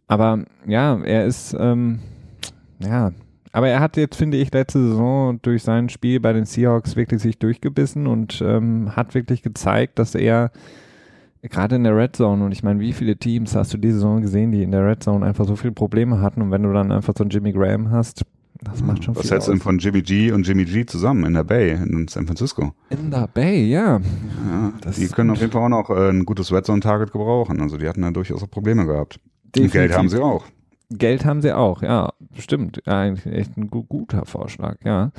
Aber 0.06 0.44
ja, 0.68 1.00
er 1.02 1.26
ist 1.26 1.56
ähm, 1.58 1.98
ja 2.78 3.10
aber 3.56 3.68
er 3.68 3.80
hat 3.80 3.96
jetzt, 3.96 4.16
finde 4.16 4.36
ich, 4.36 4.52
letzte 4.52 4.86
Saison 4.86 5.40
durch 5.40 5.62
sein 5.62 5.88
Spiel 5.88 6.20
bei 6.20 6.34
den 6.34 6.44
Seahawks 6.44 6.94
wirklich 6.94 7.22
sich 7.22 7.38
durchgebissen 7.38 8.06
und 8.06 8.44
ähm, 8.46 8.94
hat 8.94 9.14
wirklich 9.14 9.40
gezeigt, 9.40 9.98
dass 9.98 10.14
er 10.14 10.50
gerade 11.40 11.76
in 11.76 11.84
der 11.84 11.96
Red 11.96 12.16
Zone, 12.16 12.44
und 12.44 12.52
ich 12.52 12.62
meine, 12.62 12.80
wie 12.80 12.92
viele 12.92 13.16
Teams 13.16 13.54
hast 13.54 13.72
du 13.72 13.78
diese 13.78 13.94
Saison 13.94 14.20
gesehen, 14.20 14.52
die 14.52 14.62
in 14.62 14.72
der 14.72 14.86
Red 14.86 15.02
Zone 15.02 15.24
einfach 15.24 15.46
so 15.46 15.56
viele 15.56 15.72
Probleme 15.72 16.20
hatten 16.20 16.42
und 16.42 16.50
wenn 16.50 16.64
du 16.64 16.72
dann 16.74 16.92
einfach 16.92 17.14
so 17.16 17.24
einen 17.24 17.30
Jimmy 17.30 17.52
Graham 17.52 17.90
hast, 17.90 18.26
das 18.60 18.82
macht 18.82 19.02
schon 19.02 19.16
Was 19.16 19.22
viel 19.22 19.30
hältst 19.30 19.48
du 19.48 19.52
denn 19.52 19.60
von 19.62 19.78
Jimmy 19.78 20.02
G 20.02 20.32
und 20.32 20.46
Jimmy 20.46 20.66
G 20.66 20.84
zusammen 20.84 21.24
in 21.24 21.32
der 21.32 21.44
Bay 21.44 21.70
in 21.70 22.08
San 22.08 22.26
Francisco? 22.26 22.74
In 22.90 23.10
der 23.10 23.26
Bay, 23.26 23.70
ja. 23.70 24.02
ja 24.50 24.72
die 24.94 25.08
können 25.08 25.30
auf 25.30 25.40
jeden 25.40 25.52
Fall 25.52 25.62
auch 25.62 25.70
noch 25.70 25.88
äh, 25.88 26.10
ein 26.10 26.26
gutes 26.26 26.52
Red 26.52 26.66
Zone 26.66 26.80
Target 26.80 27.10
gebrauchen. 27.10 27.62
Also 27.62 27.78
die 27.78 27.88
hatten 27.88 28.02
ja 28.02 28.10
durchaus 28.10 28.42
auch 28.42 28.50
Probleme 28.50 28.84
gehabt. 28.84 29.18
Definitiv. 29.44 29.64
Und 29.64 29.72
Geld 29.72 29.96
haben 29.96 30.08
sie 30.10 30.22
auch. 30.22 30.44
Geld 30.90 31.24
haben 31.24 31.42
sie 31.42 31.52
auch, 31.52 31.82
ja, 31.82 32.12
stimmt. 32.38 32.86
Eigentlich 32.86 33.26
echt 33.26 33.56
ein 33.56 33.70
guter 33.70 34.24
Vorschlag, 34.24 34.76
ja. 34.84 35.10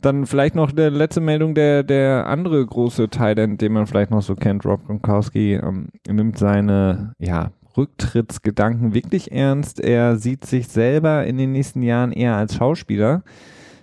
Dann 0.00 0.26
vielleicht 0.26 0.54
noch 0.54 0.70
der 0.70 0.90
letzte 0.90 1.20
Meldung, 1.20 1.54
der, 1.54 1.82
der 1.82 2.26
andere 2.28 2.64
große 2.64 3.08
Titan, 3.08 3.58
den 3.58 3.72
man 3.72 3.86
vielleicht 3.86 4.12
noch 4.12 4.22
so 4.22 4.36
kennt, 4.36 4.64
Rob 4.64 4.86
Gronkowski, 4.86 5.54
ähm, 5.54 5.88
nimmt 6.08 6.38
seine, 6.38 7.14
ja, 7.18 7.50
Rücktrittsgedanken 7.76 8.94
wirklich 8.94 9.32
ernst. 9.32 9.80
Er 9.80 10.16
sieht 10.16 10.46
sich 10.46 10.68
selber 10.68 11.26
in 11.26 11.36
den 11.36 11.52
nächsten 11.52 11.82
Jahren 11.82 12.12
eher 12.12 12.36
als 12.36 12.54
Schauspieler 12.54 13.22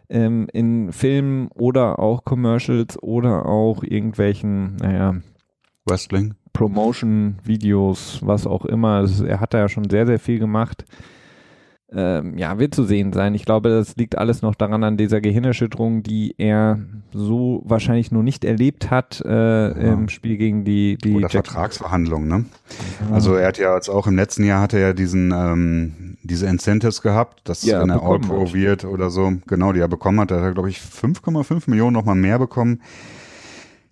ähm, 0.09 0.47
in 0.51 0.91
Filmen 0.91 1.49
oder 1.49 1.99
auch 1.99 2.23
Commercials 2.23 3.01
oder 3.03 3.45
auch 3.45 3.83
irgendwelchen, 3.83 4.77
naja, 4.77 5.15
Wrestling. 5.85 6.35
Promotion-Videos, 6.53 8.19
was 8.23 8.47
auch 8.47 8.65
immer. 8.65 8.95
Also 8.97 9.25
er 9.25 9.39
hat 9.39 9.53
da 9.53 9.59
ja 9.59 9.69
schon 9.69 9.89
sehr, 9.89 10.05
sehr 10.05 10.19
viel 10.19 10.39
gemacht 10.39 10.85
ähm, 11.95 12.37
ja, 12.37 12.59
wird 12.59 12.75
zu 12.75 12.83
sehen 12.83 13.13
sein. 13.13 13.35
Ich 13.35 13.45
glaube, 13.45 13.69
das 13.69 13.95
liegt 13.95 14.17
alles 14.17 14.41
noch 14.41 14.55
daran 14.55 14.83
an 14.83 14.97
dieser 14.97 15.21
Gehirnerschütterung, 15.21 16.03
die 16.03 16.35
er 16.37 16.79
so 17.13 17.61
wahrscheinlich 17.65 18.11
nur 18.11 18.23
nicht 18.23 18.45
erlebt 18.45 18.89
hat 18.91 19.21
äh, 19.25 19.29
ja. 19.29 19.93
im 19.93 20.09
Spiel 20.09 20.37
gegen 20.37 20.65
die, 20.65 20.97
die 20.97 21.13
Oder 21.13 21.29
Jack 21.29 21.47
Vertragsverhandlungen, 21.47 22.27
ne? 22.27 22.45
Ja. 23.07 23.15
Also 23.15 23.35
er 23.35 23.47
hat 23.47 23.57
ja 23.57 23.75
jetzt 23.75 23.89
auch 23.89 24.07
im 24.07 24.15
letzten 24.15 24.43
Jahr 24.43 24.61
hatte 24.61 24.79
er 24.79 24.93
diesen 24.93 25.31
ähm, 25.31 26.17
diese 26.23 26.47
Incentives 26.47 27.01
gehabt, 27.01 27.41
dass 27.47 27.63
ja, 27.63 27.81
wenn 27.81 27.89
er 27.89 28.01
All-Pro 28.01 28.53
wird 28.53 28.85
oder 28.85 29.09
so, 29.09 29.33
genau, 29.45 29.73
die 29.73 29.81
er 29.81 29.89
bekommen 29.89 30.19
hat, 30.21 30.31
da 30.31 30.37
hat 30.37 30.43
er, 30.43 30.53
glaube 30.53 30.69
ich, 30.69 30.77
5,5 30.77 31.69
Millionen 31.69 31.93
nochmal 31.93 32.15
mehr 32.15 32.39
bekommen. 32.39 32.81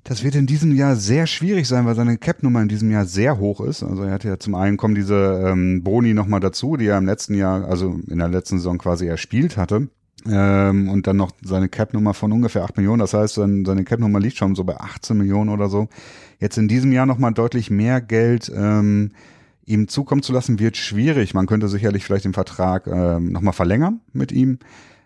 Das 0.03 0.23
wird 0.23 0.35
in 0.35 0.47
diesem 0.47 0.75
Jahr 0.75 0.95
sehr 0.95 1.27
schwierig 1.27 1.67
sein, 1.67 1.85
weil 1.85 1.95
seine 1.95 2.17
Cap-Nummer 2.17 2.61
in 2.61 2.67
diesem 2.67 2.89
Jahr 2.89 3.05
sehr 3.05 3.37
hoch 3.37 3.61
ist. 3.61 3.83
Also 3.83 4.03
er 4.03 4.13
hat 4.13 4.23
ja 4.23 4.39
zum 4.39 4.55
einen 4.55 4.77
kommen 4.77 4.95
diese 4.95 5.43
ähm, 5.45 5.83
Boni 5.83 6.13
nochmal 6.13 6.39
dazu, 6.39 6.75
die 6.75 6.87
er 6.87 6.97
im 6.97 7.05
letzten 7.05 7.35
Jahr, 7.35 7.65
also 7.65 7.99
in 8.07 8.17
der 8.17 8.27
letzten 8.27 8.57
Saison 8.57 8.79
quasi 8.79 9.05
erspielt 9.05 9.57
hatte. 9.57 9.89
Ähm, 10.27 10.89
und 10.89 11.07
dann 11.07 11.17
noch 11.17 11.31
seine 11.43 11.69
Cap-Nummer 11.69 12.13
von 12.13 12.31
ungefähr 12.31 12.63
8 12.63 12.77
Millionen. 12.77 12.99
Das 12.99 13.13
heißt, 13.13 13.35
sein, 13.35 13.63
seine 13.65 13.83
Cap-Nummer 13.83 14.19
liegt 14.19 14.37
schon 14.37 14.55
so 14.55 14.63
bei 14.63 14.77
18 14.77 15.17
Millionen 15.17 15.49
oder 15.49 15.69
so. 15.69 15.87
Jetzt 16.39 16.57
in 16.57 16.67
diesem 16.67 16.91
Jahr 16.91 17.05
nochmal 17.05 17.33
deutlich 17.33 17.69
mehr 17.69 18.01
Geld 18.01 18.51
ähm, 18.55 19.11
ihm 19.65 19.87
zukommen 19.87 20.23
zu 20.23 20.33
lassen, 20.33 20.59
wird 20.59 20.77
schwierig. 20.77 21.33
Man 21.33 21.45
könnte 21.45 21.67
sicherlich 21.67 22.03
vielleicht 22.03 22.25
den 22.25 22.33
Vertrag 22.33 22.87
ähm, 22.87 23.31
nochmal 23.31 23.53
verlängern 23.53 24.01
mit 24.13 24.31
ihm. 24.31 24.59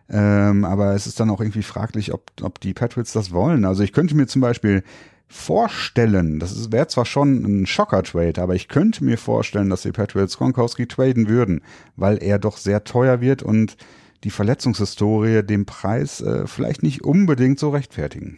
Ähm, 0.09 0.65
aber 0.65 0.93
es 0.93 1.07
ist 1.07 1.19
dann 1.19 1.29
auch 1.29 1.41
irgendwie 1.41 1.63
fraglich, 1.63 2.13
ob, 2.13 2.31
ob 2.41 2.59
die 2.59 2.73
Patriots 2.73 3.13
das 3.13 3.31
wollen. 3.31 3.65
Also 3.65 3.83
ich 3.83 3.91
könnte 3.91 4.15
mir 4.15 4.27
zum 4.27 4.41
Beispiel 4.41 4.83
vorstellen, 5.27 6.39
das 6.39 6.71
wäre 6.71 6.87
zwar 6.87 7.05
schon 7.05 7.43
ein 7.43 7.65
Schocker-Trade, 7.65 8.41
aber 8.41 8.53
ich 8.53 8.67
könnte 8.67 9.03
mir 9.03 9.17
vorstellen, 9.17 9.69
dass 9.69 9.81
die 9.81 9.91
Patriots 9.91 10.37
Gronkowski 10.37 10.87
traden 10.87 11.27
würden, 11.27 11.61
weil 11.95 12.21
er 12.21 12.37
doch 12.37 12.57
sehr 12.57 12.83
teuer 12.83 13.21
wird 13.21 13.41
und 13.41 13.75
die 14.23 14.29
Verletzungshistorie 14.29 15.43
dem 15.43 15.65
Preis 15.65 16.21
äh, 16.21 16.45
vielleicht 16.47 16.83
nicht 16.83 17.03
unbedingt 17.03 17.59
so 17.59 17.69
rechtfertigen. 17.69 18.37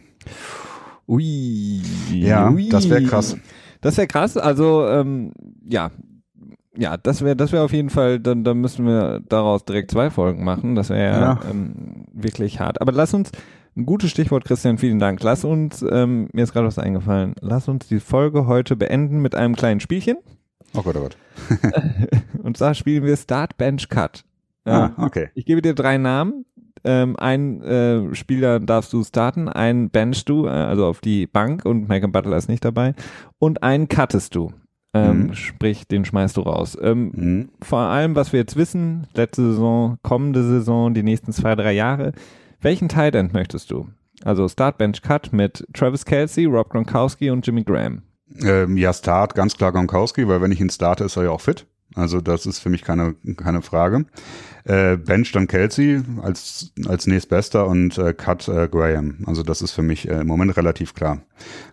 Ui. 1.06 1.82
Ja, 2.12 2.50
ui. 2.50 2.68
das 2.68 2.88
wäre 2.90 3.02
krass. 3.02 3.36
Das 3.80 3.96
wäre 3.96 4.06
krass. 4.06 4.36
Also, 4.36 4.86
ähm, 4.86 5.32
ja, 5.64 5.90
ja, 6.78 6.96
das 6.96 7.22
wäre 7.22 7.34
das 7.34 7.52
wäre 7.52 7.64
auf 7.64 7.72
jeden 7.72 7.90
Fall, 7.90 8.20
dann, 8.20 8.44
dann 8.44 8.58
müssen 8.58 8.86
wir 8.86 9.20
daraus 9.28 9.64
direkt 9.64 9.90
zwei 9.90 10.10
Folgen 10.10 10.44
machen. 10.44 10.76
Das 10.76 10.90
wäre 10.90 11.20
ja. 11.20 11.40
ähm, 11.50 12.06
wirklich 12.12 12.60
hart. 12.60 12.80
Aber 12.80 12.92
lass 12.92 13.14
uns, 13.14 13.32
ein 13.76 13.84
gutes 13.84 14.10
Stichwort, 14.10 14.44
Christian, 14.44 14.78
vielen 14.78 14.98
Dank. 14.98 15.22
Lass 15.22 15.44
uns, 15.44 15.84
ähm, 15.88 16.28
mir 16.32 16.44
ist 16.44 16.52
gerade 16.52 16.66
was 16.66 16.78
eingefallen, 16.78 17.34
lass 17.40 17.68
uns 17.68 17.88
die 17.88 18.00
Folge 18.00 18.46
heute 18.46 18.76
beenden 18.76 19.20
mit 19.20 19.34
einem 19.34 19.54
kleinen 19.56 19.80
Spielchen. 19.80 20.16
Oh 20.74 20.82
Gott, 20.82 20.96
oh 20.96 21.00
Gott. 21.00 21.16
Und 22.42 22.56
zwar 22.56 22.74
spielen 22.74 23.04
wir 23.04 23.16
Start, 23.16 23.56
Bench, 23.56 23.88
Cut. 23.88 24.24
Ah, 24.64 24.90
okay. 24.98 25.30
Ich 25.34 25.46
gebe 25.46 25.62
dir 25.62 25.74
drei 25.74 25.96
Namen. 25.96 26.44
Ähm, 26.84 27.16
ein 27.16 27.62
äh, 27.62 28.14
Spieler 28.14 28.60
darfst 28.60 28.92
du 28.92 29.02
starten, 29.02 29.48
einen 29.48 29.90
benchst 29.90 30.28
du, 30.28 30.46
äh, 30.46 30.50
also 30.50 30.86
auf 30.86 31.00
die 31.00 31.26
Bank 31.26 31.64
und 31.64 31.88
Malcolm 31.88 32.12
Butler 32.12 32.36
ist 32.36 32.48
nicht 32.48 32.64
dabei 32.64 32.94
und 33.38 33.62
einen 33.62 33.88
cuttest 33.88 34.34
du. 34.34 34.52
Ähm, 34.98 35.26
mhm. 35.28 35.34
Sprich, 35.34 35.86
den 35.86 36.04
schmeißt 36.04 36.36
du 36.36 36.42
raus. 36.42 36.76
Ähm, 36.80 37.12
mhm. 37.14 37.48
Vor 37.62 37.80
allem, 37.80 38.14
was 38.14 38.32
wir 38.32 38.40
jetzt 38.40 38.56
wissen, 38.56 39.06
letzte 39.14 39.42
Saison, 39.42 39.98
kommende 40.02 40.42
Saison, 40.42 40.94
die 40.94 41.02
nächsten 41.02 41.32
zwei, 41.32 41.54
drei 41.54 41.72
Jahre, 41.72 42.12
welchen 42.60 42.88
Tight 42.88 43.14
End 43.14 43.32
möchtest 43.32 43.70
du? 43.70 43.88
Also 44.24 44.48
Start, 44.48 44.78
Bench, 44.78 45.02
Cut 45.02 45.32
mit 45.32 45.66
Travis 45.72 46.04
Kelsey, 46.04 46.44
Rob 46.46 46.70
Gronkowski 46.70 47.30
und 47.30 47.46
Jimmy 47.46 47.62
Graham. 47.62 48.02
Ähm, 48.42 48.76
ja, 48.76 48.92
Start, 48.92 49.34
ganz 49.34 49.56
klar 49.56 49.72
Gronkowski, 49.72 50.26
weil 50.28 50.42
wenn 50.42 50.52
ich 50.52 50.60
ihn 50.60 50.70
starte, 50.70 51.04
ist 51.04 51.16
er 51.16 51.24
ja 51.24 51.30
auch 51.30 51.40
fit. 51.40 51.66
Also 51.94 52.20
das 52.20 52.46
ist 52.46 52.58
für 52.58 52.68
mich 52.68 52.82
keine, 52.82 53.14
keine 53.36 53.62
Frage. 53.62 54.04
Äh, 54.64 54.96
Bench 54.96 55.32
dann 55.32 55.46
Kelsey 55.46 56.02
als, 56.22 56.72
als 56.86 57.06
nächstbester 57.06 57.66
und 57.66 57.96
äh, 57.98 58.12
Cut 58.12 58.46
äh, 58.48 58.68
Graham. 58.68 59.18
Also 59.26 59.42
das 59.42 59.62
ist 59.62 59.72
für 59.72 59.82
mich 59.82 60.08
äh, 60.08 60.20
im 60.20 60.26
Moment 60.26 60.56
relativ 60.56 60.94
klar. 60.94 61.22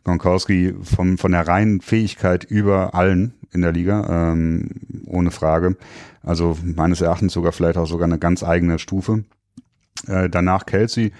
Gronkowski 0.03 0.73
vom, 0.81 1.17
von 1.17 1.31
der 1.31 1.47
reinen 1.47 1.81
Fähigkeit 1.81 2.45
über 2.45 2.95
allen 2.95 3.33
in 3.51 3.61
der 3.61 3.71
Liga, 3.71 4.31
ähm, 4.31 4.69
ohne 5.05 5.31
Frage. 5.31 5.75
Also 6.23 6.57
meines 6.63 7.01
Erachtens 7.01 7.33
sogar 7.33 7.51
vielleicht 7.51 7.77
auch 7.77 7.87
sogar 7.87 8.05
eine 8.05 8.19
ganz 8.19 8.43
eigene 8.43 8.79
Stufe. 8.79 9.25
Äh, 10.07 10.29
danach 10.29 10.65
Kelsey 10.65 11.11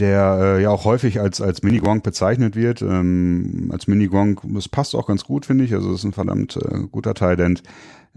der 0.00 0.38
äh, 0.40 0.62
ja 0.62 0.70
auch 0.70 0.84
häufig 0.84 1.20
als, 1.20 1.40
als 1.40 1.62
Mini-Gronk 1.62 2.02
bezeichnet 2.02 2.56
wird. 2.56 2.82
Ähm, 2.82 3.70
als 3.72 3.86
Mini-Gronk, 3.86 4.40
das 4.44 4.68
passt 4.68 4.94
auch 4.94 5.06
ganz 5.06 5.24
gut, 5.24 5.46
finde 5.46 5.64
ich. 5.64 5.74
Also 5.74 5.90
das 5.90 6.00
ist 6.00 6.04
ein 6.04 6.12
verdammt 6.12 6.56
äh, 6.56 6.86
guter 6.90 7.14
Tident. 7.14 7.62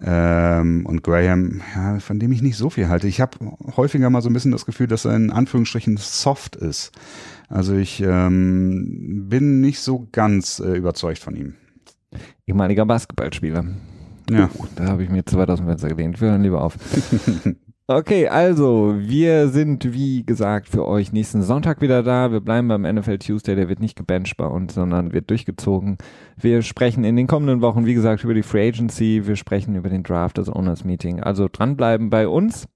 Ähm, 0.01 0.85
und 0.85 1.03
Graham, 1.03 1.61
ja, 1.73 1.99
von 1.99 2.19
dem 2.19 2.31
ich 2.33 2.41
nicht 2.41 2.57
so 2.57 2.69
viel 2.69 2.89
halte. 2.89 3.07
Ich 3.07 3.21
habe 3.21 3.37
häufiger 3.77 4.09
mal 4.09 4.21
so 4.21 4.29
ein 4.29 4.33
bisschen 4.33 4.51
das 4.51 4.65
Gefühl, 4.65 4.87
dass 4.87 5.05
er 5.05 5.15
in 5.15 5.31
Anführungsstrichen 5.31 5.95
soft 5.97 6.57
ist. 6.57 6.91
Also 7.47 7.75
ich 7.75 8.01
ähm, 8.01 9.25
bin 9.29 9.61
nicht 9.61 9.79
so 9.79 10.07
ganz 10.11 10.59
äh, 10.59 10.75
überzeugt 10.75 11.19
von 11.19 11.35
ihm. 11.35 11.55
Ehemaliger 12.45 12.85
Basketballspieler. 12.85 13.65
Ja. 14.29 14.49
Uh, 14.57 14.65
da 14.75 14.87
habe 14.87 15.03
ich 15.03 15.09
mir 15.09 15.23
zu 15.25 15.37
weit 15.37 15.49
aus 15.49 15.59
dem 15.59 15.67
Fenster 15.67 15.89
gelehnt. 15.89 16.19
Wir 16.19 16.31
hören 16.31 16.41
lieber 16.41 16.61
auf. 16.61 16.77
Okay, 17.87 18.27
also 18.27 18.95
wir 18.97 19.49
sind 19.49 19.93
wie 19.93 20.25
gesagt 20.25 20.69
für 20.69 20.87
euch 20.87 21.13
nächsten 21.13 21.43
Sonntag 21.43 21.81
wieder 21.81 22.01
da. 22.01 22.31
Wir 22.31 22.39
bleiben 22.39 22.67
beim 22.67 22.81
NFL 22.81 23.19
Tuesday, 23.19 23.55
der 23.55 23.69
wird 23.69 23.79
nicht 23.79 23.95
gebencht 23.95 24.37
bei 24.37 24.47
uns, 24.47 24.73
sondern 24.73 25.13
wird 25.13 25.29
durchgezogen. 25.29 25.99
Wir 26.35 26.63
sprechen 26.63 27.03
in 27.03 27.15
den 27.15 27.27
kommenden 27.27 27.61
Wochen, 27.61 27.85
wie 27.85 27.93
gesagt, 27.93 28.23
über 28.23 28.33
die 28.33 28.41
Free 28.41 28.69
Agency, 28.69 29.27
wir 29.27 29.35
sprechen 29.35 29.75
über 29.75 29.89
den 29.89 30.01
Draft, 30.01 30.39
das 30.39 30.49
Owners 30.49 30.83
Meeting. 30.83 31.21
Also 31.21 31.47
dranbleiben 31.51 32.09
bei 32.09 32.27
uns. 32.27 32.67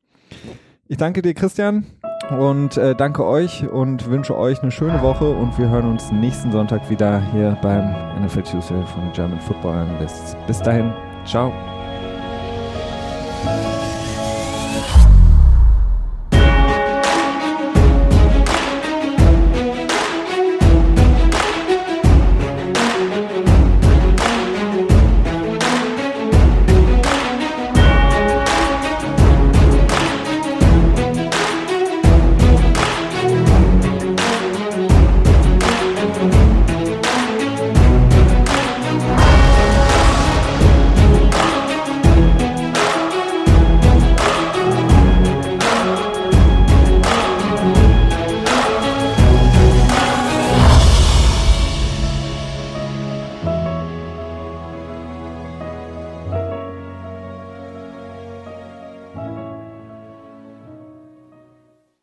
Ich 0.88 0.98
danke 0.98 1.24
dir, 1.24 1.34
Christian, 1.34 1.88
und 2.30 2.78
äh, 2.78 2.94
danke 2.94 3.26
euch 3.26 3.68
und 3.68 4.08
wünsche 4.12 4.38
euch 4.38 4.62
eine 4.62 4.70
schöne 4.72 5.02
Woche 5.02 5.28
und 5.28 5.58
wir 5.58 5.70
hören 5.70 5.90
uns 5.90 6.12
nächsten 6.12 6.52
Sonntag 6.52 6.88
wieder 6.88 7.20
hier 7.32 7.58
beim 7.64 7.96
NFL 8.24 8.44
Tuesday 8.44 8.86
von 8.94 9.12
German 9.14 9.40
Football 9.40 9.74
Analysts. 9.74 10.38
Bis 10.46 10.60
dahin, 10.60 10.94
ciao. 11.26 11.52